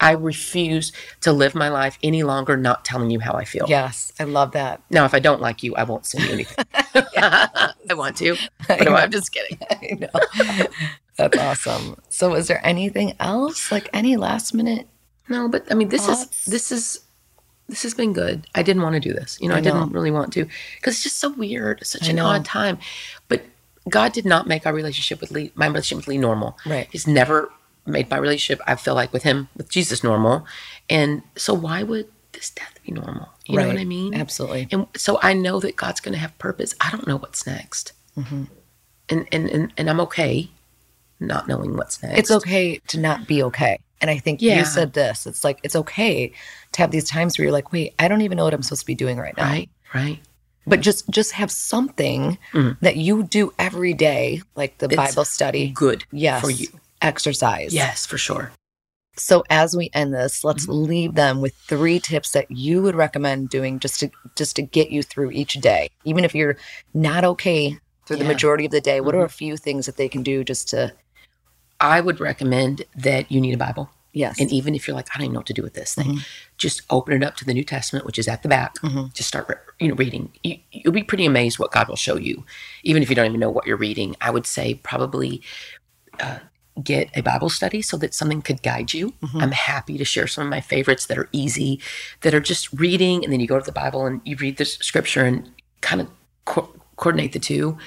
I 0.00 0.12
refuse 0.12 0.92
to 1.20 1.32
live 1.32 1.54
my 1.54 1.68
life 1.68 1.98
any 2.02 2.22
longer 2.22 2.56
not 2.56 2.84
telling 2.84 3.10
you 3.10 3.20
how 3.20 3.32
I 3.32 3.44
feel. 3.44 3.66
Yes, 3.68 4.12
I 4.18 4.24
love 4.24 4.52
that. 4.52 4.82
Now, 4.90 5.04
if 5.04 5.14
I 5.14 5.18
don't 5.18 5.40
like 5.40 5.62
you, 5.62 5.74
I 5.76 5.84
won't 5.84 6.06
send 6.06 6.24
you 6.24 6.32
anything. 6.32 6.64
I 7.16 7.72
want 7.90 8.16
to, 8.18 8.36
but 8.68 8.88
I'm 8.88 9.10
just 9.10 9.32
kidding. 9.32 9.58
I 9.70 9.98
know. 9.98 10.66
That's 11.16 11.38
awesome. 11.38 12.00
So, 12.08 12.34
is 12.34 12.48
there 12.48 12.60
anything 12.66 13.14
else? 13.20 13.70
Like 13.70 13.88
any 13.92 14.16
last 14.16 14.52
minute? 14.52 14.88
No, 15.28 15.48
but 15.48 15.70
I 15.70 15.74
mean, 15.74 15.88
this 15.88 16.06
Thoughts? 16.06 16.46
is 16.46 16.52
this 16.52 16.72
is 16.72 17.00
this 17.68 17.82
has 17.82 17.94
been 17.94 18.12
good. 18.12 18.46
I 18.54 18.62
didn't 18.62 18.82
want 18.82 18.94
to 18.94 19.00
do 19.00 19.12
this. 19.12 19.38
You 19.40 19.48
know, 19.48 19.54
I, 19.54 19.58
I 19.58 19.60
know. 19.60 19.72
didn't 19.72 19.92
really 19.92 20.10
want 20.10 20.32
to 20.34 20.44
because 20.76 20.94
it's 20.94 21.02
just 21.02 21.18
so 21.18 21.30
weird. 21.30 21.86
Such 21.86 22.04
I 22.04 22.10
an 22.10 22.16
know. 22.16 22.26
odd 22.26 22.44
time. 22.44 22.78
But 23.28 23.42
God 23.88 24.12
did 24.12 24.24
not 24.24 24.46
make 24.46 24.66
our 24.66 24.74
relationship 24.74 25.20
with 25.20 25.30
Lee, 25.30 25.52
my 25.54 25.66
relationship 25.66 25.98
with 25.98 26.08
Lee, 26.08 26.18
normal. 26.18 26.58
Right. 26.66 26.88
He's 26.90 27.06
never 27.06 27.50
made 27.86 28.10
my 28.10 28.16
relationship. 28.16 28.62
I 28.66 28.76
feel 28.76 28.94
like 28.94 29.12
with 29.12 29.22
him, 29.22 29.48
with 29.56 29.68
Jesus, 29.68 30.02
normal. 30.04 30.46
And 30.88 31.22
so, 31.36 31.54
why 31.54 31.82
would 31.82 32.06
this 32.32 32.50
death 32.50 32.78
be 32.84 32.92
normal? 32.92 33.28
You 33.46 33.58
know 33.58 33.66
what 33.68 33.78
I 33.78 33.84
mean? 33.84 34.14
Absolutely. 34.14 34.68
And 34.72 34.86
so 34.96 35.18
I 35.22 35.32
know 35.34 35.60
that 35.60 35.76
God's 35.76 36.00
going 36.00 36.14
to 36.14 36.18
have 36.18 36.36
purpose. 36.38 36.74
I 36.80 36.90
don't 36.90 37.06
know 37.06 37.16
what's 37.16 37.46
next. 37.46 37.92
Mm-hmm. 38.16 38.44
And, 39.10 39.28
and, 39.32 39.50
and, 39.50 39.72
and 39.76 39.90
I'm 39.90 40.00
okay 40.00 40.48
not 41.20 41.46
knowing 41.46 41.76
what's 41.76 42.02
next. 42.02 42.18
It's 42.18 42.30
okay 42.30 42.78
to 42.88 42.98
not 42.98 43.26
be 43.28 43.42
okay. 43.44 43.78
And 44.00 44.10
I 44.10 44.18
think 44.18 44.42
Yeah. 44.42 44.58
you 44.58 44.64
said 44.64 44.92
this. 44.94 45.26
It's 45.26 45.44
like 45.44 45.60
it's 45.62 45.76
okay 45.76 46.32
to 46.72 46.80
have 46.82 46.90
these 46.90 47.08
times 47.08 47.38
where 47.38 47.44
you're 47.44 47.52
like, 47.52 47.72
wait, 47.72 47.94
I 47.98 48.08
don't 48.08 48.22
even 48.22 48.36
know 48.36 48.44
what 48.44 48.52
I'm 48.54 48.62
supposed 48.62 48.82
to 48.82 48.86
be 48.86 48.94
doing 48.94 49.18
right 49.18 49.36
now. 49.36 49.44
Right, 49.44 49.70
right. 49.94 50.20
But 50.66 50.80
just 50.80 51.08
just 51.10 51.32
have 51.32 51.50
something 51.50 52.38
that 52.80 52.96
you 52.96 53.22
do 53.22 53.52
every 53.58 53.92
day, 53.94 54.42
like 54.56 54.78
the 54.78 54.86
It's 54.86 54.96
Bible 54.96 55.24
study. 55.26 55.68
Good 55.70 56.04
Yes. 56.10 56.40
for 56.42 56.50
you. 56.50 56.68
Exercise. 57.04 57.72
Yes, 57.72 58.06
for 58.06 58.18
sure. 58.18 58.50
So 59.16 59.44
as 59.48 59.76
we 59.76 59.90
end 59.94 60.12
this, 60.12 60.42
let's 60.42 60.64
Mm-hmm. 60.66 60.72
leave 60.90 61.14
them 61.14 61.40
with 61.40 61.54
three 61.68 62.00
tips 62.00 62.32
that 62.32 62.50
you 62.50 62.82
would 62.82 62.96
recommend 62.96 63.48
doing 63.50 63.78
just 63.78 64.00
to 64.00 64.10
just 64.34 64.56
to 64.56 64.62
get 64.62 64.90
you 64.90 65.02
through 65.04 65.30
each 65.30 65.54
day. 65.54 65.88
Even 66.04 66.24
if 66.24 66.34
you're 66.34 66.56
not 66.94 67.22
okay 67.24 67.78
through 68.06 68.16
the 68.16 68.22
Yeah. 68.24 68.24
Mm-hmm. 68.24 68.28
majority 68.32 68.64
of 68.66 68.72
the 68.72 68.80
day, 68.80 69.00
what 69.00 69.14
are 69.14 69.24
a 69.24 69.28
few 69.28 69.56
things 69.56 69.86
that 69.86 69.96
they 69.96 70.08
can 70.08 70.22
do 70.24 70.42
just 70.42 70.68
to 70.70 70.92
I 71.80 72.00
would 72.00 72.18
recommend 72.20 72.82
that 72.96 73.30
you 73.30 73.40
need 73.40 73.54
a 73.54 73.58
Bible. 73.58 73.90
yes. 74.12 74.40
And 74.40 74.50
even 74.52 74.74
if 74.74 74.86
you're 74.88 74.96
like, 74.96 75.08
I 75.12 75.18
don't 75.18 75.24
even 75.26 75.34
know 75.34 75.40
what 75.40 75.46
to 75.46 75.52
do 75.52 75.62
with 75.62 75.74
this 75.74 75.94
thing, 75.94 76.20
just 76.56 76.82
open 76.88 77.14
it 77.14 77.24
up 77.26 77.36
to 77.36 77.44
the 77.44 77.52
New 77.52 77.64
Testament, 77.64 78.06
which 78.06 78.18
is 78.18 78.26
at 78.28 78.42
the 78.42 78.48
back. 78.48 78.74
Just 79.12 79.28
start, 79.28 79.48
re- 79.48 79.56
you 79.80 79.88
know, 79.88 79.94
reading. 79.96 80.32
You, 80.44 80.58
you'll 80.72 80.92
be 80.92 81.02
pretty 81.02 81.26
amazed 81.26 81.58
what 81.58 81.72
God 81.72 81.88
will 81.88 81.96
show 81.96 82.16
you, 82.16 82.44
even 82.84 83.02
if 83.02 83.10
you 83.10 83.16
don't 83.16 83.26
even 83.26 83.40
know 83.40 83.50
what 83.50 83.66
you're 83.66 83.76
reading. 83.76 84.14
I 84.20 84.30
would 84.30 84.46
say 84.46 84.74
probably 84.74 85.42
uh, 86.20 86.38
get 86.82 87.08
a 87.14 87.20
Bible 87.20 87.48
study 87.48 87.80
so 87.82 87.96
that 87.98 88.12
something 88.14 88.42
could 88.42 88.62
guide 88.62 88.92
you. 88.92 89.14
I'm 89.34 89.52
happy 89.52 89.96
to 89.96 90.04
share 90.04 90.26
some 90.26 90.44
of 90.44 90.50
my 90.50 90.60
favorites 90.60 91.06
that 91.06 91.16
are 91.16 91.28
easy, 91.30 91.80
that 92.22 92.34
are 92.34 92.40
just 92.40 92.72
reading, 92.72 93.22
and 93.22 93.32
then 93.32 93.38
you 93.40 93.46
go 93.46 93.58
to 93.58 93.64
the 93.64 93.72
Bible 93.72 94.06
and 94.06 94.20
you 94.24 94.36
read 94.36 94.56
the 94.56 94.64
scripture 94.64 95.24
and 95.24 95.50
kind 95.82 96.00
of 96.00 96.08
co- 96.46 96.74
coordinate 96.96 97.32
the 97.32 97.38
two. 97.38 97.78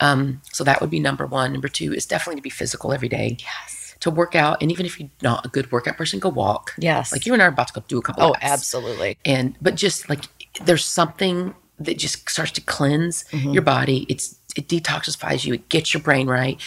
Um, 0.00 0.42
so 0.52 0.64
that 0.64 0.80
would 0.80 0.90
be 0.90 0.98
number 0.98 1.24
one. 1.24 1.52
Number 1.52 1.68
two 1.68 1.94
is 1.94 2.04
definitely 2.04 2.36
to 2.40 2.42
be 2.42 2.50
physical 2.50 2.92
every 2.92 3.08
day 3.08 3.36
yes. 3.38 3.94
to 4.00 4.10
work 4.10 4.34
out. 4.34 4.60
And 4.60 4.72
even 4.72 4.86
if 4.86 4.98
you're 4.98 5.10
not 5.22 5.46
a 5.46 5.48
good 5.48 5.70
workout 5.70 5.96
person, 5.96 6.18
go 6.18 6.28
walk. 6.28 6.72
Yes. 6.78 7.12
Like 7.12 7.24
you 7.26 7.32
and 7.34 7.40
I 7.42 7.44
are 7.46 7.48
about 7.50 7.68
to 7.68 7.74
go 7.74 7.84
do 7.86 7.98
a 7.98 8.02
couple 8.02 8.24
oh, 8.24 8.34
absolutely. 8.42 9.18
And 9.24 9.56
but 9.62 9.76
just 9.76 10.08
like 10.08 10.24
there's 10.64 10.84
something 10.84 11.54
that 11.78 11.96
just 11.98 12.28
starts 12.28 12.50
to 12.52 12.60
cleanse 12.60 13.24
Mm-hmm. 13.30 13.52
your 13.52 13.62
body. 13.62 14.06
It's 14.08 14.36
it 14.56 14.66
detoxifies 14.66 15.44
you. 15.44 15.54
It 15.54 15.68
gets 15.68 15.94
your 15.94 16.02
brain 16.02 16.26
right, 16.26 16.60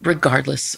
regardless 0.00 0.76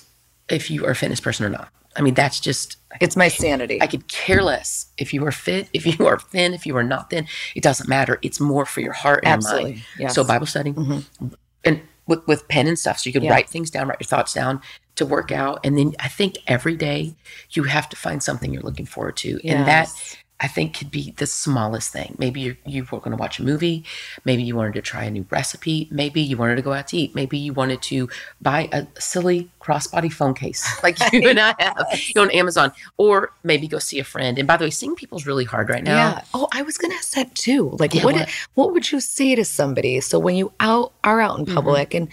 if 0.51 0.71
you 0.71 0.85
are 0.87 0.91
a 0.91 0.95
fitness 0.95 1.21
person 1.21 1.47
or 1.47 1.49
not. 1.49 1.71
I 1.97 2.03
mean, 2.03 2.15
that's 2.15 2.39
just 2.39 2.77
It's 3.01 3.17
my 3.17 3.29
sanity. 3.29 3.81
I 3.83 3.87
could 3.87 4.07
care 4.09 4.43
less 4.43 4.87
if 4.97 5.13
you 5.13 5.25
are 5.27 5.33
fit, 5.33 5.69
if 5.73 5.87
you 5.87 6.07
are 6.07 6.19
thin, 6.19 6.55
if 6.55 6.65
you 6.67 6.77
are 6.77 6.85
not 6.85 7.11
thin. 7.11 7.27
It 7.55 7.63
doesn't 7.63 7.89
matter. 7.89 8.19
It's 8.23 8.39
more 8.41 8.65
for 8.65 8.81
your 8.81 8.93
heart 8.93 9.25
and 9.25 9.29
your 9.43 9.51
Absolutely. 9.51 9.73
mind. 9.73 9.85
Yes. 9.99 10.15
So 10.15 10.25
Bible 10.25 10.47
study 10.47 10.73
mm-hmm. 10.73 11.29
and 11.65 11.81
with, 12.07 12.27
with 12.27 12.47
pen 12.49 12.67
and 12.67 12.79
stuff, 12.79 12.99
so 12.99 13.09
you 13.09 13.13
can 13.13 13.23
Yeah. 13.25 13.31
write 13.33 13.49
things 13.49 13.71
down, 13.71 13.89
write 13.89 13.99
your 14.01 14.07
thoughts 14.07 14.33
down 14.35 14.61
to 14.97 15.07
work 15.07 15.33
out. 15.33 15.61
And 15.65 15.79
then 15.79 15.95
I 16.01 16.09
think 16.09 16.39
every 16.47 16.77
day 16.77 17.15
you 17.51 17.65
have 17.65 17.89
to 17.89 17.97
find 17.97 18.23
something 18.23 18.53
you're 18.53 18.63
looking 18.63 18.87
forward 18.87 19.17
to, 19.19 19.41
and 19.45 19.67
that 19.67 19.89
Yes. 19.89 20.17
I 20.43 20.49
think 20.49 20.79
could 20.79 20.91
be 20.91 21.11
the 21.19 21.27
smallest 21.27 21.93
thing. 21.93 22.17
Maybe 22.19 22.41
you 22.41 22.57
you 22.65 22.87
were 22.91 22.99
going 22.99 23.11
to 23.11 23.17
watch 23.17 23.39
a 23.39 23.43
movie. 23.45 23.85
Maybe 24.25 24.43
you 24.43 24.57
wanted 24.57 24.73
to 24.75 24.81
try 24.83 25.05
a 25.05 25.11
new 25.11 25.27
recipe. 25.31 25.87
Maybe 25.91 26.23
you 26.23 26.39
wanted 26.39 26.57
to 26.57 26.63
go 26.63 26.73
out 26.73 26.89
to 26.89 26.97
eat. 26.97 27.15
Maybe 27.15 27.37
you 27.37 27.53
wanted 27.53 27.83
to 27.83 28.09
buy 28.41 28.69
a 28.73 28.87
silly 28.99 29.51
crossbody 29.61 30.11
phone 30.11 30.33
case 30.33 30.67
like 30.83 30.97
you 31.13 31.29
and 31.29 31.39
I 31.39 31.55
have 31.59 31.77
you 31.93 32.13
know, 32.17 32.23
on 32.23 32.31
Amazon, 32.31 32.73
or 32.97 33.33
maybe 33.45 33.69
go 33.69 33.79
see 33.79 33.99
a 33.99 34.05
friend. 34.05 34.39
And 34.39 34.49
by 34.49 34.57
the 34.57 34.65
way, 34.65 34.71
seeing 34.71 34.95
people 34.95 35.19
is 35.19 35.27
really 35.27 35.45
hard 35.45 35.69
right 35.69 35.85
now. 35.85 35.95
Yeah. 35.97 36.23
Oh, 36.33 36.49
I 36.53 36.63
was 36.63 36.79
gonna 36.79 36.95
ask 36.95 37.13
that 37.13 37.35
too. 37.35 37.77
Like, 37.79 37.93
Yeah, 37.95 38.05
what, 38.07 38.15
what? 38.15 38.29
what 38.55 38.73
would 38.73 38.91
you 38.91 39.01
say 39.01 39.35
to 39.35 39.45
somebody? 39.45 40.01
So 40.01 40.19
when 40.19 40.37
you 40.37 40.53
out 40.61 40.95
are 41.05 41.21
out 41.21 41.39
in 41.39 41.45
Mm-hmm. 41.45 41.55
public 41.55 41.93
and 41.95 42.09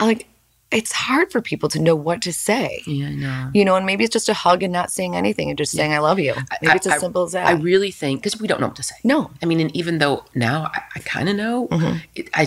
like, 0.00 0.28
it's 0.72 0.92
hard 0.92 1.32
for 1.32 1.40
people 1.42 1.68
to 1.70 1.80
know 1.80 1.96
what 1.96 2.22
to 2.22 2.32
say. 2.32 2.82
Yeah, 2.86 3.06
I 3.08 3.14
know. 3.14 3.50
You 3.54 3.64
know, 3.64 3.74
and 3.76 3.84
maybe 3.84 4.04
it's 4.04 4.12
just 4.12 4.28
a 4.28 4.34
hug 4.34 4.62
and 4.62 4.72
not 4.72 4.90
saying 4.92 5.16
anything 5.16 5.48
and 5.48 5.58
just 5.58 5.72
saying 5.72 5.92
I 5.92 5.98
love 5.98 6.18
you. 6.20 6.34
Maybe 6.62 6.72
I- 6.72 6.76
it's 6.76 6.86
as 6.86 6.92
I- 6.94 6.98
simple 6.98 7.24
as 7.24 7.32
that. 7.32 7.46
I 7.46 7.52
really 7.52 7.90
think 7.90 8.20
because 8.22 8.40
we 8.40 8.46
don't 8.46 8.60
know 8.60 8.68
what 8.68 8.76
to 8.76 8.82
say. 8.82 8.94
no. 9.02 9.30
I 9.42 9.46
mean, 9.46 9.58
and 9.60 9.74
even 9.74 9.98
though 9.98 10.24
now 10.34 10.70
I, 10.72 10.82
I 10.96 11.00
kind 11.00 11.28
of 11.28 11.36
know, 11.36 11.66
Mm-hmm. 11.68 11.96
it, 12.14 12.28
I 12.34 12.46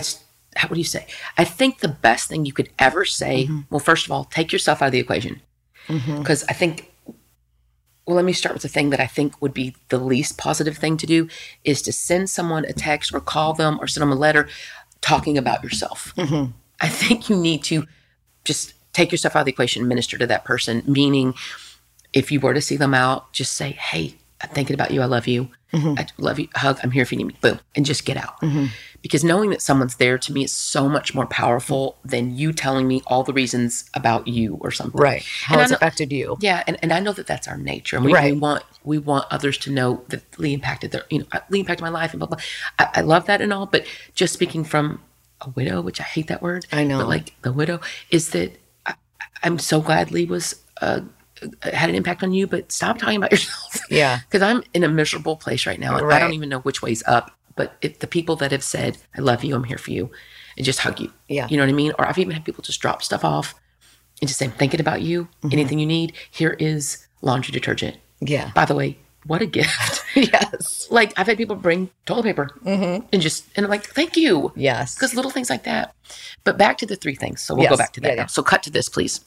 how 0.56 0.68
what 0.68 0.74
do 0.74 0.80
you 0.80 0.84
say? 0.84 1.06
I 1.36 1.44
think 1.44 1.80
the 1.80 1.88
best 1.88 2.28
thing 2.28 2.46
you 2.46 2.52
could 2.52 2.70
ever 2.78 3.04
say. 3.04 3.44
Mm-hmm. 3.44 3.60
Well, 3.70 3.80
first 3.80 4.06
of 4.06 4.12
all, 4.12 4.24
take 4.24 4.52
yourself 4.52 4.80
out 4.80 4.86
of 4.86 4.92
the 4.92 5.00
equation 5.00 5.40
because 5.88 6.44
I 6.48 6.52
think. 6.52 6.90
Well, 8.06 8.16
let 8.16 8.24
me 8.26 8.34
start 8.34 8.52
with 8.54 8.60
the 8.62 8.68
thing 8.68 8.90
that 8.90 9.00
I 9.00 9.06
think 9.06 9.40
would 9.40 9.54
be 9.54 9.74
the 9.88 9.96
least 9.98 10.36
positive 10.36 10.76
thing 10.76 10.98
to 10.98 11.06
do 11.06 11.26
is 11.64 11.80
to 11.82 11.92
send 11.92 12.28
someone 12.28 12.66
a 12.66 12.74
text 12.74 13.14
or 13.14 13.20
call 13.20 13.54
them 13.54 13.78
or 13.80 13.86
send 13.86 14.02
them 14.02 14.12
a 14.12 14.14
letter 14.14 14.46
talking 15.00 15.38
about 15.38 15.62
yourself. 15.64 16.12
Mm-hmm. 16.16 16.50
I 16.82 16.88
think 16.88 17.30
you 17.30 17.36
need 17.36 17.64
to 17.64 17.86
just 18.44 18.74
take 18.92 19.10
yourself 19.12 19.34
out 19.36 19.40
of 19.40 19.46
the 19.46 19.52
equation, 19.52 19.86
minister 19.88 20.16
to 20.18 20.26
that 20.26 20.44
person, 20.44 20.82
meaning 20.86 21.34
if 22.12 22.30
you 22.30 22.40
were 22.40 22.54
to 22.54 22.60
see 22.60 22.76
them 22.76 22.94
out, 22.94 23.32
just 23.32 23.52
say, 23.54 23.72
Hey, 23.72 24.14
I'm 24.40 24.50
thinking 24.50 24.74
about 24.74 24.90
you. 24.90 25.02
I 25.02 25.06
love 25.06 25.26
you. 25.26 25.48
Mm-hmm. 25.72 25.94
I 25.98 26.06
love 26.18 26.38
you. 26.38 26.48
Hug. 26.54 26.78
I'm 26.82 26.92
here 26.92 27.02
if 27.02 27.10
you 27.10 27.18
need 27.18 27.26
me. 27.26 27.36
Boom. 27.40 27.58
And 27.74 27.84
just 27.84 28.04
get 28.04 28.16
out. 28.16 28.40
Mm-hmm. 28.40 28.66
Because 29.02 29.24
knowing 29.24 29.50
that 29.50 29.60
someone's 29.60 29.96
there 29.96 30.16
to 30.18 30.32
me 30.32 30.44
is 30.44 30.52
so 30.52 30.88
much 30.88 31.14
more 31.14 31.26
powerful 31.26 31.98
than 32.04 32.36
you 32.36 32.52
telling 32.52 32.86
me 32.86 33.02
all 33.06 33.22
the 33.24 33.32
reasons 33.32 33.90
about 33.94 34.28
you 34.28 34.56
or 34.60 34.70
something. 34.70 35.00
Right. 35.00 35.24
How 35.42 35.54
And 35.56 35.62
it's 35.62 35.70
know- 35.72 35.76
affected 35.76 36.12
you. 36.12 36.36
Yeah, 36.40 36.62
and, 36.66 36.78
and 36.82 36.92
I 36.92 37.00
know 37.00 37.12
that 37.12 37.26
that's 37.26 37.48
our 37.48 37.56
nature, 37.58 37.96
and 37.96 38.04
we, 38.04 38.12
we 38.14 38.32
want 38.32 38.62
we 38.84 38.98
want 38.98 39.26
others 39.30 39.58
to 39.58 39.70
know 39.70 40.04
that 40.08 40.38
Lee 40.38 40.54
impacted 40.54 40.92
their 40.92 41.04
you 41.10 41.18
know 41.20 41.26
uh, 41.32 41.40
Lee 41.50 41.60
impacted 41.60 41.82
my 41.82 41.88
life 41.90 42.12
and 42.12 42.20
blah 42.20 42.28
blah. 42.28 42.38
I, 42.78 42.88
I 42.94 43.00
love 43.00 43.26
that 43.26 43.40
and 43.40 43.52
all, 43.52 43.66
but 43.66 43.84
just 44.14 44.32
speaking 44.32 44.62
from 44.64 45.02
a 45.46 45.50
widow, 45.50 45.80
which 45.80 46.00
I 46.00 46.04
hate 46.04 46.28
that 46.28 46.42
word. 46.42 46.66
I 46.72 46.84
know. 46.84 46.98
but 46.98 47.08
like 47.08 47.34
the 47.42 47.52
widow 47.52 47.80
is 48.10 48.30
that 48.30 48.58
I, 48.86 48.94
I'm 49.42 49.58
so 49.58 49.80
glad 49.80 50.10
Lee 50.10 50.26
was 50.26 50.62
uh, 50.80 51.00
had 51.62 51.90
an 51.90 51.94
impact 51.94 52.22
on 52.22 52.32
you, 52.32 52.46
but 52.46 52.72
stop 52.72 52.98
talking 52.98 53.16
about 53.16 53.30
yourself. 53.32 53.80
Yeah. 53.90 54.20
because 54.30 54.42
I'm 54.42 54.62
in 54.72 54.84
a 54.84 54.88
miserable 54.88 55.36
place 55.36 55.66
right 55.66 55.78
now, 55.80 55.96
and 55.96 56.12
I 56.12 56.18
don't 56.18 56.34
even 56.34 56.48
know 56.48 56.60
which 56.60 56.82
way's 56.82 57.02
up. 57.06 57.30
But 57.56 57.76
if 57.82 58.00
the 58.00 58.06
people 58.06 58.36
that 58.36 58.50
have 58.50 58.64
said 58.64 58.98
I 59.16 59.20
love 59.20 59.44
you, 59.44 59.54
I'm 59.54 59.64
here 59.64 59.78
for 59.78 59.90
you, 59.92 60.10
and 60.56 60.64
just 60.64 60.80
hug 60.80 61.00
you. 61.00 61.12
Yeah. 61.28 61.46
you 61.48 61.56
know 61.56 61.62
what 61.62 61.70
I 61.70 61.74
mean. 61.74 61.92
Or 61.98 62.06
I've 62.06 62.18
even 62.18 62.32
had 62.32 62.44
people 62.44 62.62
just 62.62 62.80
drop 62.80 63.02
stuff 63.02 63.24
off 63.24 63.54
and 64.20 64.28
just 64.28 64.38
say, 64.38 64.46
I'm 64.46 64.52
thinking 64.52 64.80
about 64.80 65.02
you. 65.02 65.24
Mm-hmm. 65.24 65.48
Anything 65.52 65.78
you 65.78 65.86
need, 65.86 66.14
here 66.30 66.56
is 66.58 67.06
laundry 67.22 67.52
detergent. 67.52 67.96
Yeah. 68.20 68.50
By 68.54 68.64
the 68.64 68.74
way, 68.74 68.98
what 69.26 69.42
a 69.42 69.46
gift. 69.46 70.04
yes. 70.14 70.86
like 70.90 71.12
I've 71.18 71.26
had 71.26 71.36
people 71.38 71.56
bring 71.56 71.90
toilet 72.06 72.24
paper 72.24 72.50
Mm-hmm. 72.64 73.06
and 73.12 73.22
just, 73.22 73.44
and 73.56 73.64
I'm 73.66 73.70
like, 73.70 73.84
thank 73.84 74.16
you. 74.16 74.52
Yes. 74.56 74.94
Because 74.94 75.14
little 75.14 75.30
things 75.30 75.50
like 75.50 75.64
that. 75.64 75.94
But 76.44 76.58
back 76.58 76.78
to 76.78 76.86
the 76.86 76.96
three 76.96 77.14
things. 77.14 77.40
So 77.40 77.54
we'll 77.54 77.68
go 77.68 77.76
back 77.76 77.92
to 77.94 78.00
that 78.00 78.08
Yeah, 78.08 78.14
now. 78.14 78.22
yeah. 78.22 78.26
So 78.26 78.42
cut 78.42 78.62
to 78.64 78.70
this, 78.70 78.88
please. 78.88 79.20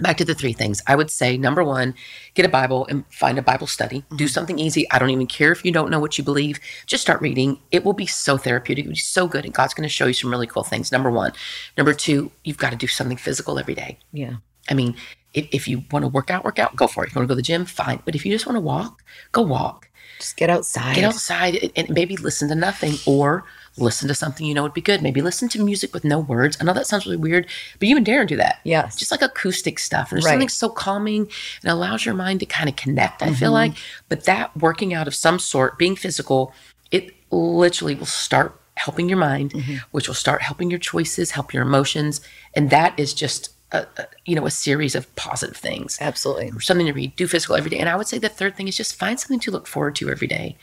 Back 0.00 0.16
to 0.16 0.24
the 0.24 0.34
three 0.34 0.54
things. 0.54 0.80
I 0.86 0.96
would 0.96 1.10
say 1.10 1.36
number 1.36 1.62
one, 1.62 1.94
get 2.34 2.46
a 2.46 2.48
Bible 2.48 2.86
and 2.86 3.04
find 3.12 3.38
a 3.38 3.42
Bible 3.42 3.66
study. 3.66 3.98
Mm-hmm. 4.00 4.16
Do 4.16 4.26
something 4.28 4.58
easy. 4.58 4.90
I 4.90 4.98
don't 4.98 5.10
even 5.10 5.26
care 5.26 5.52
if 5.52 5.64
you 5.66 5.70
don't 5.70 5.90
know 5.90 6.00
what 6.00 6.16
you 6.16 6.24
believe. 6.24 6.58
Just 6.86 7.02
start 7.02 7.20
reading. 7.20 7.58
It 7.70 7.84
will 7.84 7.92
be 7.92 8.06
so 8.06 8.38
therapeutic. 8.38 8.86
It 8.86 8.88
will 8.88 8.94
be 8.94 8.98
so 9.00 9.28
good. 9.28 9.44
And 9.44 9.52
God's 9.52 9.74
going 9.74 9.82
to 9.84 9.92
show 9.92 10.06
you 10.06 10.14
some 10.14 10.30
really 10.30 10.46
cool 10.46 10.64
things. 10.64 10.90
Number 10.92 11.10
one. 11.10 11.32
Number 11.76 11.92
two, 11.92 12.32
you've 12.42 12.56
got 12.56 12.70
to 12.70 12.76
do 12.76 12.86
something 12.86 13.18
physical 13.18 13.58
every 13.58 13.74
day. 13.74 13.98
Yeah. 14.12 14.36
I 14.70 14.74
mean, 14.74 14.94
if, 15.34 15.48
if 15.52 15.68
you 15.68 15.84
want 15.90 16.04
to 16.04 16.08
work 16.08 16.30
out, 16.30 16.44
work 16.44 16.58
out, 16.58 16.76
go 16.76 16.86
for 16.86 17.04
it. 17.04 17.08
If 17.08 17.14
you 17.14 17.18
want 17.20 17.28
to 17.28 17.34
go 17.34 17.36
to 17.36 17.36
the 17.36 17.42
gym, 17.42 17.64
fine. 17.64 18.00
But 18.04 18.14
if 18.14 18.24
you 18.26 18.32
just 18.32 18.46
want 18.46 18.56
to 18.56 18.60
walk, 18.60 19.02
go 19.32 19.42
walk. 19.42 19.88
Just 20.18 20.36
get 20.36 20.50
outside. 20.50 20.94
Get 20.94 21.04
outside 21.04 21.70
and- 21.74 21.88
maybe 21.90 22.16
listen 22.16 22.48
to 22.48 22.54
nothing 22.54 22.94
or 23.06 23.44
listen 23.78 24.06
to 24.06 24.14
something 24.14 24.46
you 24.46 24.52
know 24.54 24.62
would 24.62 24.74
be 24.74 24.82
good. 24.82 25.00
Maybe 25.02 25.22
listen 25.22 25.48
to 25.48 25.64
music 25.64 25.94
with 25.94 26.04
no 26.04 26.20
words. 26.20 26.58
I 26.60 26.64
know 26.64 26.74
that 26.74 26.86
sounds 26.86 27.06
really 27.06 27.16
weird, 27.16 27.46
but 27.78 27.88
you 27.88 27.96
and 27.96 28.06
Darren 28.06 28.26
do 28.28 28.36
that. 28.36 28.60
Yes. 28.64 28.96
Just 28.96 29.10
like 29.10 29.22
acoustic 29.22 29.78
stuff. 29.78 30.12
And 30.12 30.16
there's 30.18 30.26
Right. 30.26 30.32
something 30.32 30.48
so 30.50 30.68
calming 30.68 31.28
and 31.62 31.72
allows 31.72 32.04
your 32.04 32.14
mind 32.14 32.40
to 32.40 32.46
kind 32.46 32.68
of 32.68 32.76
connect, 32.76 33.22
I 33.22 33.26
Mm-hmm. 33.28 33.34
feel 33.36 33.52
like. 33.52 33.72
But 34.10 34.24
that 34.24 34.54
working 34.56 34.92
out 34.92 35.08
of 35.08 35.14
some 35.14 35.38
sort, 35.38 35.78
being 35.78 35.96
physical, 35.96 36.52
it 36.90 37.14
literally 37.30 37.94
will 37.94 38.04
start 38.06 38.60
helping 38.76 39.08
your 39.08 39.18
mind, 39.18 39.52
Mm-hmm. 39.52 39.76
which 39.90 40.06
will 40.06 40.14
start 40.14 40.42
helping 40.42 40.70
your 40.70 40.78
choices, 40.78 41.30
help 41.32 41.52
your 41.54 41.62
emotions. 41.62 42.20
And 42.54 42.68
that 42.70 42.92
is 42.98 43.14
just 43.14 43.48
a, 43.72 43.86
a, 43.96 44.06
you 44.24 44.34
know, 44.34 44.46
a 44.46 44.50
series 44.50 44.94
of 44.94 45.14
positive 45.16 45.56
things 45.56 45.98
Absolutely. 46.00 46.52
something 46.60 46.86
to 46.86 46.92
read, 46.92 47.16
do 47.16 47.26
physical 47.26 47.56
every 47.56 47.70
day. 47.70 47.78
And 47.78 47.88
I 47.88 47.96
would 47.96 48.06
say 48.06 48.18
the 48.18 48.28
third 48.28 48.56
thing 48.56 48.68
is 48.68 48.76
just 48.76 48.94
find 48.94 49.18
something 49.18 49.40
to 49.40 49.50
look 49.50 49.66
forward 49.66 49.96
to 49.96 50.10
every 50.10 50.28
day. 50.28 50.56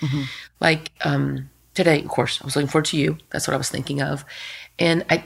Like 0.59 0.91
um, 1.03 1.49
today, 1.73 2.01
of 2.01 2.07
course, 2.07 2.41
I 2.41 2.45
was 2.45 2.55
looking 2.55 2.69
forward 2.69 2.85
to 2.85 2.97
you. 2.97 3.17
That's 3.31 3.47
what 3.47 3.53
I 3.53 3.57
was 3.57 3.69
thinking 3.69 4.01
of. 4.01 4.23
And 4.77 5.03
I, 5.09 5.23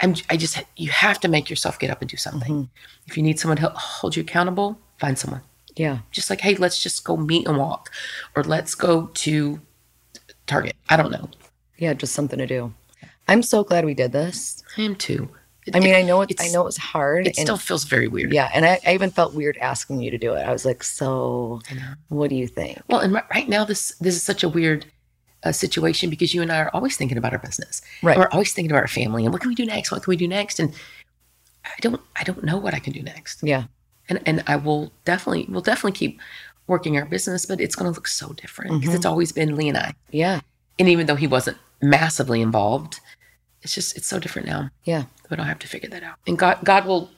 I'm, 0.00 0.14
I 0.30 0.36
just, 0.36 0.62
you 0.76 0.90
have 0.90 1.20
to 1.20 1.28
make 1.28 1.50
yourself 1.50 1.78
get 1.78 1.90
up 1.90 2.00
and 2.00 2.08
do 2.08 2.16
something. 2.16 2.70
If 3.06 3.16
you 3.16 3.22
need 3.22 3.38
someone 3.40 3.56
to 3.56 3.62
help 3.62 3.74
hold 3.74 4.16
you 4.16 4.22
accountable, 4.22 4.78
find 4.98 5.18
someone. 5.18 5.42
Yeah. 5.76 5.98
Just 6.10 6.30
like, 6.30 6.40
hey, 6.40 6.54
let's 6.54 6.82
just 6.82 7.04
go 7.04 7.16
meet 7.16 7.48
and 7.48 7.58
walk, 7.58 7.90
or 8.36 8.44
let's 8.44 8.74
go 8.74 9.06
to 9.06 9.60
Target. 10.46 10.76
I 10.88 10.96
don't 10.96 11.10
know. 11.10 11.28
Yeah. 11.78 11.94
Just 11.94 12.14
something 12.14 12.38
to 12.38 12.46
do. 12.46 12.72
I'm 13.26 13.42
so 13.42 13.64
glad 13.64 13.84
we 13.84 13.94
did 13.94 14.12
this. 14.12 14.62
I 14.76 14.82
am 14.82 14.94
too. 14.94 15.30
I 15.72 15.80
mean, 15.80 15.94
I 15.94 16.02
know 16.02 16.20
it, 16.20 16.30
I 16.30 16.32
It's- 16.32 16.52
know 16.52 16.60
it 16.62 16.64
was 16.64 16.76
hard. 16.76 17.26
It 17.26 17.38
and- 17.38 17.46
still 17.46 17.56
feels 17.56 17.84
very 17.84 18.08
weird. 18.08 18.32
yeah, 18.32 18.50
and 18.52 18.66
I, 18.66 18.80
I 18.86 18.92
even 18.94 19.10
felt 19.10 19.32
weird 19.34 19.56
asking 19.58 20.00
you 20.02 20.10
to 20.10 20.18
do 20.18 20.34
it. 20.34 20.42
I 20.46 20.52
was 20.52 20.64
like, 20.64 20.82
"So, 20.82 21.60
what 22.08 22.28
do 22.30 22.36
you 22.36 22.46
think?" 22.46 22.78
Well, 22.88 23.00
and 23.00 23.12
right, 23.14 23.48
now, 23.48 23.64
this 23.64 23.94
this 24.00 24.14
is 24.14 24.22
such 24.22 24.42
a 24.42 24.48
weird 24.48 24.84
uh, 25.42 25.52
situation 25.52 26.10
because 26.10 26.34
you 26.34 26.42
and 26.42 26.50
I 26.52 26.58
are 26.58 26.70
always 26.74 26.96
thinking 26.96 27.16
about 27.18 27.32
our 27.32 27.38
business. 27.38 27.80
Right. 28.02 28.16
We're 28.18 28.28
always 28.32 28.52
thinking 28.52 28.70
about 28.72 28.82
our 28.82 28.88
family 28.88 29.24
and 29.24 29.32
what 29.32 29.40
can 29.42 29.48
we 29.48 29.54
do 29.54 29.66
next? 29.66 29.90
What 29.92 30.02
can 30.02 30.10
we 30.10 30.16
do 30.16 30.28
next? 30.28 30.58
And 30.58 30.74
I 31.64 31.70
don't 31.80 32.00
I 32.16 32.24
don't 32.24 32.44
know 32.44 32.58
what 32.58 32.74
I 32.74 32.78
can 32.78 32.92
do 32.92 33.02
next. 33.02 33.42
Yeah, 33.42 33.64
And 34.08 34.20
and 34.26 34.42
I 34.46 34.56
will 34.56 34.92
definitely 35.04 35.46
we'll 35.48 35.62
definitely 35.62 35.92
keep 35.92 36.20
working 36.66 36.96
our 36.96 37.04
business, 37.04 37.44
but 37.46 37.60
it's 37.60 37.74
going 37.74 37.90
to 37.90 37.94
look 37.94 38.08
so 38.08 38.32
different 38.32 38.80
because 38.80 38.94
it's 38.94 39.04
always 39.06 39.32
been 39.32 39.54
Lee 39.56 39.68
and 39.68 39.76
I. 39.78 39.92
yeah, 40.10 40.40
And 40.78 40.88
even 40.88 41.04
though 41.06 41.14
he 41.16 41.26
wasn't 41.26 41.58
massively 41.82 42.40
involved, 42.40 43.00
it's 43.64 43.74
just 43.74 43.96
it's 43.96 44.06
so 44.06 44.18
different 44.20 44.46
now. 44.46 44.70
yeah, 44.84 45.04
We 45.30 45.36
don't 45.36 45.46
have 45.46 45.58
to 45.60 45.66
figure 45.66 45.88
that 45.90 46.02
out. 46.04 46.16
And 46.26 46.38
God 46.38 46.58
God 46.64 46.86
will 46.86 47.10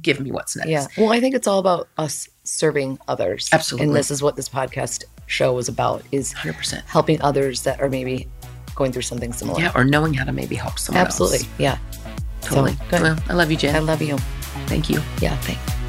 give 0.00 0.18
me 0.20 0.32
what's 0.32 0.56
next. 0.56 0.68
yeah. 0.70 0.86
Well, 0.96 1.12
I 1.12 1.20
think 1.20 1.34
it's 1.34 1.46
all 1.46 1.58
about 1.60 1.88
us 1.98 2.28
serving 2.44 2.98
others. 3.08 3.48
Absolutely. 3.52 3.86
and 3.88 3.94
this 3.96 4.10
is 4.10 4.22
what 4.22 4.34
this 4.36 4.48
podcast 4.48 5.04
show 5.26 5.56
is 5.58 5.68
about: 5.68 6.02
is 6.10 6.32
Hundred 6.32 6.56
percent. 6.56 6.84
helping 6.86 7.20
others 7.22 7.62
that 7.62 7.80
are 7.80 7.88
maybe 7.90 8.28
going 8.74 8.90
through 8.90 9.02
something 9.02 9.32
similar. 9.32 9.60
Yeah, 9.60 9.72
or 9.74 9.84
knowing 9.84 10.14
how 10.14 10.24
to 10.24 10.32
maybe 10.32 10.56
help 10.56 10.78
someone 10.78 11.04
absolutely. 11.04 11.38
else. 11.40 11.48
Yeah, 11.58 11.78
Totally. 12.40 12.74
good. 12.90 13.02
Well, 13.02 13.18
I 13.28 13.34
love 13.34 13.50
you, 13.50 13.56
Jen. 13.58 13.76
I 13.76 13.80
love 13.80 14.00
you. 14.02 14.16
Thank 14.66 14.88
you. 14.88 15.00
Yeah, 15.20 15.36
thanks. 15.38 15.81